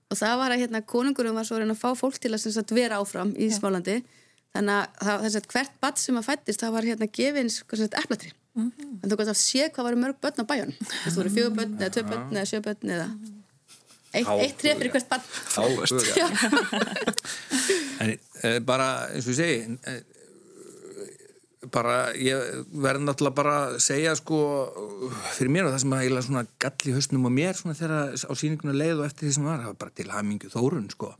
og 0.08 0.16
það 0.16 0.38
var 0.40 0.54
að 0.54 0.62
hérna 0.64 0.82
konungurum 0.88 1.36
var 1.36 1.44
svo 1.44 1.58
að 1.58 1.64
reyna 1.64 1.76
að 1.76 1.82
fá 1.84 1.90
fólk 1.98 2.18
til 2.18 2.32
að 2.32 2.42
sem 2.44 2.54
sagt, 2.54 2.72
vera 2.76 3.00
áfram 3.02 3.34
í 3.36 3.50
smálandi 3.52 4.00
þannig 4.56 4.74
að 4.74 5.06
það, 5.06 5.24
þess 5.24 5.40
að 5.40 5.48
hvert 5.54 5.80
badd 5.84 5.98
sem 6.00 6.20
að 6.20 6.28
fættist 6.30 6.64
það 6.64 6.76
var 6.78 6.88
hérna 6.88 7.10
gefins 7.20 7.62
eplatri 7.88 8.32
Mhm. 8.58 8.72
en 9.02 9.10
þú 9.10 9.18
kannski 9.18 9.34
að 9.34 9.38
sé 9.38 9.66
hvað 9.70 9.86
var 9.86 9.96
mörg 10.02 10.16
börn 10.22 10.42
á 10.42 10.44
bæjun 10.50 10.72
þú 10.82 11.14
voru 11.14 11.30
fjögur 11.34 11.54
börn 11.58 11.74
eða 11.78 11.90
tvö 11.94 12.02
börn 12.08 12.32
eða 12.34 12.48
sjö 12.50 12.60
börn 12.64 12.92
eða 12.94 13.08
eitt, 14.18 14.30
eitt 14.34 14.56
tref 14.58 14.80
fyrir 14.80 14.94
hvert 14.94 15.10
badd 15.12 15.22
Áhuga. 15.62 15.84
en 18.02 18.14
e, 18.16 18.58
bara 18.66 18.88
eins 19.12 19.28
og 19.28 19.34
ég 19.34 19.38
segi 19.38 19.58
e, 19.78 19.94
bara 21.74 21.94
ég 22.16 22.64
verð 22.84 23.04
náttúrulega 23.04 23.36
bara 23.38 23.54
að 23.66 23.76
segja 23.84 24.14
sko 24.18 24.38
fyrir 25.36 25.52
mér 25.54 25.68
og 25.68 25.74
það 25.74 25.82
sem 25.84 25.94
að 25.94 26.02
eiginlega 26.04 26.26
svona 26.26 26.42
gall 26.64 26.90
í 26.90 26.94
hausnum 26.96 27.28
á 27.28 27.30
mér 27.38 27.58
svona 27.58 27.76
þegar 27.78 28.14
á 28.14 28.32
sýninguna 28.40 28.76
leið 28.76 29.02
og 29.02 29.08
eftir 29.08 29.28
því 29.28 29.34
sem 29.36 29.48
var, 29.48 29.60
það 29.62 29.70
var 29.70 29.78
bara 29.82 29.94
til 30.00 30.08
hamingju 30.12 30.52
þórun 30.54 30.88
sko. 30.94 31.10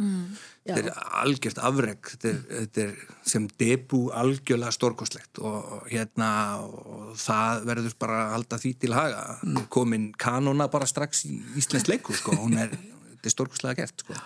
Þetta 0.69 0.83
er 0.83 1.03
algjört 1.23 1.63
afreg 1.71 2.13
þetta 2.13 2.31
er, 2.31 2.41
þetta 2.53 2.85
er 2.85 2.95
sem 3.35 3.49
debu 3.61 4.03
algjörlega 4.23 4.75
stórkostlegt 4.77 5.43
og, 5.43 5.59
og 5.79 5.89
hérna 5.93 6.31
og 6.65 7.15
það 7.21 7.65
verður 7.71 7.97
bara 8.05 8.21
að 8.27 8.35
halda 8.37 8.61
því 8.65 8.75
til 8.85 8.93
haga. 8.97 9.25
Komin 9.73 10.11
kanona 10.19 10.69
bara 10.73 10.89
strax 10.91 11.25
í 11.29 11.39
Íslands 11.61 11.89
leiku 11.91 12.17
sko, 12.17 12.37
hún 12.43 12.59
er, 12.61 12.75
þetta 13.15 13.31
er 13.31 13.37
stórkostlega 13.37 13.83
gert 13.83 14.05
sko. 14.05 14.19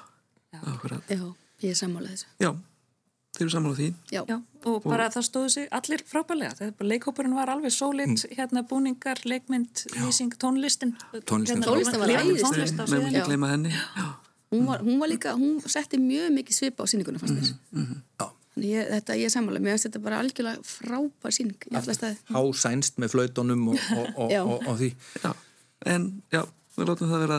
Akkurat. 0.63 1.09
Já, 1.09 1.25
ég 1.65 1.73
er 1.73 1.79
sammálað 1.79 2.17
þessu. 2.17 2.31
Já, 2.43 2.51
þeir 3.33 3.45
eru 3.47 3.53
saman 3.55 3.73
á 3.73 3.77
því 3.79 3.87
Já, 4.13 4.23
Já, 4.29 4.37
og 4.69 4.83
bara 4.85 5.07
það 5.13 5.25
stóðu 5.29 5.53
sig 5.55 5.69
allir 5.79 6.03
frábælega. 6.09 6.57
Það 6.59 6.67
er 6.69 6.75
bara 6.79 6.89
leikhópurinn 6.93 7.37
var 7.39 7.53
alveg 7.55 7.73
sólit, 7.75 8.27
hérna 8.37 8.63
búningar, 8.69 9.23
leikmynd, 9.25 9.87
lýsing, 10.03 10.35
tónlistin. 10.43 10.93
Tónlistin 11.25 11.63
Hérna, 11.63 11.71
Tónlistin 11.71 12.03
var 12.03 12.13
lifandi 12.13 12.37
æðisleg. 12.37 12.53
tónlist 12.53 12.77
á 12.77 12.85
Með 12.85 12.93
sviðinu. 12.93 13.17
ekki 13.23 13.31
gleyma 13.31 13.51
henni 13.55 13.73
Já, 13.73 14.07
hún 14.53 14.67
var, 14.69 14.85
hún 14.85 15.01
var 15.01 15.09
líka, 15.11 15.33
hún 15.39 15.59
setti 15.65 15.99
mjög 16.03 16.29
mikið 16.37 16.59
svipa 16.61 16.85
á 16.85 16.87
sýninguna 16.93 17.23
fannst 17.23 17.57
mér 17.73 17.97
Já. 18.21 18.29
Þannig 18.53 18.69
ég, 18.69 18.89
þetta, 18.93 19.15
ég 19.17 19.25
er 19.25 19.33
sammála, 19.33 19.61
mér 19.65 19.73
finnst 19.79 19.87
þetta 19.89 20.01
bara 20.05 20.19
algjörlega 20.21 20.61
frábær 20.69 21.33
alla 21.81 21.95
staði. 21.97 22.17
hásænst 22.37 22.99
með 23.01 23.15
flautunum 23.15 23.63
og, 23.73 23.79
og, 23.97 24.11
og, 24.27 24.35
og, 24.43 24.67
og 24.69 24.77
því 24.83 24.91
já, 25.25 25.31
en 25.89 26.05
já, 26.29 26.43
við 26.77 26.91
látum 26.91 27.09
það 27.15 27.25
vera 27.25 27.39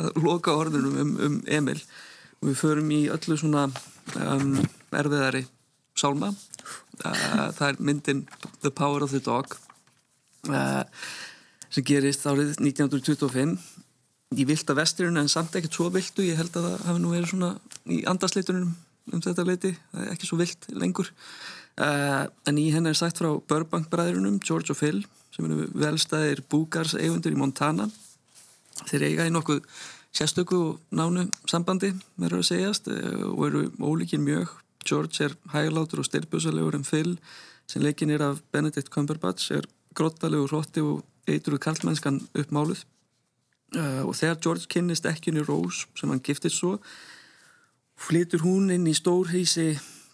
að 0.00 0.22
loka 0.24 0.56
orðunum 0.56 0.96
um, 1.04 1.12
um 1.28 1.36
Emil 1.46 1.82
og 2.44 2.50
við 2.50 2.58
förum 2.60 2.90
í 2.92 3.00
öllu 3.08 3.38
svona 3.40 3.64
um, 4.20 4.58
erfiðari 4.92 5.46
sálma 5.96 6.28
uh, 6.28 7.48
það 7.56 7.68
er 7.70 7.80
myndin 7.80 8.24
The 8.60 8.72
Power 8.74 9.06
of 9.06 9.14
the 9.14 9.22
Dog 9.24 9.56
uh, 10.52 10.84
sem 11.72 11.86
gerist 11.88 12.26
árið 12.28 12.58
1925 12.60 13.56
í 14.34 14.44
vilda 14.48 14.76
vesturinn 14.76 15.22
en 15.22 15.30
samt 15.32 15.56
ekkert 15.56 15.78
svo 15.78 15.88
viltu 15.94 16.26
ég 16.26 16.36
held 16.36 16.52
að 16.58 16.68
það 16.68 16.86
hafi 16.90 17.02
nú 17.02 17.14
verið 17.14 17.32
svona 17.32 17.50
í 17.88 18.02
andasleitunum 18.10 18.74
um 19.12 19.24
þetta 19.24 19.44
leiti 19.46 19.72
ekki 20.12 20.28
svo 20.28 20.38
vilt 20.40 20.68
lengur. 20.72 21.10
Uh, 21.74 22.24
en 22.48 22.58
í 22.60 22.68
henni 22.72 22.92
er 22.92 22.98
sagt 22.98 23.18
frá 23.20 23.32
Burbank 23.48 23.90
bræðurunum 23.92 24.38
George 24.44 24.72
og 24.74 24.78
Phil 24.78 25.02
sem 25.34 25.46
eru 25.48 25.66
velstæðir 25.74 26.44
búgars 26.50 26.94
eigundur 26.98 27.34
í 27.34 27.38
Montana. 27.38 27.88
Þeir 28.88 29.08
eiga 29.08 29.26
í 29.28 29.32
nokkuð 29.34 29.64
sérstöku 30.14 30.78
nánu 30.94 31.26
sambandi 31.50 31.92
verður 32.20 32.42
að 32.42 32.50
segjast 32.50 32.90
eh, 32.92 33.24
og 33.26 33.46
eru 33.48 33.64
ólíkin 33.82 34.24
mjög. 34.24 34.52
George 34.84 35.24
er 35.24 35.34
hæglátur 35.54 36.02
og 36.02 36.08
styrpusalegur 36.08 36.76
en 36.76 36.84
Phil 36.84 37.16
sem 37.70 37.82
leikin 37.82 38.12
er 38.12 38.22
af 38.22 38.42
Benedict 38.52 38.90
Cumberbatch 38.92 39.52
er 39.52 39.64
grottalegur 39.96 40.50
hrotti 40.52 40.82
og 40.84 41.04
eitruð 41.28 41.62
kallmennskan 41.64 42.20
uppmáluð. 42.34 42.84
Uh, 43.74 44.04
og 44.06 44.14
þegar 44.14 44.38
George 44.44 44.68
kynnist 44.70 45.06
ekkjunni 45.08 45.42
Rose 45.42 45.88
sem 45.98 46.10
hann 46.12 46.22
giftist 46.22 46.60
svo 46.60 46.76
flytur 47.98 48.44
hún 48.44 48.70
inn 48.70 48.86
í 48.86 48.94
stórhísi 48.94 49.72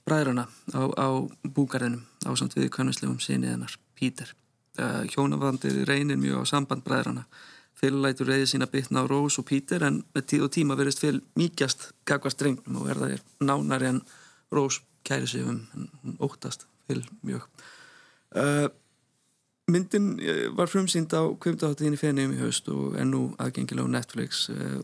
bræðrana 0.08 0.46
á, 0.72 0.82
á 0.96 1.08
búgarðinum 1.44 2.06
á 2.24 2.30
samt 2.38 2.56
við 2.56 2.70
kannuslegum 2.72 3.18
sinni 3.20 3.50
hennar 3.50 3.74
Peter. 3.98 4.32
Uh, 4.78 5.02
hjónavandið 5.12 5.82
reynir 5.90 6.16
mjög 6.20 6.46
á 6.46 6.50
samband 6.54 6.86
bræðrana 6.86 7.26
Phil 7.81 7.97
lætur 8.05 8.29
reyði 8.29 8.49
sína 8.51 8.69
bitna 8.69 9.07
á 9.07 9.09
Rose 9.09 9.40
og 9.40 9.47
Peter 9.49 9.81
en 9.87 10.03
með 10.14 10.27
tíð 10.33 10.47
og 10.47 10.53
tíma 10.53 10.77
verðist 10.77 11.01
Phil 11.01 11.23
mýkjast 11.40 11.87
gagvast 12.09 12.40
drengnum 12.40 12.83
og 12.83 12.90
verða 12.90 13.14
þér 13.14 13.23
nánari 13.49 13.88
en 13.88 14.03
Rose 14.53 14.83
kæri 15.07 15.27
sig 15.27 15.47
um 15.49 15.62
hún 15.73 16.19
óttast 16.21 16.66
Phil 16.87 17.07
mjög. 17.25 17.47
Uh, 18.37 18.69
myndin 19.71 20.19
eh, 20.21 20.51
var 20.57 20.69
frumsýnd 20.69 21.14
á 21.16 21.23
kvimtaháttíðin 21.40 21.97
í 21.97 22.01
fenniðum 22.01 22.35
í 22.37 22.40
haust 22.43 22.69
og 22.69 22.99
er 22.99 23.07
nú 23.09 23.31
aðgengilega 23.40 23.88
á 23.88 23.95
Netflix 23.97 24.49
uh, 24.53 24.83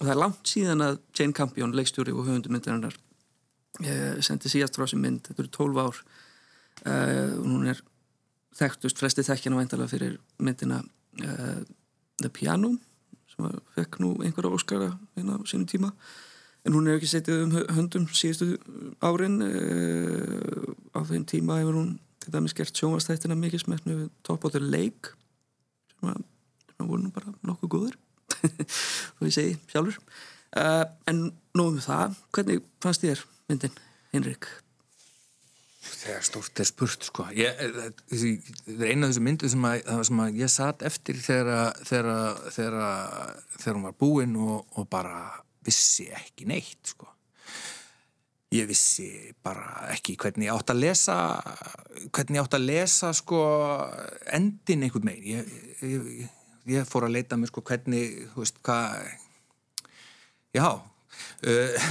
og 0.00 0.06
það 0.06 0.14
er 0.14 0.22
langt 0.22 0.48
síðan 0.48 0.84
að 0.86 0.98
Jane 1.18 1.36
Campion, 1.36 1.74
leikstjóri 1.74 2.14
og 2.14 2.24
höfundur 2.26 2.54
myndarinnar 2.54 2.96
uh, 2.96 4.16
sendi 4.24 4.48
síðast 4.48 4.78
frá 4.78 4.86
sér 4.88 5.02
mynd, 5.02 5.26
þetta 5.28 5.44
eru 5.44 5.52
12 5.58 5.84
ár. 5.84 6.02
Og 6.78 7.42
hún 7.42 7.64
er 7.66 7.80
þekktust, 8.54 9.00
flesti 9.00 9.24
þekkjana 9.26 9.58
væntalega 9.58 9.90
fyrir 9.90 10.12
myndina 10.38 10.76
The 12.22 12.30
Piano 12.34 12.74
sem 13.32 13.46
fekk 13.76 14.00
nú 14.02 14.14
einhverja 14.24 14.54
óskara 14.56 14.88
inn 15.18 15.30
á 15.30 15.36
sínum 15.46 15.66
tíma 15.70 15.92
en 16.66 16.74
hún 16.74 16.88
hefur 16.90 16.98
ekki 16.98 17.10
setið 17.12 17.42
um 17.44 17.52
hö- 17.54 17.68
höndum 17.76 18.08
síðustu 18.10 18.48
árin 19.04 19.38
uh, 19.44 20.98
á 20.98 21.00
þeim 21.06 21.24
tíma 21.30 21.60
hefur 21.60 21.78
hún 21.78 21.92
til 22.18 22.34
dæmis 22.34 22.56
gert 22.58 22.74
sjónvastættina 22.76 23.36
mikið 23.38 23.62
smekknu 23.66 23.98
við 24.02 24.08
Top 24.26 24.44
of 24.44 24.52
the 24.56 24.60
Lake 24.62 25.14
sem 25.94 26.10
að, 26.10 26.24
sem 26.74 26.82
að 26.84 26.90
voru 26.90 27.04
nú 27.06 27.12
bara 27.14 27.34
nokkuð 27.46 27.72
góður 27.76 27.98
og 28.38 29.22
ég 29.28 29.34
segi 29.34 29.54
sjálfur 29.70 29.96
uh, 30.58 30.84
en 31.10 31.28
nú 31.58 31.68
um 31.70 31.78
það 31.82 32.18
hvernig 32.34 32.64
fannst 32.82 33.06
þér 33.06 33.22
myndin, 33.48 33.78
Henrik? 34.12 34.50
Þegar 35.88 36.24
stórt 36.26 36.62
er 36.62 36.68
spurt 36.68 37.06
sko. 37.08 37.26
Ég, 37.36 37.60
eh, 37.64 37.90
þessi, 38.10 38.32
það 38.66 38.82
er 38.84 38.92
eina 38.92 39.06
af 39.06 39.12
þessu 39.12 39.24
myndu 39.26 39.50
sem 39.52 39.68
sem 40.08 40.24
að 40.24 40.40
ég 40.40 40.52
satt 40.52 40.82
eftir 40.86 41.20
þegar, 41.20 41.74
hún 43.68 43.86
var 43.88 43.96
búin 43.98 44.36
og, 44.36 44.66
og 44.76 44.88
bara 44.90 45.20
vissi 45.64 46.08
ekki 46.14 46.48
neitt 46.48 46.94
sko. 46.94 47.08
Ég 48.54 48.68
vissi 48.68 49.08
bara 49.44 49.90
ekki 49.92 50.16
hvernig 50.16 50.48
ég 50.48 50.54
átt 50.54 50.70
að 50.72 50.80
lesa 50.86 51.16
hvernig 52.14 52.38
ég 52.38 52.46
átt 52.46 52.56
að 52.56 52.68
lesa 52.70 53.10
sko 53.16 53.40
endin 54.32 54.86
einhvern 54.86 55.04
megin 55.04 55.34
ég, 55.34 55.50
ég, 55.84 56.30
ég 56.72 56.88
fór 56.88 57.04
að 57.08 57.18
leita 57.18 57.36
mér 57.36 57.52
sko 57.52 57.60
hvernig 57.68 58.22
þú 58.32 58.40
veist 58.40 58.62
hvað 58.64 59.04
já 60.56 60.64
uh, 60.64 61.90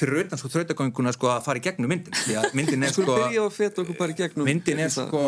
fyrir 0.00 0.24
utan 0.24 0.40
sko 0.40 0.50
þrautagönguna 0.54 1.14
sko 1.16 1.30
að 1.34 1.44
fara 1.46 1.60
í 1.60 1.64
gegnum 1.64 1.92
myndin 1.92 2.16
því 2.24 2.38
að 2.40 2.56
myndin 2.58 2.86
er 2.88 2.94
sko 2.96 3.18
myndin 4.40 4.84
er 4.86 4.92
sko 4.94 5.24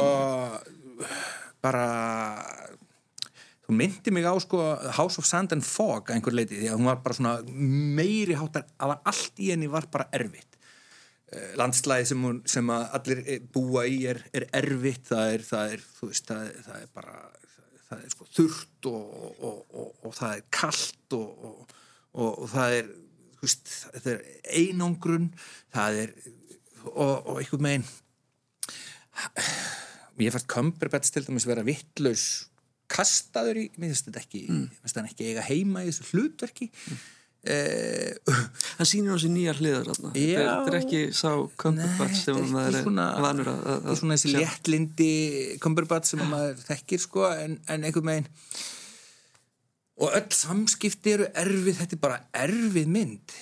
bara 1.63 1.87
þú 3.63 3.77
myndi 3.79 4.15
mig 4.15 4.27
á 4.27 4.35
sko 4.43 4.63
House 4.99 5.21
of 5.21 5.29
Sand 5.29 5.55
and 5.55 5.67
Fog 5.67 6.09
að 6.09 6.17
einhver 6.17 6.35
leiti 6.35 6.59
því 6.61 6.71
að 6.71 6.81
hún 6.81 6.91
var 6.91 7.03
bara 7.05 7.19
svona 7.19 7.37
meiri 7.99 8.39
háttar 8.39 8.67
að 8.83 8.97
allt 8.99 9.43
í 9.43 9.53
henni 9.53 9.71
var 9.71 9.87
bara 9.93 10.09
erfitt. 10.17 10.59
Eh, 11.33 11.53
landslæði 11.57 12.09
sem, 12.11 12.25
hún, 12.27 12.41
sem 12.49 12.73
allir 12.73 13.23
eh, 13.25 13.45
búa 13.55 13.87
í 13.89 14.03
er, 14.11 14.21
er 14.37 14.49
erfitt 14.59 15.07
það 15.09 15.37
er, 15.37 15.47
það 15.49 15.77
er, 15.77 15.85
veist, 16.03 16.27
það 16.29 16.43
er, 16.49 16.59
það 16.67 16.83
er 16.83 16.91
bara 16.99 17.15
það, 17.87 18.03
er 18.03 18.13
sko 18.13 18.27
þurrt 18.37 18.91
og, 18.91 19.15
og, 19.31 19.63
og, 19.71 19.95
og 20.03 20.19
það 20.19 20.35
er 20.37 20.43
kallt 20.59 21.17
og, 21.17 21.47
og, 21.47 22.27
og 22.27 22.51
það 22.53 22.77
er 22.83 22.93
veist, 23.43 23.73
það 23.99 24.09
er 24.15 24.23
einangrun 24.59 25.31
það 25.75 26.01
er 26.05 26.15
og, 26.93 27.27
og 27.27 27.41
einhvern 27.43 27.67
megin 27.69 27.87
ég 30.23 30.31
fannst 30.35 30.51
Cumberbatch 30.53 31.11
til 31.15 31.25
dæmis 31.27 31.47
vera 31.49 31.65
vittlaus 31.67 32.27
kastaður 32.93 33.59
í, 33.63 33.65
mér 33.81 33.91
finnst 33.93 34.09
þetta 34.11 34.21
ekki 34.23 34.43
mér 34.53 34.79
finnst 34.85 34.99
hann 35.01 35.09
ekki 35.11 35.29
eiga 35.33 35.45
heima 35.49 35.83
í 35.83 35.89
þessu 35.89 36.05
hlutverki. 36.13 36.69
Eh, 37.43 38.13
Hann 38.79 38.87
sýnir 38.87 39.17
á 39.17 39.19
sér 39.19 39.33
nýjar 39.35 39.57
hliðar 39.59 39.89
þarna. 39.89 40.11
Þetta 40.15 40.43
er- 40.45 40.61
þetta 40.69 40.79
ekki 40.79 41.01
sá 41.19 41.31
Cumberbatch 41.59 42.21
sem 42.21 42.37
þetta 42.37 42.53
maður 42.55 42.77
er 42.79 42.85
svona- 42.87 43.07
vanur 43.25 43.49
að, 43.51 43.63
að, 43.73 43.81
þetta 43.87 43.97
svona 44.03 44.19
þessi 44.19 44.35
léttlindi 44.37 45.09
Cumberbatch 45.65 46.13
sem 46.13 46.23
maður 46.31 46.63
þekkir 46.69 47.03
sko 47.03 47.25
en, 47.33 47.57
en 47.67 47.89
einhvern 47.89 48.13
veginn 48.13 48.29
og 50.03 50.15
öll 50.19 50.29
samskipti 50.35 51.17
eru 51.17 51.31
erfið 51.39 51.81
þetta 51.81 51.99
er 51.99 52.03
bara 52.03 52.23
erfið 52.45 52.89
mynd 52.91 53.37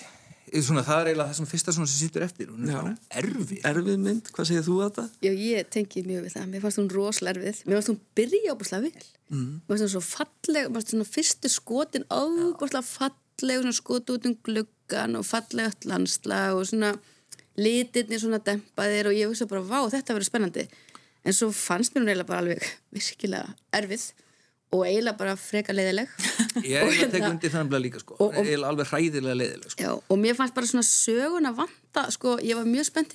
svona, 0.58 0.82
það 0.84 1.00
er 1.00 1.10
eiginlega 1.10 1.30
það 1.30 1.38
sem 1.38 1.48
fyrsta 1.50 1.74
svona 1.74 1.90
sem 1.90 2.00
sittur 2.00 2.24
eftir 2.26 2.50
hún 2.50 2.66
er 2.66 2.72
Já. 2.72 2.78
bara 2.80 3.20
erfið 3.20 3.66
Erfið 3.70 4.00
mynd, 4.02 4.30
hvað 4.34 4.48
segir 4.48 4.64
þú 4.66 4.76
að 4.80 4.88
þetta? 4.88 5.04
Já, 5.26 5.30
ég 5.30 5.70
tengi 5.74 6.02
mjög 6.06 6.24
við 6.26 6.34
það. 6.34 6.48
Mér 6.50 6.64
fannst 6.64 6.80
hún 6.80 6.90
rosalega 6.90 7.38
erfið. 7.38 7.60
Mér 7.66 7.78
fannst 7.78 7.92
hún 7.92 8.00
byrja 8.18 8.54
ábúrslega 8.54 8.86
vel. 8.86 9.04
Mm. 9.30 9.52
Mér 9.54 9.70
fannst 9.70 9.84
hún 9.86 9.92
svo 9.94 10.02
falleg, 10.06 10.66
mér 10.66 10.78
fannst 10.78 10.94
svona 10.94 11.08
fyrstu 11.10 11.52
skotin 11.54 12.06
ábúrslega 12.10 12.82
falleg, 12.88 13.62
svona 13.62 13.78
skot 13.78 14.14
út 14.14 14.28
um 14.30 14.36
gluggan 14.48 15.20
og 15.20 15.26
fallegt 15.28 15.86
landslag 15.90 16.58
og 16.58 16.66
svona 16.70 16.94
litirnir 17.60 18.22
svona 18.22 18.40
dempaðir 18.42 19.10
og 19.10 19.18
ég 19.18 19.30
hugsa 19.30 19.46
bara, 19.50 19.62
vá, 19.62 19.84
þetta 19.92 20.16
verður 20.16 20.30
spennandi. 20.32 20.66
En 21.22 21.36
svo 21.36 21.50
fannst 21.54 21.94
mér 21.94 22.04
hún 22.04 22.12
eiginlega 22.14 22.32
bara 22.32 22.42
alveg 22.42 22.66
virkilega 22.96 23.54
erfið 23.76 24.10
og 24.72 24.84
eiginlega 24.86 25.16
bara 25.18 25.32
freka 25.36 25.74
leiðileg. 25.74 26.10
ég 26.62 26.76
eiginlega 26.78 27.08
tek 27.10 27.22
hérna- 27.22 27.30
undir 27.34 27.50
þannig 27.54 27.80
líka 27.82 28.00
sko. 28.02 28.14
Og- 28.18 28.34
og- 28.36 28.44
eiginlega 28.44 28.68
alveg 28.70 28.90
hræðilega 28.92 29.34
leiðileg 29.40 29.72
sko. 29.74 29.82
Já, 29.82 29.90
og 30.14 30.18
mér 30.22 30.36
fannst 30.38 30.54
bara 30.54 30.66
svona 30.70 30.84
söguna 30.86 31.50
vanta, 31.56 32.04
sko, 32.14 32.36
ég 32.38 32.54
var 32.60 32.68
mjög 32.70 32.86
spennt 32.90 33.14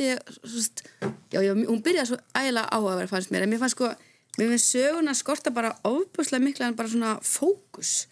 já, 1.31 1.53
mjög- 1.55 1.69
hún 1.71 1.81
byrjaði 1.85 2.09
svo 2.11 2.17
ægilega 2.35 2.67
áhugaverð 2.75 3.09
fannst 3.13 3.31
mér, 3.31 3.43
en 3.47 3.53
mér 3.53 3.59
fannst 3.63 3.75
sko, 3.77 3.91
mér 4.37 4.49
finnst 4.51 4.73
söguna 4.75 5.13
skorta 5.15 5.51
bara 5.55 5.71
ofbúslega 5.87 6.43
mikla 6.43 6.67
en 6.67 6.75
bara 6.75 6.89
svona 6.91 7.13
fókus, 7.23 8.07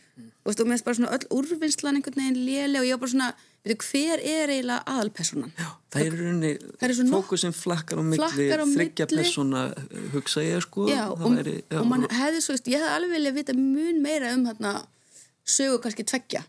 veist, 0.45 0.59
og 0.59 0.67
mér 0.67 0.77
finnst 0.77 0.85
bara 0.87 0.95
svona 1.01 1.11
öll 1.17 1.27
úrvinnslan 1.35 1.99
einhvern 1.99 2.15
veginn 2.21 2.45
léli 2.47 2.79
og 2.79 2.87
ég 2.87 2.95
var 2.95 3.03
bara 3.03 3.11
svona, 3.15 3.33
veitu, 3.63 3.87
hver 3.89 4.21
er 4.21 4.51
eiginlega 4.51 4.81
aðalpersonan? 4.91 5.51
Já, 5.55 5.67
það 5.93 6.05
er 6.05 6.15
rauninni, 6.19 7.11
fókusin 7.11 7.55
flakkar 7.55 8.01
á 8.01 8.03
milli, 8.03 8.47
þryggja 8.73 9.07
milli. 9.07 9.23
persóna, 9.23 9.61
hugsa 10.15 10.43
ég 10.43 10.63
sko. 10.65 10.87
Já, 10.91 11.05
og, 11.09 11.23
væri, 11.23 11.59
já, 11.63 11.79
og 11.79 11.87
mann 11.91 12.07
hefði 12.11 12.41
svo, 12.43 12.57
veist, 12.57 12.71
ég 12.71 12.83
hefði 12.83 12.95
alveg 12.97 13.15
viljað 13.17 13.37
vita 13.39 13.55
mun 13.59 14.01
meira 14.03 14.33
um 14.35 14.47
þarna 14.49 14.73
sögu 15.43 15.79
kannski 15.83 16.05
tveggja 16.07 16.43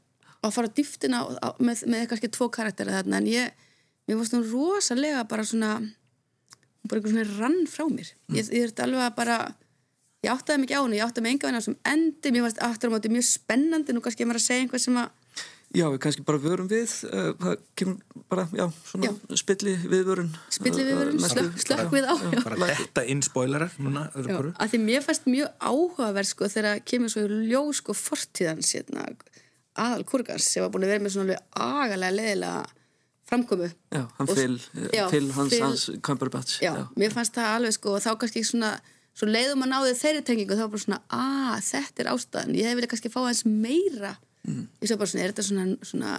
og 0.44 0.50
að 0.50 0.57
fara 0.59 0.70
á 0.70 0.77
dýftina 0.77 1.20
með, 1.62 1.85
með 1.90 2.07
kannski 2.11 2.31
tvo 2.35 2.50
karakteri 2.53 2.94
þarna 2.94 3.20
en 3.22 3.29
ég, 3.31 3.66
mér 4.09 4.20
fannst 4.20 4.37
hún 4.37 4.46
rosalega 4.50 5.24
bara 5.29 5.46
svona 5.48 5.77
hún 5.81 6.90
bara 6.90 7.00
einhver 7.00 7.14
svona 7.14 7.38
rann 7.40 7.66
frá 7.70 7.87
mér 7.88 8.11
ég, 8.35 8.42
ég 8.42 8.66
þurfti 8.66 8.85
alveg 8.85 9.07
að 9.07 9.16
bara 9.18 9.38
ég 10.24 10.33
áttaði 10.33 10.66
ekki 10.66 10.77
á 10.77 10.83
henni, 10.83 11.00
ég 11.00 11.07
áttaði 11.07 11.24
mig 11.24 11.37
enga 11.38 11.61
á 11.61 11.64
sem 11.64 11.77
endi 11.88 12.33
mér 12.35 12.46
fannst 12.46 12.62
aftur 12.68 12.92
á 12.92 12.94
móti 12.94 13.12
mjög 13.12 13.27
spennandi 13.29 13.96
nú 13.96 14.05
kannski 14.05 14.24
ég 14.24 14.31
maður 14.31 14.42
að 14.42 14.48
segja 14.48 14.66
einhver 14.66 14.85
sem 14.85 15.00
að 15.00 15.23
Já, 15.74 15.84
við 15.90 15.98
kannski 16.04 16.22
bara 16.24 16.38
vörum 16.38 16.68
við, 16.70 16.92
uh, 17.10 17.32
það 17.42 17.56
kemur 17.80 18.24
bara, 18.30 18.44
já, 18.54 18.66
svona 18.87 19.08
Já. 19.08 19.37
spilli 19.40 19.72
viðvörun. 19.90 20.28
spilli 20.54 20.84
við 20.87 20.98
verum, 21.00 21.16
Uh, 21.18 21.22
næstu- 21.24 21.42
slökk, 21.42 21.64
slökk 21.64 21.90
við 21.96 22.04
á 22.06 22.14
já. 22.14 22.44
bara 22.44 22.68
þetta 22.78 23.04
inn 23.10 23.22
spoilerar 23.26 23.70
núna 23.82 24.04
öðru 24.14 24.52
Já, 24.52 24.58
að 24.62 24.70
því 24.74 24.80
mér 24.84 25.02
fannst 25.08 25.26
mjög 25.26 25.48
áhugaverð 25.60 26.30
sko 26.30 26.44
þegar 26.54 26.80
kemur 26.84 27.10
svo 27.10 27.24
í 27.26 27.40
ljós 27.50 27.80
sko 27.82 27.92
fortíðans 27.92 28.70
hérna, 28.76 29.08
aðal 29.74 30.04
kurgans 30.06 30.46
sem 30.46 30.62
var 30.62 30.70
búin 30.70 30.84
að 30.87 30.92
vera 30.94 31.04
með 31.04 31.14
svona 31.16 31.34
alveg 31.34 31.42
agalega 31.58 32.16
leðilega 32.20 32.66
framkomu 33.26 33.70
Já, 33.90 34.02
hann 34.18 34.26
fyll, 34.30 34.58
fyll 35.10 35.30
hans, 35.32 35.50
Phil- 35.50 35.62
hans 35.64 35.90
Cumberbatch. 36.06 36.60
já, 36.62 36.74
mér 36.96 37.10
fannst 37.12 37.34
það 37.34 37.56
alveg 37.58 37.72
sko 37.74 37.96
og 37.96 38.02
þá 38.04 38.12
kannski 38.20 38.44
svona 38.46 38.76
svo 39.14 39.26
leiðum 39.30 39.62
að 39.64 39.70
náði 39.74 39.96
þeirri 39.98 40.22
tengingu 40.26 40.54
þá 40.54 40.62
var 40.66 40.72
bara 40.74 40.84
svona, 40.84 41.00
að 41.10 41.66
þetta 41.72 42.04
er 42.04 42.10
ástæðan 42.14 42.54
ég 42.58 42.64
hef 42.68 42.78
viljað 42.78 42.92
kannski 42.94 43.10
fá 43.14 43.20
aðeins 43.24 43.44
meira 43.46 44.14
Mm. 44.44 44.66
ég 44.83 44.88
svo 44.90 44.96
bara 45.00 45.09
svona, 45.09 45.24
er 45.24 45.33
þetta 45.33 45.42
svona, 45.46 45.64
svona 45.83 46.11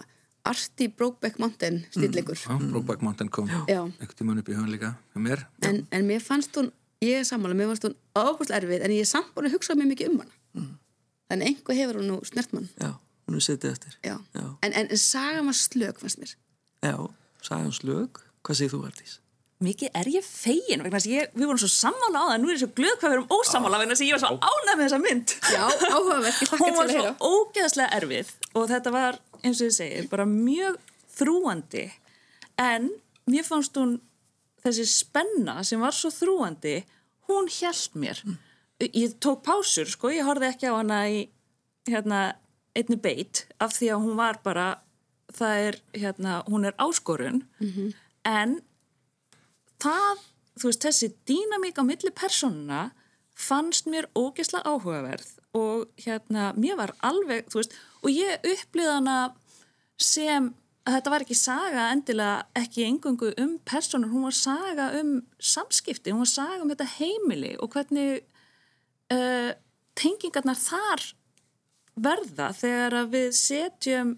arti 0.45 0.87
Brokeback 0.89 1.39
Mountain 1.39 1.83
stíleikur 1.93 2.37
Já, 2.41 2.55
Brokeback 2.71 3.01
Mountain 3.05 3.29
kom 3.29 3.47
Já. 3.49 3.83
einhvern 3.85 4.15
tímann 4.17 4.39
upp 4.41 4.49
í 4.49 4.55
hugan 4.57 4.71
líka 4.73 4.93
mér 5.15 5.45
en, 5.61 5.83
en 5.91 6.05
mér 6.07 6.21
fannst 6.25 6.55
hún, 6.57 6.71
ég 7.05 7.19
er 7.21 7.25
sammála 7.27 7.53
mér 7.57 7.69
fannst 7.73 7.85
hún 7.89 7.95
ábúrslega 8.17 8.61
erfið 8.63 8.85
en 8.87 8.91
ég 8.95 9.03
er 9.05 9.09
samt 9.09 9.29
búin 9.35 9.49
að 9.49 9.55
hugsa 9.57 9.75
mjög 9.77 9.91
mikið 9.93 10.09
um 10.13 10.19
hana 10.23 10.31
Mm. 10.55 10.69
þannig 11.29 11.47
einhver 11.51 11.75
hefur 11.75 11.97
hún 11.99 12.07
nú 12.13 12.17
snert 12.25 12.53
mann 12.53 12.69
Já, 12.79 12.93
hún 13.27 13.35
er 13.35 13.43
sittið 13.43 13.71
eftir. 13.75 13.95
Já. 14.05 14.15
Já. 14.33 14.45
En, 14.63 14.71
en, 14.73 14.87
en 14.89 14.97
sagan 14.97 15.45
var 15.49 15.57
slög 15.59 15.99
fannst 15.99 16.19
mér 16.21 16.35
Já, 16.85 16.95
Sæjans 17.45 17.83
lög, 17.83 18.21
hvað 18.45 18.55
segir 18.57 18.71
þú, 18.73 18.79
Artís? 18.87 19.19
Mikið 19.63 19.93
er 19.95 20.07
ég 20.11 20.25
fegin 20.27 20.81
vegna 20.83 20.99
þess 20.99 21.07
að 21.07 21.13
ég, 21.15 21.29
við 21.31 21.47
vorum 21.47 21.59
svo 21.61 21.69
sammála 21.71 22.21
á 22.21 22.25
það 22.27 22.39
nú 22.41 22.49
er 22.49 22.55
ég 22.57 22.59
svo 22.59 22.71
glöð 22.75 22.95
hvað 22.99 23.11
við 23.11 23.15
erum 23.15 23.29
ósammála 23.37 23.77
vegna 23.79 23.95
þess 23.95 24.03
að 24.03 24.09
ég 24.09 24.17
var 24.17 24.23
svo 24.25 24.31
ánægð 24.35 24.73
með 24.75 24.83
þessa 24.83 24.99
mynd. 25.05 25.35
Já, 25.53 25.61
áhugaverk, 25.95 26.41
ég 26.41 26.49
hlakka 26.49 26.59
hún 26.59 26.67
til 26.67 26.79
var 26.79 26.89
að 26.89 26.91
svo 26.91 27.05
heyra. 27.05 27.13
ógeðslega 27.29 27.99
erfið 28.01 28.33
og 28.59 28.67
þetta 28.73 28.93
var, 28.97 29.19
eins 29.41 29.61
og 29.61 29.69
ég 29.69 29.77
segi, 29.77 30.01
bara 30.11 30.25
mjög 30.27 30.75
þrúandi 31.15 31.85
en 32.65 32.89
mér 33.31 33.47
fannst 33.47 33.79
hún 33.79 33.95
þessi 34.65 34.87
spenna 34.91 35.55
sem 35.63 35.79
var 35.87 35.95
svo 35.95 36.11
þrúandi 36.11 36.75
hún 37.29 37.47
hjælt 37.47 37.95
mér. 37.95 38.19
Ég 38.83 39.15
tók 39.23 39.39
pásur, 39.47 39.87
sko, 39.87 40.11
ég 40.11 40.27
horfði 40.27 40.51
ekki 40.51 40.67
á 40.67 40.75
hana 40.75 40.99
í 41.07 41.23
hérna, 41.87 42.25
einni 42.75 42.99
beit 42.99 43.45
af 43.63 43.71
því 43.77 43.93
að 43.95 44.03
hún 44.03 44.19
var 44.19 44.43
bara 44.43 44.67
það 45.31 45.67
er, 45.69 45.77
hérna, 45.95 46.41
hún 46.51 46.67
er 46.67 46.75
áskorun 46.81 47.45
en 48.27 48.59
það, 49.83 50.21
þú 50.59 50.69
veist, 50.69 50.85
þessi 50.85 51.11
dýnamík 51.29 51.79
á 51.81 51.83
milli 51.87 52.11
persónuna 52.15 52.83
fannst 53.35 53.89
mér 53.91 54.07
ógeðslega 54.15 54.63
áhugaverð 54.69 55.31
og 55.55 55.87
hérna, 55.99 56.51
mér 56.59 56.77
var 56.79 56.93
alveg, 57.03 57.49
þú 57.51 57.61
veist, 57.61 57.75
og 58.03 58.13
ég 58.13 58.47
upplýði 58.51 58.93
hana 58.93 59.17
sem 60.01 60.53
þetta 60.85 61.11
var 61.11 61.25
ekki 61.25 61.37
saga 61.37 61.89
endilega 61.93 62.61
ekki 62.61 62.85
engungu 62.85 63.31
um 63.41 63.55
personur, 63.67 64.11
hún 64.11 64.27
var 64.27 64.37
saga 64.37 64.89
um 64.99 65.17
samskipti, 65.39 66.13
hún 66.13 66.23
var 66.23 66.31
saga 66.31 66.61
um 66.61 66.71
þetta 66.71 66.89
heimili 66.99 67.55
og 67.59 67.73
hvernig 67.73 68.21
uh, 69.13 69.51
tengingarnar 69.97 70.59
þar 70.59 71.05
verða 71.95 72.51
þegar 72.55 72.99
að 73.01 73.11
við 73.15 73.29
setjum 73.39 74.15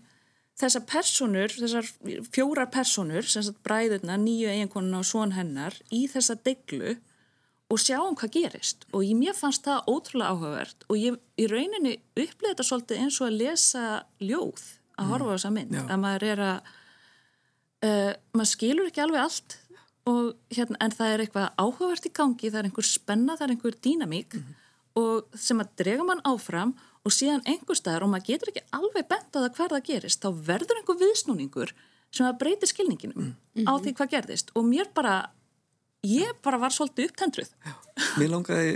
þessar 0.57 0.85
personur, 0.89 1.53
þessar 1.53 1.89
fjórar 2.33 2.69
personur, 2.73 3.27
sem 3.29 3.45
sagt 3.45 3.61
bræðurna, 3.65 4.17
nýju 4.21 4.49
eiginkonuna 4.53 5.03
og 5.03 5.09
svon 5.09 5.35
hennar 5.37 5.77
í 5.93 6.05
þessa 6.09 6.37
deglu 6.47 6.95
og 7.67 7.81
sjáum 7.83 8.15
hvað 8.17 8.33
gerist. 8.37 8.87
Og 8.95 9.03
ég, 9.05 9.13
mér 9.19 9.35
fannst 9.37 9.67
það 9.67 9.91
ótrúlega 9.91 10.33
áhugavert 10.33 10.87
og 10.87 10.99
ég 11.01 11.19
í 11.37 11.47
rauninni 11.51 11.97
upplýði 12.15 12.53
þetta 12.53 12.67
svolítið 12.69 13.03
eins 13.03 13.21
og 13.21 13.27
að 13.27 13.39
lesa 13.43 13.85
ljóð 14.23 14.65
að 14.97 15.13
horfa 15.13 15.29
á 15.29 15.33
þessa 15.35 15.53
mynd, 15.53 15.77
Já. 15.77 15.83
að 15.85 16.03
maður 16.03 16.27
er 16.31 16.43
að 16.47 16.69
uh, 17.85 18.13
maður 18.33 18.51
skilur 18.53 18.89
ekki 18.89 19.03
alveg 19.03 19.25
allt 19.27 19.57
og 20.07 20.29
hérna, 20.55 20.79
en 20.81 20.95
það 20.95 21.13
er 21.13 21.23
eitthvað 21.25 21.49
áhugavert 21.59 22.07
í 22.07 22.13
gangi, 22.15 22.49
það 22.49 22.61
er 22.61 22.69
einhver 22.69 22.87
spenna, 22.87 23.35
það 23.35 23.45
er 23.45 23.53
einhver 23.53 23.77
dýnamík 23.83 24.37
og 24.97 25.37
sem 25.37 25.61
að 25.61 25.73
drega 25.83 26.07
mann 26.07 26.23
áfram 26.25 26.73
og 27.07 27.13
síðan 27.15 27.45
einhver 27.47 27.77
staðar 27.79 28.03
og 28.03 28.11
maður 28.11 28.33
getur 28.33 28.51
ekki 28.51 28.65
alveg 28.75 29.07
bent 29.07 29.31
á 29.31 29.39
það 29.39 29.53
hver 29.55 29.73
það 29.73 29.85
gerist, 29.87 30.23
þá 30.23 30.29
verður 30.49 30.81
einhver 30.81 30.99
viðsnúningur 30.99 31.73
sem 32.11 32.27
að 32.27 32.39
breyti 32.41 32.67
skilninginum 32.67 33.33
á 33.63 33.73
því 33.79 33.93
hvað 33.95 34.13
gerðist. 34.15 34.51
Og 34.57 34.67
mér 34.67 34.89
bara 34.95 35.15
ég 36.07 36.39
bara 36.45 36.59
var 36.61 36.73
svolítið 36.73 37.11
upptendruð. 37.11 37.51
Mér 38.17 38.29
langaði 38.29 38.73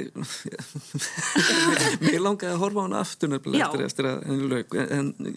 Mér 2.05 2.23
langaði 2.23 2.49
að 2.55 2.61
horfa 2.63 2.81
á 2.81 2.85
hana 2.87 3.01
aftur 3.03 3.29
nefnilega 3.29 3.61
Já. 3.61 3.65
eftir, 3.67 3.83
eftir 3.85 4.07
að 4.09 4.23
henni 4.25 4.47
lög 4.49 4.75
en, 4.81 4.91
en 4.95 5.35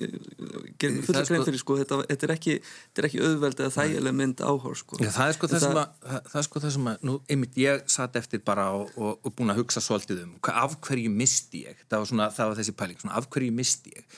gerum 0.80 1.00
Það 1.02 1.08
fulla 1.08 1.24
grein 1.28 1.44
fyrir 1.48 1.60
sko 1.60 1.76
þetta, 1.80 1.98
þetta 2.08 2.26
er 2.28 2.34
ekki, 2.34 2.54
þetta 2.64 3.02
er 3.02 3.08
ekki 3.10 3.22
auðveld 3.26 3.60
eða 3.60 3.74
þægileg 3.76 4.16
mynd 4.20 4.44
áhór 4.44 4.78
sko. 4.80 5.00
Já, 5.04 5.10
það 5.18 5.32
er 5.32 5.36
sko 5.38 5.50
það 5.52 5.64
sem 5.66 5.80
að, 5.82 5.96
það, 6.04 6.28
það 6.30 6.40
er 6.40 6.46
sko 6.48 6.62
það 6.64 6.74
sem 6.76 6.88
að, 6.92 7.04
nú, 7.10 7.16
einmitt 7.34 7.58
ég 7.60 7.90
satt 7.96 8.20
eftir 8.20 8.44
bara 8.46 8.68
og, 8.78 8.94
og, 8.96 9.18
og 9.20 9.36
búin 9.36 9.52
að 9.52 9.60
hugsa 9.60 9.84
svolítið 9.84 10.24
um, 10.24 10.36
hva, 10.40 10.56
af 10.64 10.78
hverju 10.88 11.12
misti 11.12 11.66
ég, 11.66 11.84
það 11.84 12.04
var 12.04 12.12
svona, 12.14 12.30
það 12.38 12.52
var 12.52 12.62
þessi 12.62 12.76
pæling, 12.80 13.02
svona, 13.04 13.18
af 13.20 13.28
hverju 13.34 13.58
misti 13.60 13.92
ég, 13.98 14.16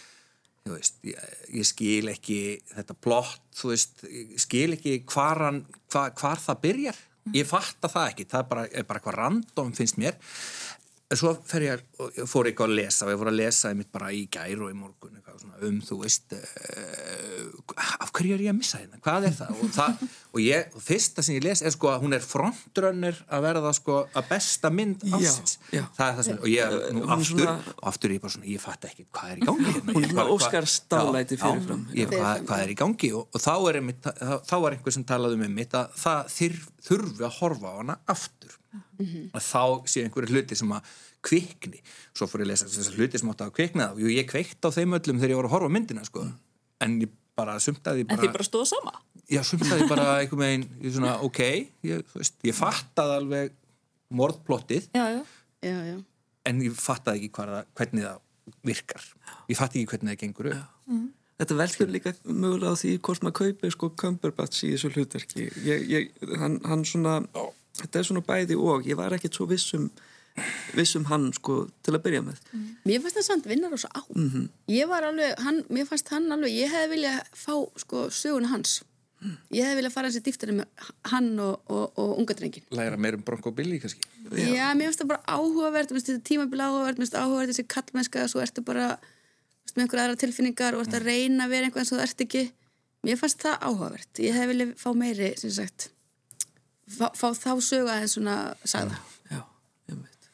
þú 0.67 0.77
veist, 0.77 1.03
ég, 1.07 1.35
ég 1.59 1.67
skil 1.67 2.13
ekki 2.15 2.39
þetta 2.71 2.99
plott, 3.03 3.43
þú 3.59 3.75
veist, 3.75 4.07
skil 4.47 4.71
ekki 4.79 5.01
hvar, 5.11 5.43
hann, 5.49 5.63
hva, 5.91 6.09
hvar 6.19 6.43
það 6.43 6.63
byrjar, 6.69 7.05
ég 7.35 7.49
fatta 7.49 7.91
það 7.91 8.11
ekki, 8.11 8.27
það 8.31 8.43
er 8.43 8.49
bara, 8.51 8.65
er 8.71 8.87
bara 8.89 9.01
eitthvað 9.01 9.19
random 9.19 9.73
finnst 9.77 9.99
mér, 10.01 10.19
en 11.07 11.19
svo 11.21 11.31
fer 11.47 11.63
ég, 11.69 11.83
fór 12.27 12.49
eitthvað 12.51 12.73
að 12.73 12.79
lesa 12.81 13.07
og 13.07 13.13
ég 13.13 13.21
fór 13.21 13.29
að 13.31 13.37
lesa 13.39 13.71
einmitt 13.71 13.91
bara 13.95 14.09
í 14.11 14.25
gær 14.33 14.63
og 14.67 14.73
í 14.73 14.75
morgun 14.75 15.15
eitthvað 15.15 15.43
svona 15.45 15.61
um, 15.69 15.77
þú 15.87 15.99
veist 16.01 16.35
uh, 16.35 17.77
af 18.03 18.11
hverju 18.17 18.35
er 18.35 18.43
ég 18.47 18.51
að 18.51 18.59
missa 18.59 18.81
hérna, 18.81 18.99
hvað 19.05 19.29
er 19.29 19.37
það? 19.37 19.53
Og, 19.63 19.71
það, 19.77 20.03
og 20.33 20.41
ég, 20.43 20.75
fyrsta 20.89 21.23
sem 21.23 21.37
ég 21.39 21.47
les 21.47 21.63
er 21.63 21.75
sko 21.77 21.93
að 21.93 22.03
hún 22.07 22.17
er 22.19 22.27
frontrunner 22.27 23.21
að 23.31 23.47
verða 23.47 23.73
sko 23.79 24.01
að 24.19 24.29
besta 24.33 24.73
mynd 24.75 25.07
ásins 25.13 25.57
það 25.71 26.03
er 26.09 26.19
það 26.19 26.23
sem, 26.31 26.41
og 26.43 26.51
ég, 26.51 26.77
nú 26.97 27.07
Hún 27.07 27.07
er 27.07 27.15
aftur 27.21 27.45
svona- 27.45 27.57
og 27.77 27.89
aftur 27.93 28.11
er 28.11 28.17
ég 28.17 28.27
bara 28.27 28.37
svona, 28.37 28.51
ég 28.51 28.67
fatt 28.67 28.91
ekki 28.91 29.07
hvað 29.07 29.31
er 29.31 29.39
í 29.39 29.47
gangi 29.47 29.71
hérna, 29.71 29.97
Hún 29.97 30.09
er 30.09 30.11
svona 30.11 30.27
dálæti 30.91 31.37
Já, 31.39 31.43
fyrirfram. 31.47 31.87
já, 31.93 32.03
ég, 32.03 32.13
hvað, 32.17 32.45
hvað 32.51 32.67
er 32.67 32.75
í 32.75 32.79
gangi? 32.83 33.15
Og, 33.15 33.29
og 33.31 33.47
þá 33.47 33.55
er 33.71 33.81
einmitt, 33.81 34.03
þá, 34.11 34.37
þá 34.43 34.57
var 34.67 34.75
einhver 34.77 34.99
sem 34.99 35.07
talaði 35.07 35.39
um 35.39 35.47
einmitt 35.47 35.79
að 35.79 35.97
það 36.03 36.37
þurfi 36.87 37.27
að 37.27 37.37
horfa 37.41 37.71
á 37.71 37.75
hana 37.79 37.99
aftur 38.11 38.59
að 39.37 39.45
þá 39.47 39.63
sé 39.93 40.05
einhverju 40.07 40.33
hluti 40.35 40.57
sem 40.59 40.73
að 40.77 40.95
kvikni, 41.27 41.81
svo 42.15 42.29
fór 42.31 42.43
ég 42.45 42.47
að 42.47 42.51
lesa 42.53 42.69
þessar 42.71 42.99
hluti 43.01 43.19
sem 43.21 43.31
átti 43.33 43.47
að 43.49 43.55
kvikna 43.59 43.89
og 43.95 44.03
jú, 44.05 44.11
ég 44.15 44.29
kveikt 44.31 44.63
á 44.63 44.71
þeim 44.71 44.95
öllum 44.99 45.19
þegar 45.23 45.33
ég 45.35 45.41
var 45.41 45.49
að 45.49 45.55
horfa 45.57 45.71
á 45.71 45.75
myndina 45.77 46.05
sko. 46.07 46.27
en 46.85 46.99
ég 47.03 47.11
bara 47.37 47.59
sumtaði 47.61 48.05
En 48.09 48.19
þið 48.21 48.33
bara 48.33 48.47
stóðu 48.47 48.69
sama? 48.71 48.93
já, 49.29 49.43
sumtaði 49.45 49.89
bara 49.91 50.05
einhvern 50.23 50.43
veginn 50.45 50.69
ég 50.85 50.95
svona, 50.95 51.17
ok, 51.27 51.41
ég, 51.85 52.05
veist, 52.15 52.39
ég 52.47 52.55
fattaði 52.57 53.17
alveg 53.21 53.53
morðplottið 54.15 54.87
Já, 54.95 55.05
já. 55.17 55.21
já, 55.67 55.77
já. 55.91 55.97
en 56.47 56.63
ég 56.63 56.77
fattaði 56.79 57.25
ekki 57.27 57.33
hvað, 57.37 57.53
það- 57.57 57.71
hvernig 57.81 58.07
það 58.07 58.57
virkar 58.71 59.07
ég 59.51 59.59
fattaði 59.59 59.83
ekki 59.83 59.93
hvernig 59.97 60.13
það 60.15 60.23
gengur 60.25 60.53
upp 60.55 61.13
Þetta 61.37 61.53
veldur 61.59 61.91
líka 61.93 62.11
mögulega 62.25 62.71
á 62.73 62.81
því 62.81 62.91
hvort 63.05 63.25
maður 63.27 63.35
kaupir 63.43 63.73
sko 63.75 63.89
Cumberbatch 64.01 64.63
í 64.65 64.71
þessu 64.73 64.89
hlutverki. 64.95 65.43
Ég, 65.67 65.83
ég, 65.93 66.07
hann, 66.41 66.55
hann 66.65 66.85
svona, 66.89 67.19
þetta 67.81 68.01
er 68.01 68.09
svona 68.09 68.25
bæði 68.27 68.57
og 68.59 68.87
ég 68.89 68.99
var 68.99 69.15
ekkert 69.17 69.37
svo 69.39 69.47
vissum, 69.51 69.91
vissum 70.77 71.07
hann 71.11 71.31
sko 71.37 71.63
til 71.85 71.95
að 71.97 72.03
byrja 72.09 72.25
með. 72.27 72.43
Mér 72.89 73.01
fannst 73.05 73.21
það 73.21 73.29
samt 73.31 73.49
vinnar 73.51 73.77
og 73.77 73.81
svo 73.83 73.91
á. 73.93 74.03
Ég 74.73 74.91
var 74.91 75.07
alveg, 75.09 75.39
hann, 75.47 75.63
mér 75.73 75.89
fannst 75.89 76.13
hann 76.15 76.29
alveg, 76.35 76.53
ég 76.57 76.73
hefði 76.75 76.93
viljað 76.97 77.33
fá 77.37 77.55
sko 77.83 78.07
söguna 78.13 78.53
hans. 78.53 78.81
Ég 79.51 79.65
hefði 79.65 79.79
viljað 79.81 79.95
fara 79.95 80.11
þessi 80.13 80.27
dýftarinn 80.27 80.59
með 80.61 80.91
hann 81.11 81.31
og, 81.41 81.63
og, 81.73 81.87
og 81.99 82.19
unga 82.21 82.35
drengin. 82.37 82.67
læra 82.71 82.99
meir 83.01 83.17
um 83.17 83.23
Bronco 83.25 83.51
Billy 83.51 83.79
kannski 83.81 84.05
Já, 84.37 84.69
mér 84.77 84.91
finnst 84.91 85.01
það 85.01 85.09
bara 85.15 85.23
áhugavert, 85.39 85.89
mér 85.91 85.97
finnst 85.99 86.11
þetta 86.13 86.29
tímabil 86.29 86.61
áhugavert, 86.61 86.99
mér 87.01 87.07
finnst 87.07 87.17
það 87.17 87.25
áhugavert 87.25 87.53
þessi 87.55 87.65
kallmennska, 87.73 88.27
svo 88.29 88.43
ertu 88.45 88.63
bara 88.67 88.91
með 89.73 89.83
einhverja 89.87 90.05
aðra 90.05 90.21
tilfinningar 90.21 90.77
og 90.77 90.85
ert 90.85 90.99
að 91.01 91.09
reyna 91.09 91.47
að 91.47 91.55
vera 91.57 91.67
einhvað 91.69 91.83
eins 91.83 91.93
og 91.93 91.99
þú 91.99 92.05
ert 92.05 92.25
ekki. 92.27 92.45
Mér 93.09 93.19
fannst 93.21 93.43
það 93.45 93.57
áhugavert. 93.71 94.21
Ég 94.21 94.37
hefði 94.37 94.53
viljað 94.53 94.71
fá 94.85 94.89
meiri, 95.01 95.33
sem 95.41 95.53
sagt, 95.57 95.89
fá, 96.91 97.11
fá 97.17 97.29
þá 97.35 97.51
sögu 97.65 97.91
aðeins 97.91 98.17
svona 98.17 98.37
sagða. 98.65 98.99
Já, 99.31 99.43
veit. 99.91 100.31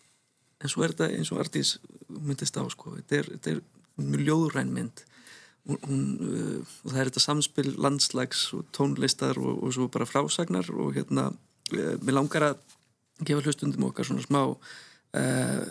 En 0.62 0.72
svo 0.72 0.84
er 0.84 0.94
þetta 0.94 1.08
eins 1.16 1.32
og 1.32 1.40
Artís 1.42 1.76
myndist 2.12 2.58
á 2.58 2.64
sko, 2.72 2.96
þetta 2.98 3.56
er, 3.56 3.62
mjög 4.02 4.24
ljóðræn 4.26 4.72
mynd. 4.74 5.04
Hún, 5.68 6.00
uh, 6.18 6.76
það 6.88 6.98
er 6.98 7.10
þetta 7.10 7.22
samspil 7.22 7.68
landslags 7.78 8.48
og 8.56 8.66
tónlistar 8.74 9.38
og, 9.38 9.60
og 9.62 9.74
svo 9.74 9.86
bara 9.92 10.08
frásagnar 10.08 10.66
og 10.74 10.96
hérna, 10.96 11.28
uh, 11.30 11.92
mér 12.02 12.16
langar 12.16 12.48
að 12.48 12.64
gefa 13.22 13.44
hlustundum 13.44 13.86
okkar 13.86 14.08
svona 14.08 14.24
smá 14.24 14.40
uh, 14.48 15.62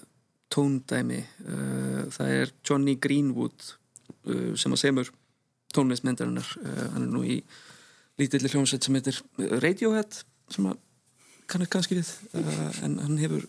tóndæmi. 0.54 1.20
Uh, 1.44 2.06
það 2.14 2.38
er 2.38 2.56
Johnny 2.64 2.98
Greenwood 3.02 3.76
sem 4.22 4.70
að 4.70 4.78
semur 4.78 5.08
tónlistmyndarinnar. 5.74 6.46
Hann 6.94 7.08
er 7.08 7.10
nú 7.10 7.24
í 7.26 7.40
lítilli 8.22 8.52
hljómsveit 8.52 8.86
sem 8.86 8.98
heitir 9.00 9.18
Radiohead 9.64 10.20
sem 10.56 10.70
að 10.72 10.80
kannast 11.52 11.74
kannski 11.74 12.00
við 12.00 12.12
uh, 12.40 12.84
en 12.86 13.00
hann 13.04 13.20
hefur, 13.22 13.46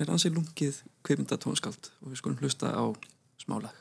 er 0.00 0.12
ansið 0.12 0.36
lungið 0.38 0.82
kveimynda 1.06 1.40
tónskald 1.40 1.92
og 2.02 2.12
við 2.12 2.22
skulum 2.22 2.40
hlusta 2.42 2.72
á 2.74 2.84
smálag 3.40 3.74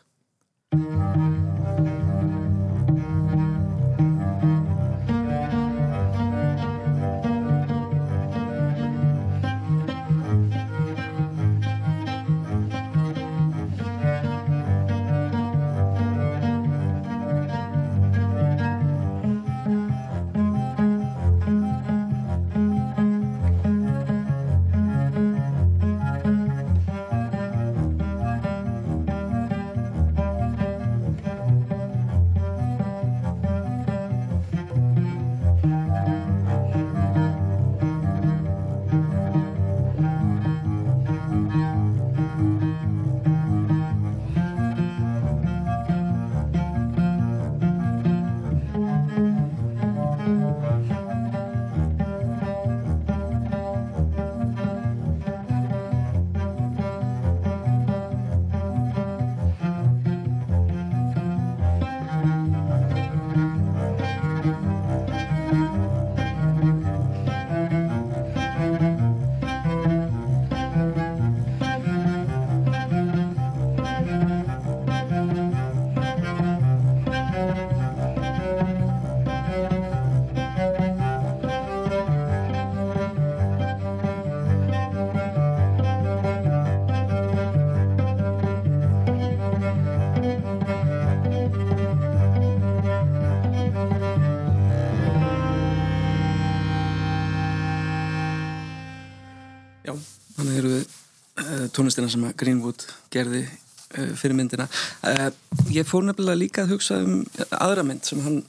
tónlistina 101.75 102.09
sem 102.11 102.25
Greenwood 102.39 102.88
gerði 103.13 103.43
uh, 103.45 104.11
fyrir 104.17 104.38
myndina. 104.38 104.67
Uh, 105.03 105.29
Ég 105.75 105.88
fór 105.88 106.05
nefnilega 106.07 106.39
líka 106.39 106.63
að 106.65 106.75
hugsa 106.75 107.01
um 107.03 107.23
aðra 107.57 107.83
mynd 107.88 108.05
sem 108.07 108.21
hann 108.25 108.43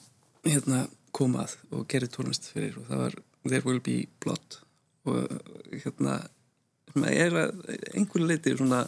hérna, 0.47 0.87
kom 1.17 1.37
að 1.41 1.57
og 1.73 1.87
gerði 1.91 2.13
tónlist 2.13 2.51
fyrir 2.53 2.77
og 2.81 2.91
það 2.91 3.03
var 3.07 3.19
There 3.47 3.65
Will 3.65 3.83
Be 3.85 4.03
Blood 4.23 4.61
og 5.07 5.31
hérna 5.73 6.19
sem 6.97 7.05
að 7.07 7.19
er 7.23 7.37
að 7.41 7.75
einhverju 7.97 8.29
leiti 8.29 8.55
svona, 8.57 8.83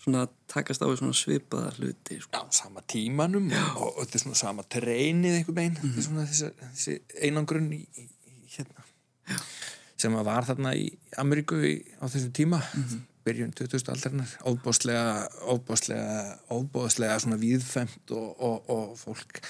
svona 0.00 0.24
takast 0.50 0.82
á 0.82 0.88
svona 0.88 1.16
svipaða 1.16 1.72
hluti 1.78 2.18
sko. 2.22 2.42
á 2.42 2.42
sama 2.54 2.82
tímanum 2.90 3.50
og, 3.52 3.86
og 3.86 4.00
þetta 4.02 4.18
er 4.18 4.24
svona 4.24 4.40
sama 4.40 4.66
treinið 4.76 5.38
einhver 5.38 5.58
megin 5.58 5.78
er 5.92 6.06
svona 6.06 6.26
þessi, 6.28 6.50
þessi 6.74 6.96
einangrun 7.28 7.70
í, 7.76 7.82
í, 7.98 8.08
hérna 8.56 9.38
sem 10.00 10.16
að 10.16 10.26
var 10.30 10.48
þarna 10.48 10.74
í 10.78 10.88
Ameríku 11.20 11.60
á 12.00 12.04
þessum 12.08 12.34
tíma 12.36 12.62
byrjun 13.26 13.52
2000 13.56 13.92
aldarinnar. 13.94 14.32
Óbóðslega, 14.48 15.26
óbóðslega 15.52 16.14
óbóðslega 16.52 17.18
svona 17.22 17.40
víðfemt 17.40 18.14
og, 18.16 18.30
og, 18.40 18.70
og 18.72 18.94
fólk 19.00 19.42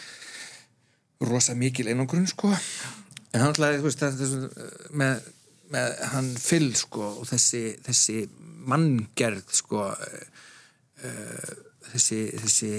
rosa 1.26 1.54
mikil 1.59 1.90
einangrun 1.90 2.28
sko. 2.30 2.50
En 3.30 3.44
hann 3.44 3.52
ætlaði, 3.52 3.80
þú 3.80 3.88
veist, 3.88 4.04
svona 4.04 4.48
með, 5.02 5.28
með 5.70 6.00
hann 6.14 6.30
fyll 6.40 6.72
sko 6.78 7.12
og 7.20 7.28
þessi, 7.30 7.64
þessi 7.87 8.24
manngerð 8.70 9.54
sko 9.61 9.87
uh, 9.90 11.52
þessi 11.90 12.20
þessi 12.40 12.72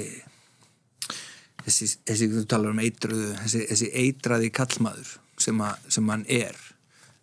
þessi, 1.66 1.88
þessi, 2.08 2.30
þú 2.34 2.44
talar 2.50 2.76
um 2.76 2.84
eitruðu 2.84 3.32
þessi, 3.44 3.64
þessi 3.70 3.90
eitraði 4.04 4.52
kallmaður 4.54 5.16
sem, 5.42 5.62
a, 5.64 5.74
sem 5.92 6.12
hann 6.12 6.26
er 6.30 6.58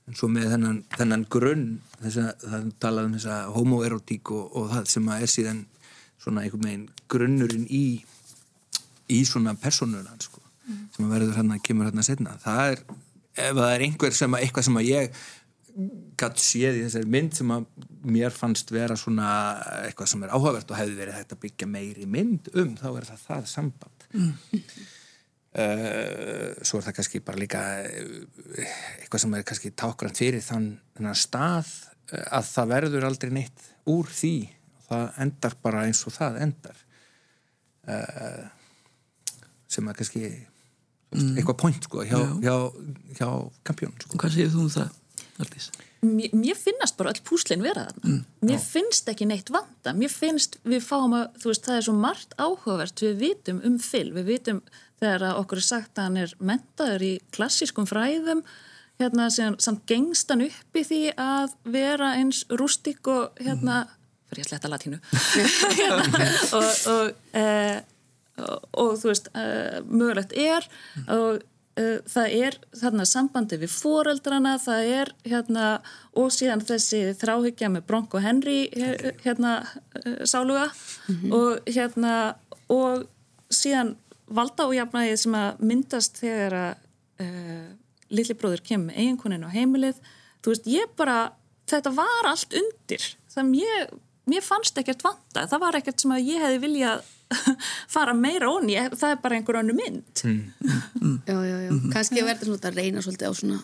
en 0.08 0.16
svo 0.16 0.28
með 0.32 0.52
þennan, 0.54 0.82
þennan 0.96 1.24
grunn 1.32 1.66
þess 2.00 2.20
að 2.22 2.44
það 2.44 2.68
talað 2.82 3.08
um 3.08 3.16
þessa 3.18 3.38
homoerotík 3.54 4.32
og, 4.34 4.44
og 4.56 4.70
það 4.72 4.92
sem 4.94 5.10
að 5.12 5.24
er 5.24 5.32
síðan 5.34 5.64
svona 6.18 6.44
einhvern 6.44 6.68
veginn 6.68 6.86
grunnurinn 7.12 7.66
í 7.70 7.84
í 9.08 9.22
svona 9.24 9.54
personur 9.56 10.06
hans 10.08 10.28
sko, 10.28 10.42
sem 10.94 11.06
að 11.06 11.14
verður 11.14 11.38
hann 11.40 11.54
að 11.54 11.64
kemur 11.64 11.88
hann 11.88 12.02
að 12.02 12.10
setna 12.10 12.36
það 12.42 12.72
er, 12.74 12.82
ef 13.48 13.60
það 13.60 13.74
er 13.74 13.84
einhver 13.86 14.16
sem 14.18 14.36
að 14.36 14.44
eitthvað 14.46 14.68
sem 14.68 14.80
að 14.80 14.88
ég 14.88 15.20
gætt 16.18 16.42
séð 16.42 16.80
í 16.80 16.84
þessari 16.86 17.10
mynd 17.14 17.36
sem 17.38 17.50
að 17.54 17.66
mér 18.08 18.34
fannst 18.34 18.72
vera 18.74 18.96
svona 18.98 19.28
eitthvað 19.84 20.12
sem 20.12 20.24
er 20.24 20.32
áhugavert 20.34 20.70
og 20.72 20.78
hefði 20.80 20.96
verið 20.98 21.18
hægt 21.18 21.34
að 21.34 21.42
byggja 21.44 21.68
meiri 21.70 22.06
mynd 22.10 22.50
um, 22.54 22.72
þá 22.78 22.88
er 22.90 23.06
það 23.12 23.26
það 23.26 23.50
samband. 23.52 24.06
Mm. 24.14 24.32
Svo 25.58 26.78
er 26.78 26.86
það 26.86 26.96
kannski 26.98 27.20
bara 27.26 27.40
líka 27.40 27.62
eh, 27.82 28.74
eitthvað 29.00 29.22
sem 29.24 29.34
er 29.34 29.46
kannski 29.48 29.72
tákrand 29.74 30.18
fyrir 30.18 30.44
þann, 30.44 30.68
þann 30.98 31.18
stað 31.18 31.72
eh, 32.12 32.26
að 32.38 32.52
það 32.52 32.70
verður 32.74 33.08
aldrei 33.08 33.32
neitt 33.34 33.66
úr 33.90 34.10
því 34.12 34.34
það 34.88 35.18
endar 35.24 35.58
bara 35.64 35.86
eins 35.88 36.04
og 36.08 36.14
það 36.14 36.38
endar 36.46 36.84
sem 39.68 39.86
er 39.88 39.96
kannski 39.96 40.22
mm. 40.28 41.34
eitthvað 41.38 41.58
point 41.62 41.88
sko 41.88 42.04
hjá, 42.04 42.18
hjá, 42.44 42.56
hjá 43.16 43.28
kampjón 43.64 43.94
sko. 43.96 44.18
Hvað 44.20 44.34
segir 44.34 44.50
þú 44.52 44.64
um 44.66 44.72
það? 44.74 44.96
Aldís? 45.40 45.70
Mér, 46.04 46.34
mér 46.36 46.58
finnast 46.58 46.98
bara 46.98 47.12
öll 47.14 47.22
púslinn 47.26 47.64
vera 47.64 47.88
þarna. 47.88 48.20
Mér 48.48 48.62
finnst 48.62 49.08
ekki 49.10 49.26
neitt 49.28 49.52
vanda 49.54 49.94
mér 49.96 50.12
finnst 50.12 50.58
við 50.68 50.84
fáum 50.86 51.16
að, 51.18 51.28
þú 51.42 51.52
veist, 51.52 51.66
það 51.66 51.80
er 51.80 51.86
svo 51.88 51.96
margt 51.98 52.38
áhugavert. 52.38 53.04
Við 53.04 53.20
vitum 53.24 53.60
um 53.66 53.76
Phil. 53.82 54.08
Við 54.16 54.32
vitum 54.32 54.62
þegar 55.00 55.28
að 55.28 55.42
okkur 55.42 55.62
er 55.62 55.68
sagt 55.68 55.98
að 55.98 56.08
hann 56.08 56.22
er 56.24 56.34
mentaður 56.38 57.06
í 57.06 57.12
klassískum 57.34 57.86
fræðum 57.88 58.42
hérna 58.98 59.28
sem 59.30 59.54
samt 59.62 59.84
gengst 59.86 60.30
hann 60.32 60.42
upp 60.48 60.78
í 60.78 60.82
því 60.86 61.02
að 61.22 61.54
vera 61.70 62.16
eins 62.18 62.42
rústík 62.50 63.06
og 63.10 63.38
hérna 63.38 63.84
fyrir 64.28 64.42
ég 64.42 64.48
að 64.48 64.50
sletta 64.50 64.70
latínu. 64.72 64.98
Og, 66.58 66.66
og, 66.92 67.12
e, 67.32 67.44
og, 68.38 68.66
og 68.82 68.90
þú 69.00 69.08
veist 69.08 69.30
e, 69.32 69.44
mögulegt 69.88 70.34
er. 70.36 70.66
Og 71.14 71.38
uh, 71.78 71.98
það 72.10 72.34
er 72.42 72.56
þarna 72.80 73.06
sambandi 73.08 73.58
við 73.62 73.70
foreldrana, 73.74 74.56
það 74.62 74.90
er 74.98 75.12
hérna 75.30 75.68
og 76.18 76.32
síðan 76.34 76.64
þessi 76.68 77.00
þráhyggja 77.20 77.70
með 77.76 77.86
Bronk 77.88 78.16
og 78.18 78.24
Henry 78.26 78.58
he- 78.74 79.14
hérna 79.24 79.54
uh, 79.62 80.18
sáluga. 80.28 80.68
Og 81.32 81.62
hérna 81.70 82.14
og 82.68 83.06
síðan 83.54 83.94
valda 84.28 84.66
og 84.68 84.74
jafnægið 84.76 85.16
sem 85.22 85.34
að 85.38 85.60
myndast 85.70 86.18
þegar 86.20 86.56
að 86.58 86.72
uh, 87.24 87.68
litli 88.12 88.34
bróður 88.40 88.60
kemur 88.64 88.90
með 88.90 88.98
eiginkonin 89.02 89.46
á 89.48 89.50
heimilið. 89.54 90.02
Þú 90.44 90.52
veist, 90.52 90.68
ég 90.70 90.90
bara, 90.96 91.16
þetta 91.68 91.90
var 91.96 92.28
allt 92.30 92.52
undir. 92.56 93.06
Það 93.32 93.48
mér, 93.54 93.88
mér 94.28 94.44
fannst 94.44 94.78
ekkert 94.80 95.02
vanda, 95.04 95.46
það 95.48 95.62
var 95.64 95.78
ekkert 95.80 96.04
sem 96.04 96.12
að 96.14 96.28
ég 96.28 96.44
hefði 96.44 96.60
viljað 96.66 97.08
fara 97.94 98.14
meira 98.16 98.48
onni, 98.50 98.76
það 98.96 99.10
er 99.14 99.18
bara 99.22 99.36
einhver 99.38 99.58
önnu 99.60 99.74
mynd. 99.76 100.22
Já, 100.22 101.34
já, 101.44 101.56
já. 101.66 101.72
kannski 101.92 102.22
verður 102.24 102.50
svona 102.54 102.70
að 102.70 102.78
reyna 102.80 103.02
svolítið 103.04 103.28
á 103.28 103.32
svona 103.36 103.58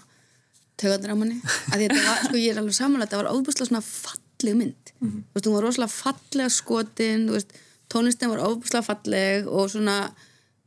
tögarnir 0.80 1.14
á 1.14 1.16
manni. 1.16 1.38
Að 1.72 1.78
því 1.80 1.86
að 1.86 1.94
þetta 1.94 2.04
var, 2.10 2.22
sko 2.28 2.40
ég 2.42 2.52
er 2.54 2.60
alveg 2.62 2.76
samanlega 2.76 3.08
þetta 3.08 3.20
var 3.22 3.30
ofbúslega 3.32 3.70
svona 3.70 3.84
falleg 3.88 4.58
mynd. 4.60 4.92
Þú 5.00 5.36
veist, 5.38 5.48
hún 5.48 5.56
var 5.56 5.66
rosalega 5.68 5.94
fallega 5.94 6.52
skotin 6.58 7.26
þú 7.28 7.36
veist, 7.38 7.56
tónlistin 7.94 8.32
var 8.34 8.44
ofbúslega 8.48 8.86
falleg 8.90 9.48
og 9.48 9.68
svona, 9.72 9.96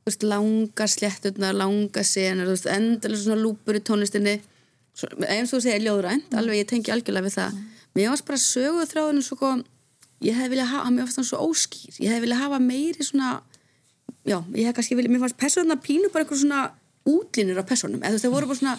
þú 0.02 0.12
veist, 0.12 0.28
langa 0.34 0.88
slétturnar, 0.94 1.58
langa 1.60 2.04
senur 2.08 2.50
þú 2.50 2.56
veist, 2.58 2.70
endalega 2.72 3.24
svona 3.24 3.42
lúpur 3.42 3.78
í 3.78 3.84
tónlistinni. 3.84 4.38
Svo- 4.98 5.12
eins 5.30 5.52
og 5.54 5.60
þú 5.60 5.66
segir 5.68 5.84
ljóðrænt 5.86 6.34
alveg 6.40 6.64
ég 6.64 6.70
tengi 6.72 6.94
algjörlega 6.96 7.28
við 7.28 7.36
það. 7.38 7.58
Mér 7.98 8.12
varst 8.14 8.26
bara 8.26 8.42
söguð 8.42 8.90
þráðinu 8.94 9.26
svo 9.26 9.36
kom 9.38 9.66
ég 10.26 10.38
hefði 10.38 10.56
viljað 10.56 10.74
hafa, 10.74 10.92
mér 10.94 11.08
fannst 11.08 11.22
hann 11.22 11.30
svo 11.30 11.40
óskýr. 11.46 11.94
Ég 12.02 12.10
hefði 12.12 12.26
viljað 12.26 12.44
hafa 12.44 12.60
meiri 12.64 13.04
svona 13.06 13.30
já, 14.28 14.38
ég 14.56 14.66
hef 14.66 14.74
kannski 14.78 14.98
viljað, 14.98 15.14
mér 15.14 15.24
fannst 15.26 15.40
persónuna 15.40 15.78
pínu 15.84 16.12
bara 16.14 16.26
einhver 16.26 16.40
svona 16.42 16.62
útlínur 17.08 17.62
af 17.62 17.68
persónum. 17.70 18.02
Eða 18.02 18.10
þú 18.10 18.18
veist, 18.18 18.26
þeir 18.26 18.36
voru 18.36 18.50
bara 18.52 18.62
svona 18.62 18.76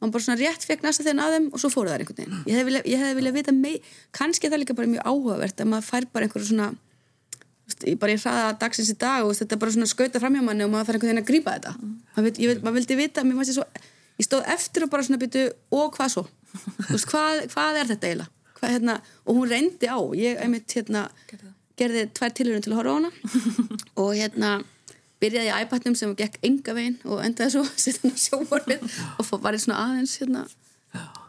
man 0.00 0.12
bara 0.12 0.22
svona 0.26 0.40
rétt 0.40 0.62
fekk 0.68 0.82
næsta 0.84 1.02
þegar 1.06 1.24
að 1.24 1.32
þeim 1.36 1.46
og 1.52 1.58
svo 1.62 1.68
fóru 1.72 1.88
þær 1.90 2.00
einhvern 2.04 2.18
veginn. 2.20 2.42
Ég 2.44 2.54
hefði 2.58 2.66
viljað, 2.68 2.84
ég 2.92 2.98
hefði 3.00 3.14
viljað 3.18 3.36
vita 3.38 3.52
mei 3.56 3.76
kannski 4.16 4.50
það 4.52 4.60
líka 4.62 4.76
bara 4.76 4.92
mjög 4.92 5.04
áhugavert 5.08 5.56
að 5.62 5.70
maður 5.72 5.86
fær 5.88 6.04
bara 6.12 6.24
einhverju 6.26 6.48
svona 6.50 6.68
ég 7.82 7.96
bara 7.98 8.12
ég 8.12 8.20
hraða 8.22 8.58
dagsins 8.60 8.92
í 8.92 8.96
dag 9.00 9.24
og 9.26 9.32
þetta 9.38 9.58
bara 9.62 9.72
svona 9.74 9.88
skauta 9.90 10.20
framhjá 10.22 10.42
manni 10.44 10.64
og 10.66 10.70
maður 10.74 10.86
fær 10.90 10.96
einhvern 10.98 11.10
veginn 11.10 11.24
að 11.24 11.30
hvað 18.56 18.74
hérna, 18.76 18.96
og 19.26 19.38
hún 19.38 19.50
reyndi 19.50 19.90
á. 19.90 19.98
Ég 20.16 20.40
einmitt 20.42 20.72
hérna 20.76 21.06
gerði 21.76 22.06
tvær 22.16 22.32
tilhörun 22.36 22.64
til 22.64 22.72
að 22.72 22.80
horfa 22.80 22.94
á 22.94 22.98
hana. 22.98 23.10
Og 24.02 24.10
hérna 24.16 24.50
byrjaði 25.20 25.48
í 25.48 25.64
iPadnum 25.64 25.96
sem 25.96 26.12
gekk 26.16 26.38
enga 26.44 26.74
veginn 26.76 26.96
og 27.08 27.22
endaði 27.24 27.54
svo 27.54 27.62
hann 27.64 28.12
á 28.12 28.16
sjóvarfið 28.20 28.82
og 29.16 29.30
bara 29.40 29.56
í 29.56 29.62
svona 29.62 29.78
aðeins 29.86 30.16
hérna. 30.20 30.42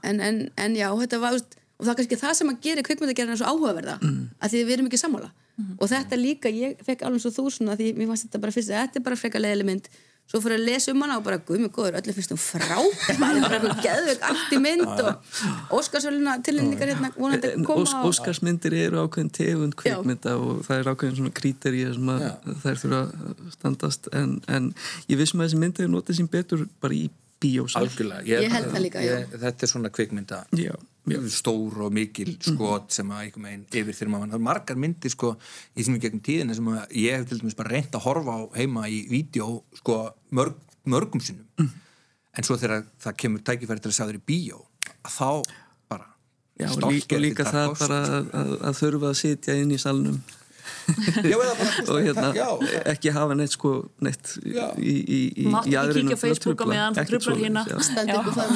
en, 0.03 0.19
en, 0.23 0.41
en 0.59 0.75
já, 0.75 0.88
þetta 1.01 1.19
var 1.23 1.38
og 1.38 1.86
það 1.86 1.91
er 1.91 1.97
kannski 1.99 2.19
það 2.19 2.36
sem 2.39 2.51
að 2.51 2.61
gera 2.65 2.84
kvikmyndagerðina 2.88 3.38
svo 3.39 3.51
áhugaverða 3.51 3.95
að 4.01 4.53
því 4.53 4.63
við 4.63 4.75
erum 4.75 4.89
ekki 4.89 4.99
sammála. 5.01 5.30
Og 5.78 5.89
þetta 5.89 6.17
líka, 6.19 6.49
ég 6.53 6.82
fekk 6.86 7.03
alveg 7.05 7.23
svo 7.23 7.32
þú 7.34 7.47
svona 7.53 7.78
því 7.78 7.93
mér 7.97 8.11
fannst 8.11 8.28
þetta 8.28 8.41
bara 8.43 8.53
fyrst, 8.53 8.73
þetta 8.73 8.99
er 8.99 9.05
bara 9.07 9.17
frekar 9.17 9.41
leiðileg 9.41 9.67
mynd 9.69 9.88
svo 10.28 10.41
fór 10.43 10.53
ég 10.55 10.59
að 10.59 10.65
lesa 10.67 10.91
um 10.91 11.01
hana 11.05 11.17
og 11.19 11.23
bara 11.23 11.38
guð 11.47 11.61
mig 11.63 11.71
góður, 11.75 11.97
öllu 12.01 12.13
finnst 12.17 12.34
hún 12.34 12.41
frábær. 12.41 13.19
Bara 13.21 13.59
eitthvað 13.59 13.84
geðveik 13.86 14.25
allt 14.28 14.55
í 14.57 14.59
mynd 14.63 15.03
og 15.07 15.78
Óskarsvöluna 15.80 16.38
tilnefningar 16.43 16.91
hérna 16.91 17.11
vonandi 17.15 17.53
En 17.55 17.63
koma 17.67 17.86
Ós, 17.86 17.93
og- 17.95 18.09
Óskarsmyndir 18.11 18.75
eru 18.86 19.03
ákveðin 19.05 19.32
tegund 19.38 19.78
kvikmynda 19.80 20.36
og 20.39 20.65
það 20.67 20.82
er 20.84 20.91
ákveðin 20.93 21.17
svona 21.21 21.36
kríterið 21.39 21.93
sem 21.95 22.11
að 22.15 22.25
þær 22.65 22.82
þurfa 22.84 22.99
að 23.05 23.45
standast. 23.55 24.11
En, 24.19 24.36
en 24.51 24.73
ég 25.07 25.19
vissum 25.21 25.39
að 25.43 25.49
þessi 25.49 25.61
mynd 25.63 25.80
hefur 25.82 25.93
notið 25.95 26.19
sín 26.21 26.30
betur 26.36 26.67
bara 26.84 26.97
í 26.99 27.07
bíósal 27.42 27.84
algjörlega 27.86 28.26
Ég 28.28 28.54
held 28.54 28.70
það 28.72 28.84
líka, 28.84 29.02
já. 29.04 29.14
ég, 29.14 29.34
þetta 29.44 29.66
er 29.66 29.72
svona 29.72 29.92
kvikmynda. 29.94 30.40
Já, 30.58 30.74
já. 31.12 31.18
stór 31.34 31.82
og 31.86 31.94
mikil 31.96 32.34
skot 32.36 32.96
sem 32.96 33.12
að 33.14 33.26
einhver 33.26 33.44
meginn 33.46 33.66
yfir 33.72 33.98
þegar 33.98 34.14
maður 34.14 34.32
það 34.32 34.40
er 34.40 34.46
margar 34.48 34.80
myndir 34.84 35.14
sko 35.14 35.34
í 35.76 35.86
sem 35.86 35.98
í 35.98 36.02
gegnum 36.04 36.24
tíðina 36.26 36.58
sem 36.58 36.72
að 36.74 36.98
ég 37.04 37.18
hef 37.18 37.28
til 37.30 37.42
dæmis 37.42 37.58
bara 37.60 37.74
reynt 37.76 37.98
að 37.98 38.06
horfa 38.08 38.38
á 38.38 38.42
heima 38.58 38.88
í 38.90 39.04
vídeo 39.12 39.62
sko 39.82 40.00
mörg, 40.38 40.58
mörgum 40.90 41.24
sinnum. 41.24 41.70
En 42.38 42.46
svo 42.46 42.58
þegar 42.60 42.86
það 43.02 43.22
kemur 43.24 43.46
tækifæri 43.46 43.84
til 43.84 43.94
að 43.94 43.98
sjá 44.00 44.06
þér 44.06 44.20
í 44.20 44.26
bíó 44.34 44.64
að 45.02 45.14
þá 45.14 45.30
bara 45.90 46.12
Já, 46.58 46.72
líka, 46.90 47.22
líka 47.22 47.46
það 47.46 47.78
bara 47.78 48.02
að, 48.02 48.30
að, 48.34 48.52
að 48.66 48.78
þurfa 48.82 49.14
að 49.14 49.20
sitja 49.22 49.56
inn 49.62 49.74
í 49.74 49.80
salnum 49.82 50.20
já, 50.88 51.36
eða 51.36 51.53
bara, 51.59 51.72
þú 51.78 51.91
og 51.95 51.99
hérna 52.05 52.28
já, 52.38 52.47
ekki 52.93 53.13
hafa 53.15 53.38
neitt 53.39 53.53
sko 53.55 53.72
neitt 54.07 54.34
í, 54.43 54.93
í, 54.93 55.20
í 55.43 55.47
trufla. 56.43 56.68
meðan, 56.72 56.97
það 56.97 57.03
já. 57.72 57.82
standi 57.88 58.15
ykkur 58.18 58.34
það 58.38 58.45
er 58.47 58.55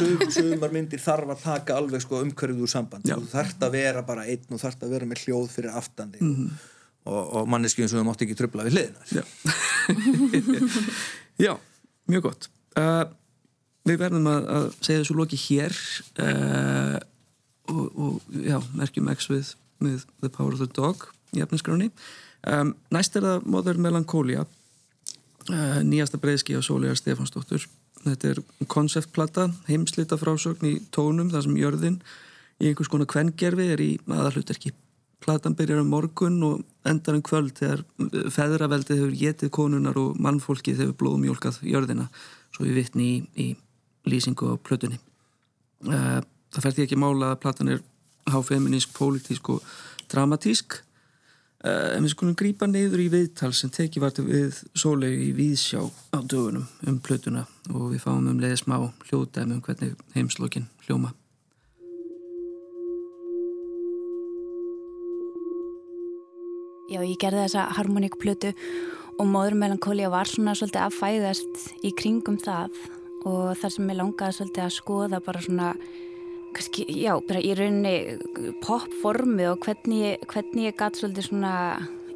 Sum, 0.00 0.24
sumar 0.36 0.74
myndir 0.74 1.02
þarf 1.04 1.34
að 1.36 1.44
taka 1.44 1.78
alveg 1.80 2.04
sko 2.04 2.20
umhverfið 2.24 2.64
úr 2.66 2.72
samband 2.74 3.08
þú 3.10 3.30
þarft 3.32 3.64
að 3.68 3.76
vera 3.78 4.04
bara 4.10 4.26
einn 4.30 4.56
og 4.56 4.62
þarft 4.64 4.84
að 4.86 4.96
vera 4.96 5.10
með 5.10 5.24
hljóð 5.26 5.48
fyrir 5.56 5.78
aftandi 5.80 6.20
Mhm. 6.20 6.50
og, 7.10 7.22
og 7.40 7.48
manneskjum 7.50 7.88
sem 7.88 7.98
þú 8.00 8.04
mátt 8.10 8.20
ekki 8.26 8.36
trubla 8.38 8.66
við 8.66 8.76
hliðina. 8.76 9.00
Já, 9.10 9.24
já 11.46 11.54
mjög 12.10 12.22
gott. 12.28 12.50
Uh, 12.78 13.06
Við 13.88 13.96
verðum 13.96 14.26
að, 14.28 14.44
að 14.52 14.64
segja 14.84 15.00
þessu 15.00 15.14
loki 15.16 15.38
hér 15.40 15.72
uh, 16.20 16.98
og, 17.72 17.86
og 17.96 18.34
já, 18.44 18.58
merkjum 18.76 19.08
X 19.14 19.30
við, 19.32 19.52
við 19.80 20.06
The 20.22 20.30
Power 20.32 20.56
of 20.56 20.62
the 20.62 20.70
Dog 20.76 21.08
í 21.36 21.42
efniskráni 21.44 21.90
um, 22.46 22.74
Næst 22.94 23.16
er 23.18 23.26
það 23.26 23.46
Mother 23.50 23.80
Melancholia 23.80 24.46
uh, 24.46 25.80
nýjasta 25.86 26.20
breyðski 26.22 26.58
á 26.58 26.62
Sóliðar 26.64 27.00
Stefansdóttur 27.00 27.68
Þetta 28.00 28.30
er 28.30 28.38
konceptplata, 28.72 29.50
heimslita 29.66 30.16
frásögn 30.16 30.70
í 30.70 30.76
tónum 30.94 31.28
þar 31.32 31.42
sem 31.44 31.56
jörðin 31.60 31.98
í 32.60 32.70
einhvers 32.70 32.88
konar 32.88 33.08
kvengerfi 33.10 33.66
er 33.74 33.82
í 33.84 33.90
aðalhutverki 34.08 34.72
Platan 35.20 35.52
byrjar 35.56 35.82
um 35.82 35.90
morgun 35.92 36.38
og 36.46 36.62
endar 36.88 37.18
um 37.18 37.24
kvöld 37.24 37.52
þegar 37.58 37.82
uh, 37.84 38.28
feðraveldið 38.32 39.02
hefur 39.02 39.16
getið 39.20 39.52
konunar 39.52 39.98
og 40.00 40.16
mannfólkið 40.22 40.84
hefur 40.84 40.96
blóðmjólkað 41.02 41.60
jörðina 41.68 42.08
svo 42.54 42.64
við 42.64 42.80
vitni 42.80 43.08
í, 43.10 43.18
í 43.36 44.08
lýsingu 44.08 44.48
á 44.48 44.62
plötunni. 44.64 44.96
Uh, 45.84 46.20
það 46.54 46.64
fært 46.64 46.80
ég 46.80 46.88
ekki 46.88 47.00
mála 47.00 47.34
að 47.34 47.42
platan 47.44 47.74
er 47.74 47.82
háfeminísk, 48.30 48.92
pólitísk 48.96 49.52
og 49.54 49.64
dramatísk 50.10 50.80
uh, 51.64 51.96
en 51.96 52.04
við 52.04 52.14
skulum 52.14 52.36
grípa 52.38 52.68
neyður 52.70 53.04
í 53.06 53.08
viðtal 53.12 53.52
sem 53.56 53.72
tekið 53.72 54.04
var 54.04 54.14
til 54.16 54.26
við 54.28 54.60
sólegu 54.74 55.30
í 55.30 55.32
Víðsjá 55.38 55.86
á 55.86 56.18
dögunum 56.20 56.68
um 56.86 57.00
plötuna 57.00 57.46
og 57.70 57.90
við 57.94 58.04
fáum 58.04 58.28
um 58.28 58.42
leiði 58.42 58.60
smá 58.62 58.76
hljóðdæmi 59.08 59.58
um 59.58 59.64
hvernig 59.64 59.96
heimslokin 60.16 60.68
hljóma. 60.86 61.14
Já, 66.90 67.04
ég 67.06 67.20
gerði 67.22 67.44
þessa 67.44 67.68
harmoníkplötu 67.76 68.50
og 69.20 69.28
móður 69.30 69.54
melankólia 69.60 70.08
var 70.10 70.26
svona 70.26 70.56
svolítið 70.58 70.82
að 70.82 70.96
fæðast 70.96 71.60
í 71.86 71.92
kringum 71.94 72.38
það 72.42 72.74
og 73.28 73.52
þar 73.60 73.74
sem 73.74 73.92
ég 73.92 73.98
langaði 74.00 74.36
svolítið 74.38 74.64
að 74.64 74.72
skoða 74.74 75.20
bara 75.22 75.42
svona, 75.44 75.68
kannski, 76.56 76.86
já, 77.02 77.12
bara 77.28 77.42
í 77.42 77.54
rauninni 77.56 78.52
popformið 78.64 79.52
og 79.52 79.66
hvernig, 79.66 80.20
hvernig 80.30 80.70
ég 80.70 80.78
gatt 80.78 81.00
svolítið 81.00 81.28
svona 81.30 81.54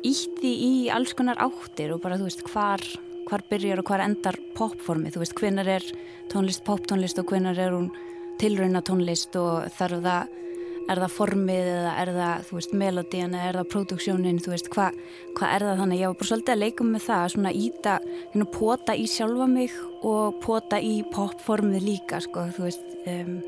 ítti 0.05 0.53
í 0.67 0.73
alls 0.93 1.15
konar 1.17 1.41
áttir 1.43 1.95
og 1.95 2.03
bara, 2.05 2.19
þú 2.21 2.29
veist, 2.29 2.45
hvar, 2.53 2.85
hvar 3.29 3.45
byrjar 3.51 3.81
og 3.81 3.91
hvar 3.91 4.05
endar 4.05 4.39
popformið, 4.59 5.17
þú 5.17 5.25
veist, 5.25 5.37
hvenar 5.41 5.71
er 5.79 5.87
tónlist 6.33 6.65
poptónlist 6.67 7.21
og 7.21 7.31
hvenar 7.31 7.61
er 7.61 7.77
hún 7.77 7.93
tilrauna 8.41 8.83
tónlist 8.85 9.37
og 9.41 9.71
þarf 9.77 10.03
það 10.05 10.41
er 10.85 11.01
það 11.01 11.15
formið 11.15 11.69
eða 11.71 11.93
er 12.03 12.11
það, 12.13 12.43
þú 12.49 12.57
veist, 12.59 12.75
melodían 12.77 13.37
eða 13.37 13.49
er 13.49 13.59
það 13.61 13.71
próduksjónin, 13.73 14.41
þú 14.45 14.53
veist, 14.53 14.71
hvað 14.75 14.99
hva 15.39 15.51
er 15.55 15.65
það 15.65 15.81
þannig, 15.81 16.01
ég 16.03 16.11
var 16.11 16.19
bara 16.21 16.31
svolítið 16.31 16.55
að 16.55 16.61
leika 16.61 16.87
með 16.89 17.05
það 17.07 17.25
svona 17.35 17.53
íta, 17.57 17.95
hérna, 18.35 18.49
pota 18.59 18.97
í 18.97 19.07
sjálfa 19.09 19.49
mig 19.51 19.79
og 20.05 20.39
pota 20.45 20.81
í 20.85 20.95
popformið 21.15 21.87
líka, 21.89 22.21
sko, 22.25 22.49
þú 22.57 22.67
veist 22.67 22.97
um, 23.09 23.39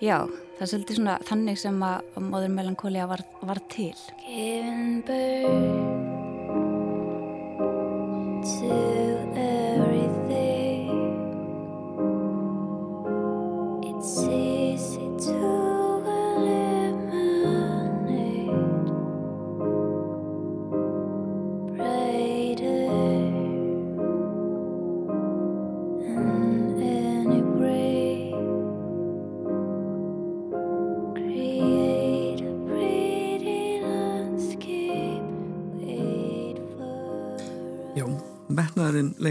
já, 0.00 0.18
það 0.56 0.64
er 0.64 0.70
svolítið 0.72 0.98
svona 0.98 1.16
þannig 1.28 1.60
sem 1.60 1.78
að, 1.86 2.10
móður 2.20 2.52
melankólia 2.56 3.06
var, 3.08 3.22
var 3.46 3.60
til 3.72 3.94
Giving 4.26 5.00
birth 5.06 6.14
to 8.46 8.76
everything. 9.36 10.92
It's 13.88 14.12
It's 14.26 14.55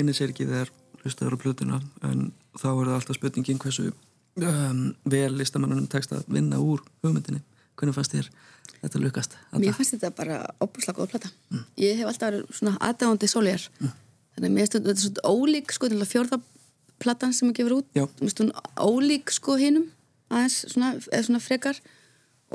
leynir 0.06 0.18
sér 0.18 0.32
ekki 0.34 0.46
þegar 0.46 0.72
hlustaður 1.02 1.38
á 1.38 1.42
plötuna 1.42 1.78
en 2.06 2.30
þá 2.58 2.68
er 2.70 2.88
það 2.88 2.96
alltaf 3.00 3.18
spurningin 3.18 3.62
hversu 3.62 3.90
um, 3.90 4.82
vel 5.10 5.32
listamannunum 5.34 5.88
tekst 5.90 6.14
að 6.14 6.26
vinna 6.30 6.60
úr 6.62 6.84
hugmyndinni. 7.06 7.42
Hvernig 7.76 7.98
fannst 7.98 8.14
þér 8.14 8.30
þetta 8.84 9.02
lukast? 9.02 9.38
Mér 9.58 9.76
fannst 9.76 9.96
þetta 9.96 10.12
bara 10.16 10.38
óbúslega 10.62 11.00
góð 11.00 11.16
plata 11.16 11.32
Ég 11.82 11.98
hef 12.00 12.08
alltaf 12.08 12.30
verið 12.30 12.46
svona 12.56 12.78
aðdáðandi 12.86 13.28
sólegar 13.28 13.66
Þannig 13.82 14.46
að 14.46 14.54
mér 14.54 14.62
finnst 14.62 14.78
þetta 14.78 14.86
þetta 14.86 14.96
er 14.96 15.06
svona 15.08 15.34
ólík 15.34 15.76
sko, 15.76 15.90
til 15.92 16.00
að 16.00 16.12
fjórða 16.12 16.40
platan 17.04 17.36
sem 17.36 17.50
ég 17.50 17.58
gefur 17.58 17.78
út. 17.82 17.90
Mér 17.96 18.10
finnst 18.22 18.42
hún 18.44 18.54
ólík 18.80 19.34
sko 19.36 19.58
hinum 19.60 19.90
aðeins 20.32 20.62
svona, 20.72 20.94
svona 21.02 21.42
frekar 21.44 21.80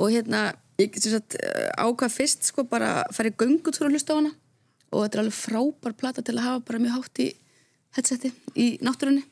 og 0.01 0.15
hérna, 0.15 0.55
ég 0.81 0.97
sagt 1.03 1.37
ákvað 1.77 2.15
fyrst 2.15 2.49
sko 2.49 2.65
bara 2.69 3.01
að 3.03 3.19
fara 3.19 3.33
í 3.33 3.37
göngut 3.37 3.77
fyrir 3.77 3.91
að 3.91 3.99
hlusta 3.99 4.17
á 4.17 4.19
hana 4.21 4.33
og 4.91 5.05
þetta 5.05 5.19
er 5.19 5.23
alveg 5.25 5.39
frábær 5.39 5.97
plata 5.99 6.25
til 6.27 6.37
að 6.37 6.47
hafa 6.47 6.65
bara 6.69 6.83
mjög 6.83 6.97
hátt 6.99 7.23
í 7.23 7.29
headseti 7.97 8.33
í 8.59 8.67
náttúrunni. 8.85 9.25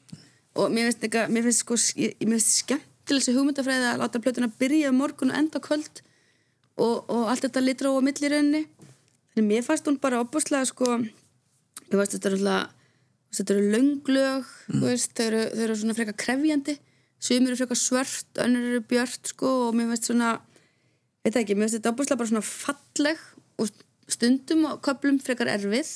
Og 0.59 0.73
mér 0.75 0.89
finnst, 0.89 1.05
eitthvað, 1.05 1.33
mér 1.35 1.47
finnst 1.47 1.65
sko, 1.65 1.79
ég, 1.99 2.15
mér 2.25 2.39
finnst 2.39 2.63
skemmtileg 2.63 3.25
þessi 3.25 3.37
hugmyndafræði 3.37 3.91
að 3.93 4.03
láta 4.03 4.23
plötuna 4.23 4.51
byrja 4.59 4.93
um 4.93 5.01
morgun 5.03 5.33
og 5.35 5.39
enda 5.39 5.63
kvöld. 5.63 6.03
Og, 6.79 7.05
og 7.11 7.31
allt 7.31 7.47
þetta 7.47 7.63
litra 7.65 7.91
á 7.91 7.99
millirönni 8.07 8.65
þannig 9.39 9.49
mér 9.49 9.65
fannst 9.67 9.87
hún 9.87 9.99
bara 10.03 10.21
opbúslega 10.23 10.67
sko 10.67 10.99
ég 10.99 11.97
veist 11.97 12.15
þetta 12.15 12.31
er 12.31 12.37
alltaf 12.37 12.75
þetta 13.39 13.55
eru 13.55 13.73
lönglög 13.75 14.47
mm. 14.73 14.85
veist, 14.85 15.13
þau, 15.15 15.25
eru, 15.27 15.43
þau 15.53 15.65
eru 15.67 15.77
svona 15.79 15.97
frekar 15.99 16.17
krefjandi. 16.23 16.79
Sumir 17.19 17.51
eru 17.51 17.59
frekar 17.59 17.79
svört, 17.79 18.31
önnur 18.41 18.71
eru 18.71 18.85
björt 18.89 19.33
sko 19.35 19.51
og 19.67 19.77
mér 19.77 19.91
finnst 19.93 20.09
svona 20.09 20.37
veit 21.25 21.35
það 21.35 21.43
ekki, 21.43 21.57
mér 21.59 21.67
finnst 21.67 21.79
þetta 21.79 21.93
opbúslega 21.93 22.21
bara 22.23 22.33
svona 22.33 22.47
falleg 22.47 23.23
og 23.59 23.83
stundum 24.09 24.65
og 24.73 24.81
köplum 24.85 25.19
frekar 25.23 25.51
erfið 25.53 25.91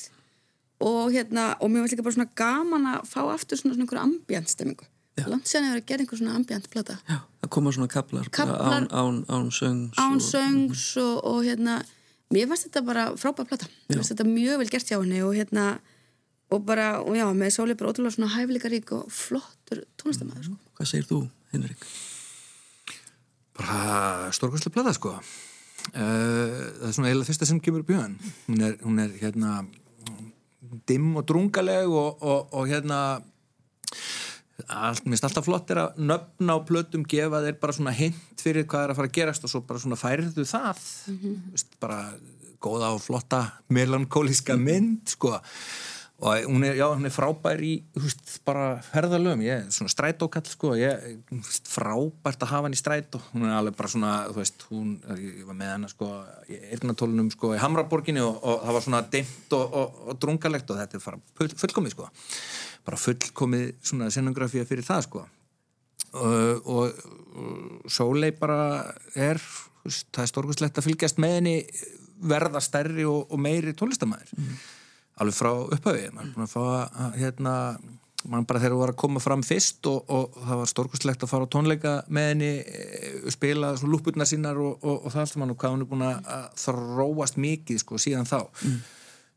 og 0.82 1.12
hérna, 1.14 1.52
og 1.62 1.70
mér 1.70 1.84
finnst 1.84 1.94
líka 1.96 2.04
bara 2.06 2.16
svona 2.16 2.32
gaman 2.36 2.86
að 2.94 3.06
fá 3.12 3.20
aftur 3.32 3.56
svona, 3.60 3.74
svona 3.76 3.84
einhverja 3.86 4.06
ambjantstemingu 4.08 4.88
langt 5.28 5.46
séðan 5.46 5.68
hefur 5.70 5.80
að 5.82 5.86
gera 5.90 6.02
einhver 6.02 6.18
svona 6.18 6.34
ambjantplata 6.40 6.96
Já, 7.06 7.18
það 7.42 7.50
koma 7.56 7.72
svona 7.76 7.90
kaplar, 7.92 8.28
bara 8.28 8.36
Kaflar. 8.36 8.72
án, 8.72 8.86
án, 8.90 9.18
án 9.28 9.50
söngs 9.52 9.98
án 10.00 10.16
og- 10.16 10.24
söngs 10.26 10.84
og, 11.02 11.24
og 11.24 11.42
hérna 11.46 11.82
mér 12.32 12.48
fannst 12.48 12.64
þetta 12.68 12.80
bara 12.86 13.02
frábæð 13.20 13.48
plata. 13.50 13.66
Mér 13.90 14.00
fannst 14.00 14.14
þetta 14.14 14.24
mjög 14.24 14.58
vel 14.62 14.70
gert 14.72 14.88
hjá 14.88 14.96
henni 15.02 15.20
og 15.22 15.34
hérna 15.36 15.66
og 16.52 16.64
bara, 16.66 16.86
og 17.04 17.12
já, 17.16 17.26
með 17.32 17.52
Sóli 17.54 17.74
bara 17.76 17.92
ótrúlega 17.92 18.16
svona 18.16 18.32
hæfileikarík 18.34 18.90
og 18.96 19.12
flottur 19.12 19.84
tónlistamæður 20.00 20.48
sko. 20.48 20.56
Hvað 20.80 20.88
segir 20.90 21.06
þú, 21.08 21.20
Henrik? 21.52 21.86
bara 23.58 24.30
stórkvæslega 24.32 24.72
plata 24.74 24.92
sko 24.96 25.12
það 25.90 26.88
er 26.88 26.94
svona 26.94 27.10
eiginlega 27.10 27.28
fyrsta 27.28 27.48
sem 27.48 27.60
kemur 27.62 27.84
upp 27.84 27.92
í 27.92 27.98
hann 27.98 28.16
hún 28.46 28.66
er, 28.68 28.76
hún 28.84 29.02
er 29.02 29.14
hérna 29.20 29.62
dimm 30.88 31.16
og 31.20 31.26
drungaleg 31.28 31.90
og, 31.90 32.22
og, 32.22 32.52
og 32.56 32.70
hérna 32.70 33.00
allt, 34.68 35.04
mér 35.04 35.14
finnst 35.14 35.26
alltaf 35.28 35.46
flott 35.46 35.70
er 35.72 35.82
að 35.84 36.02
nöfna 36.02 36.56
á 36.56 36.66
plötum 36.66 37.06
gefa 37.08 37.42
þeir 37.44 37.58
bara 37.62 37.76
svona 37.76 37.94
hint 37.96 38.42
fyrir 38.42 38.66
hvað 38.68 38.86
er 38.86 38.92
að 38.92 39.00
fara 39.00 39.10
að 39.10 39.16
gerast 39.18 39.46
og 39.46 39.52
svo 39.52 39.62
bara 39.66 39.82
svona 39.82 39.98
færðu 40.00 40.46
það. 40.48 40.82
Vist, 41.52 41.74
bara 41.82 42.00
góða 42.62 42.92
og 42.94 43.02
flotta 43.02 43.42
melankólíska 43.74 44.56
mynd 44.60 45.16
sko 45.16 45.34
og 46.22 46.44
hún 46.46 46.62
er, 46.62 46.76
já, 46.78 46.86
hún 46.86 47.02
er 47.08 47.10
frábær 47.10 47.58
í 47.66 47.72
veist, 47.98 48.36
bara 48.46 48.76
ferðalögum. 48.86 49.40
Ég, 49.42 49.64
er 49.64 49.74
svona 49.74 49.90
strætókall, 49.90 50.44
sko 50.46 50.76
ég, 50.78 51.16
veist, 51.32 51.66
frábært 51.66 52.44
að 52.44 52.52
hafa 52.52 52.68
hann 52.68 52.76
í 52.76 52.78
strætó. 52.78 53.18
Hún 53.32 53.48
er 53.48 53.56
alveg 53.56 53.74
bara 53.74 53.90
svona, 53.90 54.10
þú 54.28 54.38
veist, 54.38 54.62
hún 54.68 54.92
ég 55.18 55.40
var 55.48 55.56
með 55.58 55.72
hana, 55.72 55.88
sko, 55.90 56.10
í 56.46 56.58
eirnatólunum 56.76 57.30
sko, 57.34 57.50
í 57.56 57.58
Hamraborginni 57.58 58.22
og, 58.22 58.36
og 58.38 58.62
það 58.62 58.76
var 58.76 58.84
svona 58.84 59.00
dimmt 59.14 59.56
og, 59.58 59.74
og, 59.80 59.96
og 60.12 60.20
drungalegt 60.22 60.70
og 60.70 60.78
þetta 60.78 60.98
er 61.00 61.02
bara 61.08 61.18
full, 61.40 61.56
fullkomið, 61.64 61.96
sko. 61.96 62.06
Bara 62.86 63.00
fullkomið 63.02 63.64
svona 63.90 64.10
scenografía 64.14 64.68
fyrir 64.68 64.86
það, 64.86 65.08
sko. 65.08 65.24
Og, 66.22 67.02
Sólei 67.90 68.30
bara 68.36 68.60
er, 69.16 69.42
veist, 69.82 70.06
það 70.14 70.22
er 70.22 70.30
stórkustlegt 70.30 70.78
að 70.78 70.86
fylgjast 70.86 71.18
með 71.22 71.34
henni 71.40 71.56
verða 72.30 72.62
stærri 72.62 73.08
og, 73.08 73.34
meiri 73.42 73.74
tónlistamæður 73.74 74.30
alveg 75.20 75.36
frá 75.36 75.50
upphauði 75.52 76.06
er 76.06 76.14
búin 76.14 76.46
að 76.46 76.54
fá 76.54 76.62
að 76.62 77.18
hérna 77.20 77.56
mann 78.30 78.46
bara 78.46 78.60
þegar 78.62 78.74
þú 78.74 78.80
var 78.80 78.92
að 78.92 79.00
koma 79.02 79.20
fram 79.22 79.42
fyrst 79.46 79.86
og, 79.90 80.10
og 80.12 80.36
það 80.38 80.60
var 80.60 80.70
stórkustlegt 80.70 81.24
að 81.26 81.32
fara 81.32 81.48
á 81.48 81.52
tónleika 81.52 81.94
með 82.06 82.28
henni 82.30 82.50
eh, 82.62 83.28
spila 83.34 83.72
svona 83.78 83.96
lúpurnar 83.96 84.30
sínar 84.30 84.60
og, 84.62 84.76
og, 84.78 85.06
og 85.06 85.14
það 85.14 85.24
allt 85.24 85.38
mann 85.42 85.54
og 85.54 85.60
hvað 85.62 85.74
hún 85.74 85.84
er 85.84 85.90
búin 85.90 86.04
að 86.06 86.50
þróast 86.62 87.40
mikið 87.42 87.82
sko 87.82 87.98
síðan 88.02 88.28
þá. 88.30 88.38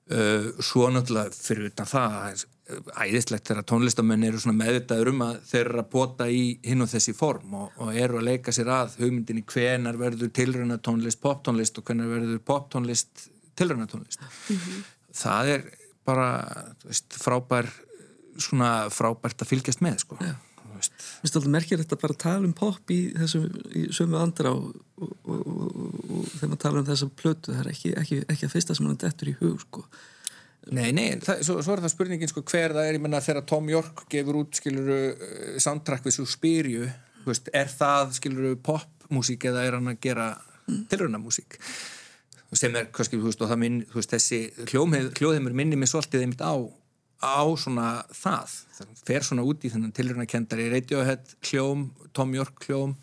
Uh, 0.05 0.51
svo 0.61 0.86
náttúrulega 0.93 1.34
fyrir 1.34 1.71
utan 1.71 1.88
það 1.89 2.43
æðislegt 2.65 3.49
þegar 3.49 3.65
tónlistamenn 3.69 4.26
eru 4.26 4.39
svona 4.41 4.59
meðvitaður 4.59 5.11
um 5.11 5.23
að 5.28 5.36
þeir 5.49 5.61
eru 5.63 5.82
að 5.82 5.89
pota 5.93 6.28
í 6.30 6.43
hinn 6.65 6.82
og 6.86 6.89
þessi 6.89 7.13
form 7.17 7.55
og, 7.59 7.80
eru 7.93 8.19
að 8.19 8.28
leika 8.30 8.53
sér 8.55 8.71
að 8.73 8.99
hugmyndinni 9.01 9.45
hvenar 9.49 9.97
verður 9.97 10.32
tilröna 10.34 10.80
tónlist 10.82 11.21
poptónlist 11.21 11.78
og 11.82 11.86
hvenar 11.86 12.09
verður 12.09 12.41
poptónlist 12.45 13.28
tilröna 13.57 13.86
tónlist 13.89 14.21
það 15.16 15.51
er 15.55 15.68
bara 16.05 16.30
veist, 16.86 17.16
frábær 17.18 17.70
svona 18.36 18.89
frábært 18.93 19.41
að 19.41 19.53
fylgjast 19.53 19.84
með 19.84 20.01
sko. 20.03 20.20
Mér 20.20 20.36
finnst 20.76 21.38
alltaf 21.38 21.51
merkir 21.53 21.80
þetta 21.80 21.97
bara 22.01 22.13
að 22.13 22.24
tala 22.26 22.47
um 22.49 22.55
pop 22.55 22.91
í 22.91 22.99
þessum, 23.16 23.45
í 23.72 23.86
sömu 23.95 24.20
andra 24.20 24.51
og, 24.51 24.74
og, 24.99 25.13
og, 25.24 25.45
og, 25.45 26.01
og 26.18 26.26
þegar 26.34 26.51
maður 26.51 26.61
tala 26.66 26.82
um 26.82 26.89
þessa 26.89 27.07
plötu, 27.22 27.53
það 27.53 27.61
er 27.61 27.72
ekki, 27.72 27.93
ekki, 28.01 28.20
ekki 28.34 28.49
að 28.49 28.53
fyrsta 28.57 28.76
sem 28.76 28.89
hann 28.89 28.99
dettur 29.01 29.32
í 29.32 29.38
hug, 29.39 29.63
sko. 29.63 29.86
Nei, 30.76 30.89
nei, 30.97 31.07
það, 31.22 31.43
svo, 31.47 31.55
svo 31.63 31.76
er 31.76 31.84
það 31.86 31.93
spurningin 31.93 32.32
sko, 32.32 32.43
hver 32.49 32.74
það 32.76 32.89
er, 32.89 32.97
ég 32.97 33.03
menna 33.05 33.24
þegar 33.24 33.47
Tom 33.49 33.68
York 33.70 34.05
gefur 34.11 34.41
út 34.41 34.59
skiluru 34.59 34.99
uh, 35.13 35.57
soundtrack 35.61 36.07
við 36.09 36.89
veist, 37.26 37.49
er 37.53 37.70
það 37.72 38.16
skiluru 38.20 38.55
popmusík 38.66 39.47
eða 39.49 39.66
er 39.66 39.78
hann 39.80 39.91
að 39.93 40.01
gera 40.03 40.28
mm. 40.68 40.82
tilraunamúsík 40.91 41.57
sem 42.53 42.75
er, 42.77 42.89
kannski, 42.93 43.19
þú 43.19 43.29
veist, 43.29 43.43
og 43.43 43.51
það 43.51 43.61
minn 43.63 43.79
þú 43.89 43.99
veist, 43.99 44.15
þessi 44.15 44.39
hljóðheimur 44.69 45.55
minni 45.57 45.79
mig 45.79 45.91
svolítið 45.91 46.25
einmitt 46.25 46.43
á, 46.45 46.55
á 47.23 47.43
svona 47.59 47.87
það, 48.13 48.55
það 48.77 49.03
fer 49.07 49.27
svona 49.27 49.45
út 49.47 49.65
í 49.65 49.71
þennan 49.73 49.95
tilraunakendari 49.95 50.69
Radiohead 50.73 51.35
hljóm, 51.49 51.89
Tom 52.15 52.35
York 52.37 52.67
hljóm 52.67 52.95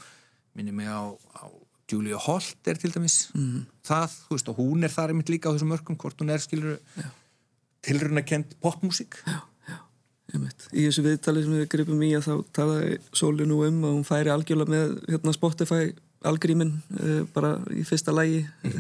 minni 0.57 0.75
mig 0.77 0.89
á, 0.89 1.11
á 1.13 1.45
Julia 1.93 2.21
Holt 2.21 2.71
er 2.71 2.79
til 2.81 2.93
dæmis 2.95 3.27
mm. 3.37 3.65
það, 3.85 4.15
þú 4.29 4.37
veist, 4.37 4.53
og 4.53 4.61
hún 4.61 4.87
er 4.87 4.93
þar 4.95 5.13
einmitt 5.13 5.33
líka 5.33 5.51
á 5.51 5.55
þessum 5.55 5.73
mörgum, 5.75 5.99
hvort 6.01 6.23
hún 6.23 6.33
er 6.33 6.43
skiluru 6.43 6.79
tilrunakend 7.83 8.55
popmusík. 8.63 9.19
Í 10.33 10.87
þessu 10.87 11.03
viðtali 11.05 11.43
sem 11.45 11.57
við 11.59 11.67
gripum 11.75 12.03
í 12.07 12.13
að 12.17 12.29
þá 12.29 12.53
talaði 12.57 12.95
Sóli 13.17 13.45
nú 13.49 13.59
um 13.67 13.83
að 13.85 13.97
hún 13.99 14.07
færi 14.07 14.33
algjörlega 14.33 14.73
með 14.73 14.95
hérna, 15.11 15.35
Spotify 15.37 15.91
algrímin 16.29 16.73
uh, 17.01 17.23
bara 17.35 17.55
í 17.75 17.85
fyrsta 17.87 18.13
lægi 18.15 18.43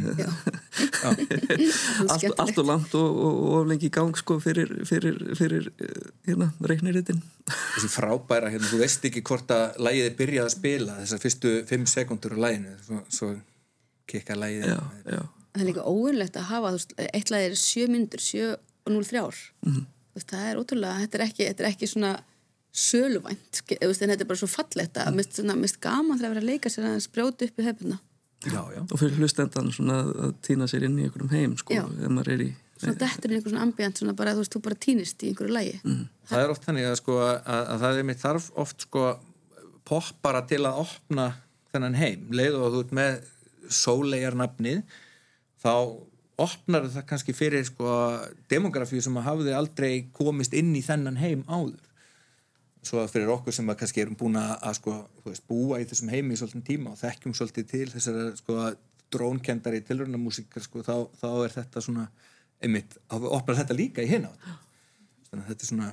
allt, 1.06 2.26
allt 2.38 2.58
og 2.62 2.66
langt 2.68 2.94
og, 2.98 3.20
og, 3.26 3.38
og 3.52 3.68
lengi 3.70 3.88
í 3.88 3.92
gang 3.94 4.14
sko 4.18 4.38
fyrir, 4.42 4.72
fyrir, 4.88 5.18
fyrir 5.38 5.68
uh, 5.72 6.08
hérna, 6.28 6.50
reikniritin. 6.68 7.22
Þessi 7.50 7.90
frábæra, 7.92 8.50
hérna, 8.52 8.68
þú 8.70 8.82
veist 8.82 9.06
ekki 9.08 9.24
hvort 9.26 9.50
að 9.54 9.78
lægið 9.88 10.08
er 10.08 10.18
byrjað 10.18 10.48
að 10.48 10.54
spila 10.56 10.98
þessar 11.02 11.22
fyrstu 11.26 11.54
5 11.70 11.88
sekundur 11.94 12.36
á 12.38 12.42
læginu 12.46 12.74
svo, 12.86 13.00
svo 13.12 13.30
kikka 14.10 14.36
lægið 14.38 14.68
já, 14.72 14.80
já. 15.06 15.22
það 15.54 15.64
er 15.64 15.70
líka 15.70 15.86
óvinnlegt 15.88 16.38
að 16.38 16.50
hafa 16.50 16.74
veist, 16.76 16.94
eitt 17.08 17.32
lag 17.34 17.48
er 17.48 17.56
7 17.58 17.88
myndur, 17.92 18.22
7 18.22 18.52
og 18.52 18.92
0 18.96 19.08
þrjár. 19.10 19.46
Mhm. 19.66 19.88
veist, 20.16 20.28
það 20.30 20.50
er 20.50 20.60
ótrúlega, 20.60 21.00
þetta 21.04 21.18
er 21.18 21.26
ekki, 21.28 21.48
þetta 21.50 21.64
er 21.64 21.72
ekki 21.72 21.90
svona 21.90 22.12
söluvænt, 22.72 23.62
en 24.02 24.12
þetta 24.14 24.24
er 24.24 24.30
bara 24.30 24.40
svo 24.40 24.48
fallegt 24.48 24.96
að 24.96 25.14
mist, 25.18 25.36
svona, 25.36 25.56
mist 25.60 25.80
gaman 25.82 26.16
þegar 26.18 26.30
að 26.30 26.34
vera 26.34 26.42
að 26.44 26.50
leika 26.50 26.72
sér 26.72 26.88
að 26.88 27.02
sprjóta 27.04 27.44
upp 27.48 27.60
í 27.60 27.66
já. 28.72 28.80
og 28.82 28.98
fyrir 28.98 29.18
hlustendan 29.20 29.68
svona 29.74 29.98
að 30.08 30.32
týna 30.42 30.66
sér 30.70 30.86
inn 30.88 30.96
í 30.98 31.04
einhverjum 31.06 31.34
heim 31.34 31.56
sko, 31.60 31.76
ef 31.76 32.08
maður 32.10 32.32
er 32.32 32.44
í 32.46 32.48
svona 32.80 32.96
dettur 32.98 33.30
inn 33.30 33.36
einhver 33.38 33.52
svona 33.52 33.66
ambient 33.66 34.00
svona 34.00 34.14
bara, 34.18 34.32
þú 34.34 34.42
veist, 34.42 34.56
þú 34.56 34.62
bara 34.64 34.80
týnist 34.86 35.22
í 35.22 35.30
einhverju 35.30 35.54
lægi 35.54 35.76
Mhm. 35.84 36.08
það 36.30 36.42
er 36.42 36.54
oft 36.54 36.66
þannig 36.66 36.88
að, 36.88 36.96
sko, 37.02 37.18
að, 37.20 37.62
að 37.74 37.84
það 37.84 37.98
er 37.98 38.08
mitt 38.08 38.22
þarf 38.24 38.50
oft 38.56 38.86
sko, 38.88 39.04
poppara 39.84 40.42
til 40.46 40.62
að 40.64 40.80
opna 40.86 41.28
þennan 41.72 41.94
heim. 41.96 42.26
Leið 42.30 42.58
og 42.58 42.72
þú 42.72 42.80
ert 42.84 42.96
með 42.96 43.12
sólegarnafnið 43.72 44.82
þá 45.62 45.72
opnar 46.42 46.88
það 46.90 47.06
kannski 47.06 47.34
fyrir 47.36 47.64
sko, 47.68 47.94
demografíu 48.50 49.02
sem 49.04 49.16
að 49.20 49.28
hafði 49.28 49.54
aldrei 49.56 49.92
komist 50.16 50.54
inn 50.56 50.74
í 50.74 50.82
þennan 50.84 51.20
heim 51.20 51.44
áður 51.46 51.80
svo 52.82 53.04
fyrir 53.10 53.30
okkur 53.30 53.54
sem 53.54 53.68
að 53.70 53.78
kannski 53.82 54.02
erum 54.02 54.18
búin 54.18 54.38
að, 54.40 54.52
að 54.68 54.78
sko, 54.80 54.96
veist, 55.26 55.44
búa 55.48 55.78
í 55.78 55.86
þessum 55.88 56.10
heimi 56.12 56.34
í 56.34 56.40
svolítið 56.40 56.64
tíma 56.66 56.94
og 56.94 57.00
þekkjum 57.00 57.36
svolítið 57.38 57.68
til 57.70 57.88
þessar 57.92 58.20
sko, 58.40 58.58
drónkendari 59.12 59.82
tilrunamúsikar 59.86 60.64
sko, 60.64 60.82
þá, 60.86 60.96
þá 61.20 61.28
er 61.44 61.56
þetta 61.58 61.84
svona 61.84 62.08
einmitt, 62.62 62.96
þá 63.10 63.28
opnar 63.30 63.60
þetta 63.62 63.78
líka 63.78 64.02
í 64.02 64.10
hinna 64.10 64.32
þannig 65.28 65.44
að 65.44 65.52
þetta 65.52 65.68
er 65.68 65.72
svona 65.72 65.92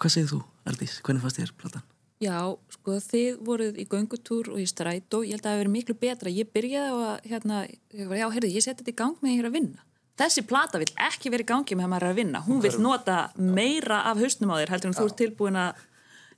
Hvað 0.00 0.12
segir 0.14 0.28
þú, 0.30 0.36
Ardís? 0.70 1.00
Hvernig 1.04 1.24
fannst 1.24 1.40
þér 1.40 1.50
platan? 1.58 1.86
Já, 2.20 2.36
sko 2.68 2.98
þið 3.00 3.38
voruð 3.44 3.78
í 3.80 3.86
göngutúr 3.88 4.50
og 4.52 4.60
í 4.60 4.66
strætó, 4.68 5.22
ég 5.24 5.34
held 5.34 5.40
að 5.40 5.46
það 5.46 5.54
hefur 5.54 5.62
verið 5.62 5.74
miklu 5.74 5.96
betra. 6.02 6.32
Ég 6.32 6.50
byrjaði 6.52 6.90
á 6.92 6.96
að, 7.00 7.28
hérna, 7.32 7.60
ég 7.96 8.10
var, 8.10 8.18
já, 8.20 8.26
heyrðu, 8.34 8.50
ég 8.54 8.64
seti 8.64 8.82
þetta 8.82 8.92
í 8.92 8.98
gang 9.00 9.22
með 9.24 9.32
ég 9.32 9.40
er 9.40 9.48
að 9.48 9.56
vinna. 9.56 9.84
Þessi 10.20 10.44
plata 10.44 10.80
vil 10.80 10.90
ekki 11.00 11.30
verið 11.32 11.48
gangi 11.48 11.76
með 11.78 11.86
að 11.86 11.92
maður 11.94 12.10
að 12.10 12.18
vinna. 12.18 12.42
Hún 12.44 12.60
vil 12.60 12.74
nota 12.82 13.20
meira 13.40 14.02
af 14.10 14.20
hausnum 14.20 14.52
á 14.52 14.60
þér 14.60 14.74
heldur 14.74 14.90
en 14.90 14.98
þú 14.98 15.06
ert 15.08 15.18
tilbúin 15.20 15.56
að 15.56 15.86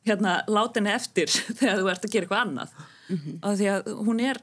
hérna, 0.06 0.36
láta 0.50 0.78
henni 0.78 0.92
eftir 0.94 1.32
þegar 1.58 1.80
þú 1.80 1.90
ert 1.90 2.06
að 2.06 2.14
gera 2.14 2.28
eitthvað 2.28 2.44
annað. 2.44 2.76
Og 3.42 3.58
því 3.58 3.68
að 3.72 3.92
hún 4.06 4.22
er 4.22 4.42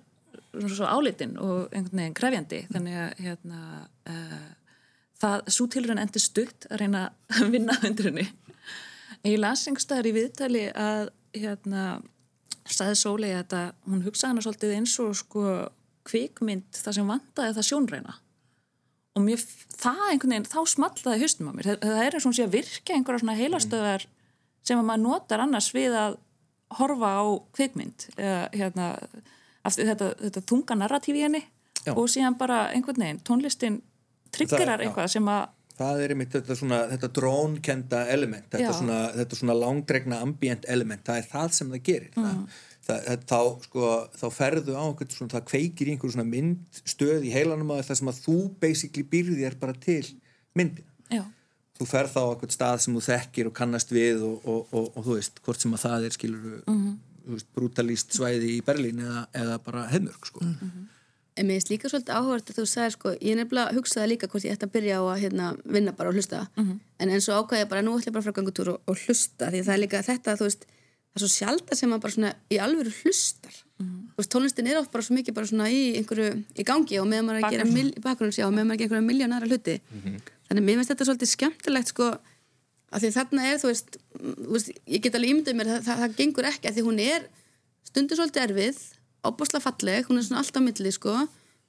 svona 0.49 0.75
svo 0.75 0.91
álitinn 0.91 1.35
og 1.39 1.71
einhvern 1.71 2.01
veginn 2.01 2.17
krefjandi, 2.19 2.61
þannig 2.73 2.99
að 2.99 3.23
hérna, 3.23 3.63
uh, 4.11 4.45
það, 5.21 5.49
svo 5.55 5.67
tilurinn 5.71 6.03
endur 6.03 6.25
stutt 6.25 6.69
að 6.69 6.83
reyna 6.83 7.07
að 7.37 7.51
vinna 7.55 7.79
undir 7.85 8.11
henni. 8.11 8.27
En 9.19 9.33
ég 9.33 9.39
las 9.39 9.67
einhverstaðar 9.67 10.09
í 10.09 10.15
viðtali 10.15 10.69
að 10.73 11.11
hérna, 11.37 11.89
staði 12.69 12.95
Sólei 12.99 13.29
að 13.33 13.43
þetta, 13.43 13.67
hún 13.87 14.03
hugsaði 14.03 14.33
hana 14.33 14.45
svolítið 14.45 14.79
eins 14.79 14.95
og 15.03 15.13
sko 15.19 15.43
kvikmynd 16.09 16.75
það 16.75 16.97
sem 16.97 17.13
vantaði 17.13 17.55
það 17.55 17.69
sjónræna 17.69 18.23
og 19.19 19.25
mér, 19.27 19.43
það 19.79 20.01
einhvern 20.13 20.33
veginn, 20.35 20.47
þá 20.49 20.59
smallaði 20.73 21.21
haustum 21.25 21.51
á 21.51 21.53
mér, 21.57 21.69
það, 21.69 21.83
það 21.83 22.01
er 22.07 22.17
eins 22.17 22.27
og 22.29 22.35
sé 22.37 22.45
að 22.47 22.55
virka 22.55 22.95
einhverja 22.95 23.23
svona 23.23 23.37
heilastöðar 23.39 24.07
sem 24.69 24.79
að 24.81 24.87
maður 24.89 25.03
notar 25.05 25.43
annars 25.45 25.69
við 25.75 25.95
að 25.99 26.17
horfa 26.79 27.11
á 27.19 27.23
kvikmynd 27.57 28.07
eða 28.15 28.41
hérna 28.53 28.89
þetta, 29.69 30.09
þetta 30.25 30.43
þunga 30.49 30.75
narratífi 30.83 31.23
henni 31.25 31.43
Já. 31.85 31.93
og 31.95 32.09
síðan 32.11 32.37
bara 32.39 32.67
einhvern 32.75 33.01
veginn 33.01 33.21
tónlistin 33.25 33.79
triggerar 34.35 34.83
eitthvað 34.83 35.09
sem 35.15 35.29
að 35.31 35.47
það 35.79 36.01
er 36.03 36.13
einmitt 36.13 36.33
þetta 36.35 36.55
svona 36.59 36.79
þetta 36.91 37.09
drónkenda 37.15 38.01
element 38.13 38.49
þetta 38.51 38.65
Já. 38.67 38.73
svona, 38.77 38.97
þetta 39.15 39.39
svona 39.39 39.55
langdregna 39.57 40.19
ambient 40.25 40.67
element, 40.67 41.05
það 41.07 41.21
er 41.21 41.29
það 41.31 41.53
sem 41.59 41.71
það 41.73 41.83
gerir 41.89 42.11
Mm. 42.19 42.25
það, 42.27 42.59
þá, 43.29 43.39
sko, 43.65 43.89
þá 44.19 44.25
ferðu 44.35 44.75
á 44.77 44.83
einhvern 44.83 45.11
svona, 45.13 45.33
það 45.35 45.45
kveikir 45.51 45.87
í 45.89 45.93
einhver 45.95 46.13
svona 46.13 46.27
myndstöð 46.29 47.25
í 47.27 47.33
heilanum 47.33 47.71
að 47.75 47.83
það 47.89 47.99
sem 48.01 48.11
að 48.13 48.21
þú 48.25 48.37
basically 48.63 49.03
býrði 49.11 49.37
þér 49.43 49.57
bara 49.61 49.73
til 49.83 50.05
myndina. 50.57 50.87
Já, 51.13 51.23
þú 51.79 51.87
ferð 51.87 52.11
þá 52.15 52.19
á 52.19 52.29
einhvern 52.33 52.55
stað 52.57 52.77
sem 52.83 52.95
þú 52.97 53.03
þekkir 53.09 53.49
og 53.51 53.57
kannast 53.61 53.91
við 53.95 54.23
og, 54.27 54.45
og, 54.45 54.61
og, 54.75 54.87
og 54.97 55.05
þú 55.05 55.17
veist 55.19 55.41
hvort 55.45 55.61
sem 55.63 55.73
að 55.77 55.85
það 55.85 56.05
er 56.09 56.15
skilur 56.17 56.63
Mhm. 56.67 56.95
veist, 57.29 57.47
brutalíst 57.55 58.15
svæði 58.17 58.55
í 58.57 58.61
Berlín 58.65 58.99
eða, 59.05 59.27
eða 59.37 59.59
bara 59.63 59.87
hefmörk 59.91 60.25
sko. 60.25 60.41
En 61.39 61.47
mér 61.47 61.55
finnst 61.61 61.69
líka 61.71 61.87
svolítið 61.87 62.15
áhugavert 62.17 62.49
að 62.51 62.57
þú 62.57 62.63
sagði 62.67 62.91
sko, 62.97 63.11
ég 63.23 63.37
nefnilega 63.37 63.75
hugsaði 63.77 64.07
líka 64.11 64.27
hvort 64.27 64.43
ég 64.43 64.55
ætti 64.57 64.65
að 64.67 64.73
byrja 64.73 64.97
á 64.99 65.03
að 65.07 65.19
hérna, 65.23 65.45
vinna 65.63 65.93
bara 65.95 66.09
og 66.09 66.17
hlusta. 66.17 66.41
En 66.57 67.09
eins 67.13 67.29
og 67.31 67.45
ákvæði 67.45 67.61
ég 67.63 67.69
bara, 67.69 67.81
nú 67.85 67.93
ætla 67.95 68.09
ég 68.09 68.15
bara 68.17 68.23
að 68.23 68.27
fara 68.27 68.35
á 68.35 68.39
gangutúr 68.41 68.71
og, 68.73 68.81
og 68.89 68.97
hlusta 69.05 69.47
því 69.53 69.61
það 69.63 69.73
er 69.77 69.79
líka 69.85 70.01
þetta, 70.03 70.35
þú 70.41 70.47
veist 70.49 70.65
það 71.09 71.19
er 71.19 71.25
svo 71.25 71.31
sjálta 71.33 71.77
sem 71.77 71.89
maður 71.89 72.05
bara 72.05 72.15
svona 72.15 72.33
í 72.49 72.59
alvöru 72.61 72.93
hlustar. 73.01 73.55
Þú 73.79 74.19
veist, 74.19 74.31
tónlistin 74.33 74.67
er 74.67 74.81
oft 74.81 74.91
bara 74.91 75.05
svo 75.05 75.15
mikið 75.15 75.35
bara 75.37 75.47
svona 75.47 75.69
í 75.71 75.95
einhverju, 75.99 76.31
í 76.59 76.63
gangi 76.67 76.99
og 76.99 77.07
meðan 77.07 77.29
maður 77.29 77.39
er 77.39 77.47
að 77.47 77.53
gera 77.55 78.01
bakgrunns, 78.03 78.39
já, 78.39 78.43
og 78.47 78.51
meðan 78.51 78.67
maður 78.67 78.75
er 78.75 78.83
að 78.83 78.89
gera 78.89 78.99
einhverja 78.99 79.07
miljón 79.07 79.35
aðra 79.37 79.47
hluti 79.47 79.75
þannig 80.49 80.65
mér 80.65 80.79
finnst 80.79 80.91
þetta 80.91 81.07
svolítið 81.07 81.29
skemmtilegt 81.31 81.91
sko, 81.93 82.07
að 82.89 83.03
því 83.03 83.11
þarna 83.15 83.45
er, 83.47 83.59
þú 83.61 83.69
veist, 83.69 83.97
mm, 84.19 84.35
þú 84.39 84.55
veist 84.55 84.71
ég 84.75 85.03
get 85.05 85.15
alveg 85.15 85.33
ímyndið 85.33 85.57
mér, 85.59 85.69
það, 85.71 85.83
það, 85.85 86.01
það 86.03 86.15
gengur 86.19 86.49
ekki 86.49 86.69
að 86.69 86.77
því 86.79 86.85
hún 86.89 87.01
er 87.05 87.27
stundur 87.89 88.19
svolítið 88.19 88.45
erfið 88.47 88.81
ábúrslega 89.23 89.65
falleg, 89.65 90.09
hún 90.09 90.19
er 90.19 90.25
svona 90.25 90.41
alltaf 90.43 90.65
milli 90.65 90.93
sko, 90.95 91.15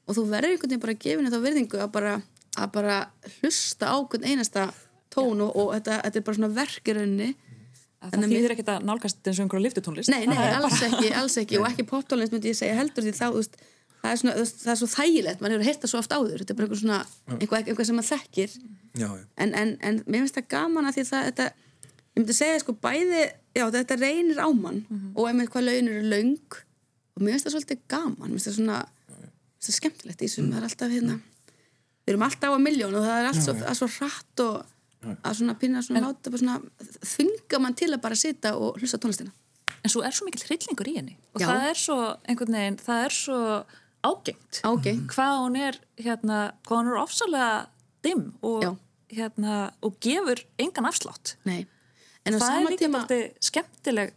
og 0.06 0.16
þú 0.16 0.24
verður 0.30 0.54
einhvern 0.54 0.70
veginn 0.70 0.84
bara 0.84 0.96
að 0.96 1.02
gefa 1.04 1.20
henni 1.20 1.34
þá 1.34 1.40
virðingu 1.44 1.82
að 1.84 1.92
bara, 1.94 2.14
að 2.56 2.72
bara 2.74 2.96
hlusta 3.36 3.92
á 3.92 3.96
hvern 4.00 4.26
einasta 4.26 4.66
tón 5.12 5.44
og, 5.44 5.54
og 5.54 5.72
þetta, 5.76 6.00
þetta 6.06 6.20
er 6.20 6.26
bara 6.26 6.38
svona 6.40 6.52
verkirunni 6.56 7.30
að 8.00 8.14
það 8.14 8.32
þýðir 8.32 8.54
ekkert 8.54 8.70
að 8.72 8.86
nálgast 8.88 9.28
eins 9.28 9.38
og 9.38 9.44
einhverja 9.44 9.64
liftutónlist 9.66 10.12
Nei, 10.12 10.22
nei, 10.28 10.38
alls 10.56 10.80
ekki, 10.86 11.10
alls 11.16 11.36
ekki. 11.40 11.58
Og 11.60 11.66
ekki 11.68 11.84
poptónlist 11.88 12.32
myndi 12.34 12.52
ég 12.52 12.58
segja 12.58 12.78
heldur 12.78 13.04
því 13.04 13.12
þá 13.18 13.26
veist, 13.34 13.58
það, 14.00 14.10
er 14.10 14.20
svona, 14.22 14.44
það 14.62 14.72
er 14.72 14.78
svo 14.80 14.88
þægilegt 14.94 15.42
mann 15.42 15.54
hefur 15.54 15.68
heyrt 15.68 15.84
það 15.84 15.92
svo 15.92 16.00
oft 16.00 16.14
áður. 16.16 16.40
Þetta 16.40 16.54
er 16.54 16.58
bara 16.60 16.68
eitthvað, 16.68 16.82
svona, 16.84 17.00
eitthvað, 17.36 17.66
eitthvað 17.66 17.90
sem 17.90 18.00
maður 18.00 18.10
þekkir. 18.14 18.56
Já, 18.94 19.06
já. 19.06 19.26
en, 19.44 19.52
en, 19.60 19.74
en 19.84 20.00
mér 20.06 20.24
finnst 20.24 20.40
það 20.40 20.48
gaman 20.56 20.88
að 20.88 20.96
því 20.96 21.06
það 21.10 21.28
þetta, 21.28 21.48
ég 22.00 22.22
myndi 22.22 22.38
segja 22.40 22.62
sko 22.64 22.76
bæði 22.88 23.26
já 23.60 23.64
þetta 23.76 24.00
reynir 24.00 24.40
á 24.40 24.48
mann 24.54 24.80
og 25.12 25.28
einmitt 25.28 25.52
hvað 25.52 25.68
laun 25.68 25.92
eru 25.92 26.08
löng. 26.14 26.58
Og 27.18 27.26
mér 27.26 27.36
finnst 27.36 27.50
það 27.50 27.56
svolítið 27.58 27.84
gaman 27.92 28.30
mér 28.30 28.36
finnst 28.38 28.50
það 28.50 28.58
svona 28.62 28.80
það 29.60 29.76
skemmtilegt 29.76 30.22
í 30.22 30.28
þessum 30.28 30.50
það 30.50 30.62
er 30.62 30.68
alltaf 30.70 30.94
hérna. 30.94 31.20
Við 32.00 32.14
erum 32.14 32.26
alltaf 32.26 32.54
á 32.56 32.58
miljón 32.64 32.96
og 32.96 33.04
það 33.04 33.18
er 33.18 33.28
allt 33.28 33.44
svo, 33.44 33.54
að 33.60 33.76
svo 33.76 33.88
hratt 33.98 34.42
og 34.46 34.76
að 35.00 35.36
svona 35.38 35.56
pinna 35.60 35.82
svona 35.84 36.02
láta 36.04 36.32
bara 36.32 36.42
svona 36.42 36.58
þvinga 37.00 37.60
mann 37.62 37.76
til 37.78 37.90
að 37.94 38.02
bara 38.04 38.18
sita 38.18 38.52
og 38.58 38.80
hlusta 38.80 39.00
tónlistina 39.00 39.32
en 39.80 39.92
svo 39.92 40.02
er 40.04 40.14
svo 40.14 40.28
mikil 40.28 40.44
hryllingur 40.44 40.90
í 40.90 40.96
henni 40.98 41.16
og 41.32 41.40
Já. 41.40 41.48
það 41.48 41.66
er 41.70 41.80
svo 41.80 41.98
einhvern 42.28 42.56
veginn, 42.58 42.78
það 42.84 43.04
er 43.06 43.16
svo 43.16 43.40
ágengt 44.04 44.60
Ágengt. 44.66 45.08
hvað 45.14 45.34
hún 45.44 45.58
er 45.60 45.80
hérna, 46.00 46.38
hvað 46.68 46.82
hún 46.82 46.92
er 46.92 47.00
ofsalega 47.00 47.50
dimm 48.04 48.26
og, 48.44 48.64
Já. 48.64 48.72
hérna, 49.16 49.58
og 49.84 49.98
gefur 50.04 50.44
engan 50.60 50.88
afslátt 50.90 51.36
Nei. 51.48 51.66
en 52.24 52.36
á 52.36 52.38
það 52.38 52.40
er 52.40 52.48
sama 52.48 52.72
líka 52.74 52.84
tíma 52.84 53.04
tíma... 53.08 53.30
skemmtileg 53.50 54.16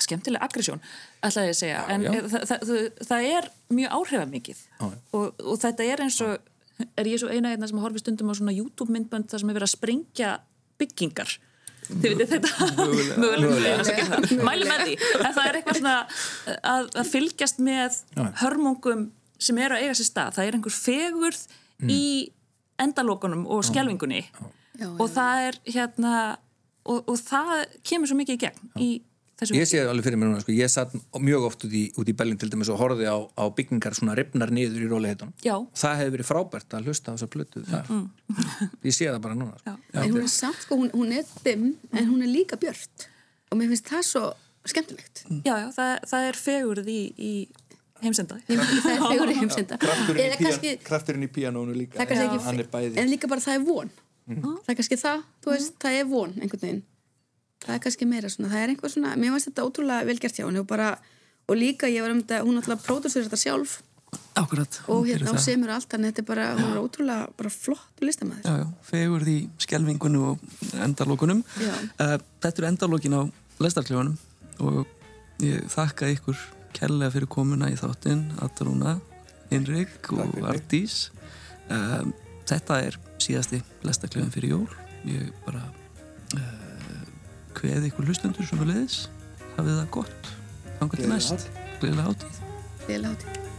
skemmtileg 0.00 0.46
aggresjón 0.46 0.82
ætlaði 1.26 1.50
ég 1.50 1.56
að 1.56 1.58
segja, 1.58 1.80
en 1.90 2.06
já. 2.06 2.12
Það, 2.14 2.44
það, 2.46 2.62
það, 2.68 3.06
það 3.10 3.30
er 3.34 3.50
mjög 3.74 3.96
áhrifamikið 3.98 4.62
og, 4.86 5.42
og 5.42 5.56
þetta 5.60 5.88
er 5.90 6.04
eins 6.06 6.20
og 6.24 6.49
er 6.98 7.10
ég 7.10 7.20
svo 7.22 7.30
eina 7.30 7.52
einna 7.54 7.68
sem 7.70 7.80
horfi 7.82 8.02
stundum 8.02 8.32
á 8.32 8.34
svona 8.38 8.54
YouTube 8.56 8.92
myndbönd 8.94 9.30
þar 9.30 9.42
sem 9.42 9.52
er 9.52 9.58
verið 9.58 9.68
að 9.68 9.74
sprengja 9.76 10.34
byggingar? 10.80 11.36
Þið 11.90 12.04
veitir 12.12 12.28
þetta? 12.30 12.66
Mögulega, 13.18 14.18
mæli 14.46 14.68
með 14.68 14.84
því. 14.84 14.98
En 15.20 15.32
það 15.34 15.46
er 15.46 15.58
eitthvað 15.58 15.80
svona 15.80 15.96
að, 16.70 16.90
að 17.02 17.08
fylgjast 17.10 17.62
með 17.66 17.96
hörmungum 18.44 19.08
sem 19.40 19.58
eru 19.64 19.76
að 19.76 19.86
eiga 19.86 19.96
sér 19.98 20.08
stað, 20.10 20.36
það 20.36 20.46
er 20.46 20.58
einhver 20.58 20.76
fegurð 20.76 21.42
í 21.90 22.02
endalókunum 22.80 23.46
og 23.50 23.64
skelvingunni 23.68 24.22
Já, 24.80 24.88
og 24.88 25.06
það 25.12 25.46
er 25.48 25.58
hérna 25.74 26.14
og, 26.88 27.02
og 27.04 27.16
það 27.20 27.54
kemur 27.86 28.10
svo 28.10 28.18
mikið 28.20 28.36
í 28.36 28.42
gegn 28.44 28.70
í 28.80 28.90
Ég 29.56 29.64
sé 29.70 29.78
það 29.80 29.90
alveg 29.94 30.04
fyrir 30.06 30.18
mér 30.20 30.28
núna, 30.30 30.40
sko, 30.44 30.52
ég 30.52 30.68
satt 30.72 30.92
mjög 31.16 31.46
oft 31.48 31.64
út 31.64 31.72
í, 31.72 31.82
út 31.96 32.10
í 32.12 32.14
Berlín 32.16 32.36
til 32.40 32.50
dæmis 32.52 32.68
og 32.72 32.76
horfði 32.82 33.06
á, 33.08 33.16
á 33.40 33.44
byggingar 33.56 33.96
svona 33.96 34.16
ripnar 34.18 34.52
niður 34.52 34.84
í 34.84 34.90
róleihetunum. 34.90 35.32
Já. 35.46 35.54
Það 35.80 35.96
hefði 36.02 36.14
verið 36.18 36.28
frábært 36.28 36.76
að 36.76 36.90
hlusta 36.90 37.12
á 37.12 37.16
þessa 37.16 37.30
plötu 37.32 37.62
þar. 37.70 37.88
Ég 38.90 38.92
sé 38.98 39.08
það 39.08 39.22
bara 39.24 39.38
núna. 39.40 39.56
Sko. 39.62 39.76
en 39.96 40.12
hún 40.12 40.20
er 40.26 40.30
samt 40.34 40.60
sko, 40.66 40.76
hún, 40.82 40.92
hún 40.92 41.16
er 41.16 41.24
dimm 41.46 41.70
en 41.96 42.10
hún 42.12 42.20
er 42.26 42.30
líka 42.30 42.60
björt 42.60 43.08
og 43.50 43.58
mér 43.58 43.72
finnst 43.72 43.88
það 43.90 44.04
svo 44.10 44.24
skemmtilegt 44.68 45.24
Já, 45.46 45.54
já, 45.56 45.66
það, 45.74 45.92
það 46.12 46.26
er 46.28 46.38
fegurð 46.38 46.90
í, 46.92 47.00
í 47.16 47.32
heimsenda 48.04 48.36
það 48.44 48.92
er 48.92 49.00
fjóri 49.08 49.34
heimsenda 49.40 49.78
Krafturinn, 49.80 50.34
í 50.36 50.38
kannski, 50.44 50.74
krafturinn 50.84 51.24
í 51.26 51.30
píanónu 51.32 51.74
líka. 51.76 51.96
það 51.96 52.04
er 52.04 52.10
kannski 52.12 52.26
Já. 52.28 52.34
ekki 52.36 52.46
Hann 52.50 52.60
er 52.62 52.68
bæði. 52.76 52.92
en 53.00 53.10
líka 53.10 53.30
bara 53.32 53.44
það 53.44 53.56
er 53.58 53.64
von 53.66 53.90
það 54.30 54.70
er 54.74 54.78
kannski 54.78 54.98
það, 55.00 55.24
þú 55.42 55.54
veist, 55.56 55.74
það 55.82 55.96
er 56.02 56.06
von 56.12 56.36
einhvern 56.38 56.62
veginn 56.66 56.82
það 57.64 57.76
er 57.76 57.84
kannski 57.84 58.08
meira 58.08 58.32
svona, 58.32 58.50
það 58.52 58.64
er 58.64 58.74
einhver 58.74 58.94
svona 58.94 59.14
mér 59.20 59.34
finnst 59.34 59.50
þetta 59.50 59.66
ótrúlega 59.68 60.08
velgjart 60.08 60.40
hjá 60.40 60.46
henni 60.46 60.62
og 60.62 60.68
bara 60.70 60.90
og 61.50 61.58
líka 61.58 61.90
ég 61.90 62.04
var 62.04 62.14
um 62.14 62.22
þetta, 62.22 62.42
hún 62.46 62.60
alltaf 62.60 62.84
pródusir 62.86 63.26
þetta 63.26 63.40
sjálf 63.40 63.80
Akkurat. 64.38 64.80
og 64.90 65.06
hérna 65.06 65.34
á 65.34 65.38
semur 65.42 65.72
allt 65.74 65.90
þannig 65.90 66.14
þetta 66.14 66.22
er 66.22 66.28
bara, 66.28 66.46
hún 66.58 66.70
er 66.72 66.80
ótrúlega 66.80 67.28
bara 67.38 67.50
flott 67.52 68.02
listamæður 68.02 68.46
Já, 68.46 68.54
já, 68.62 68.66
fegur 68.86 69.26
því 69.26 69.36
skelvingunum 69.66 70.24
og 70.30 70.72
endalókunum. 70.86 71.42
Já. 71.60 71.74
Uh, 71.98 72.16
þetta 72.42 72.62
eru 72.62 72.70
endalókin 72.70 73.18
á 73.18 73.22
lestarkljónum 73.60 74.16
og 74.66 75.44
ég 75.44 75.66
þakka 75.72 76.10
ykkur 76.16 76.38
kærlega 76.76 77.14
fyrir 77.14 77.30
komuna 77.30 77.70
í 77.70 77.76
þáttinn, 77.78 78.24
Atarúna, 78.42 78.98
Hinrik 79.50 80.10
og. 80.14 80.38
Ardís. 80.46 81.10
Uh, 81.70 82.06
þetta 82.50 82.80
er 82.86 82.98
síðasti 83.22 83.62
lestarkljóðin 83.86 84.34
fyrir 84.34 84.56
jól. 84.56 84.66
Ég 85.08 85.30
bara 85.46 85.64
kveði 87.58 87.90
ykkur 87.90 88.08
hlustundur 88.10 88.48
sem 88.48 88.62
við 88.62 88.74
leiðis. 88.74 89.02
Hafið 89.58 89.76
það 89.76 89.92
gott. 89.98 90.32
Þannig 90.78 90.96
til 91.02 91.12
næst. 91.12 91.46
Gleðilega 91.80 92.08
hátíð. 92.10 92.42
Gleðilega 92.86 93.14
hátíð 93.14 93.49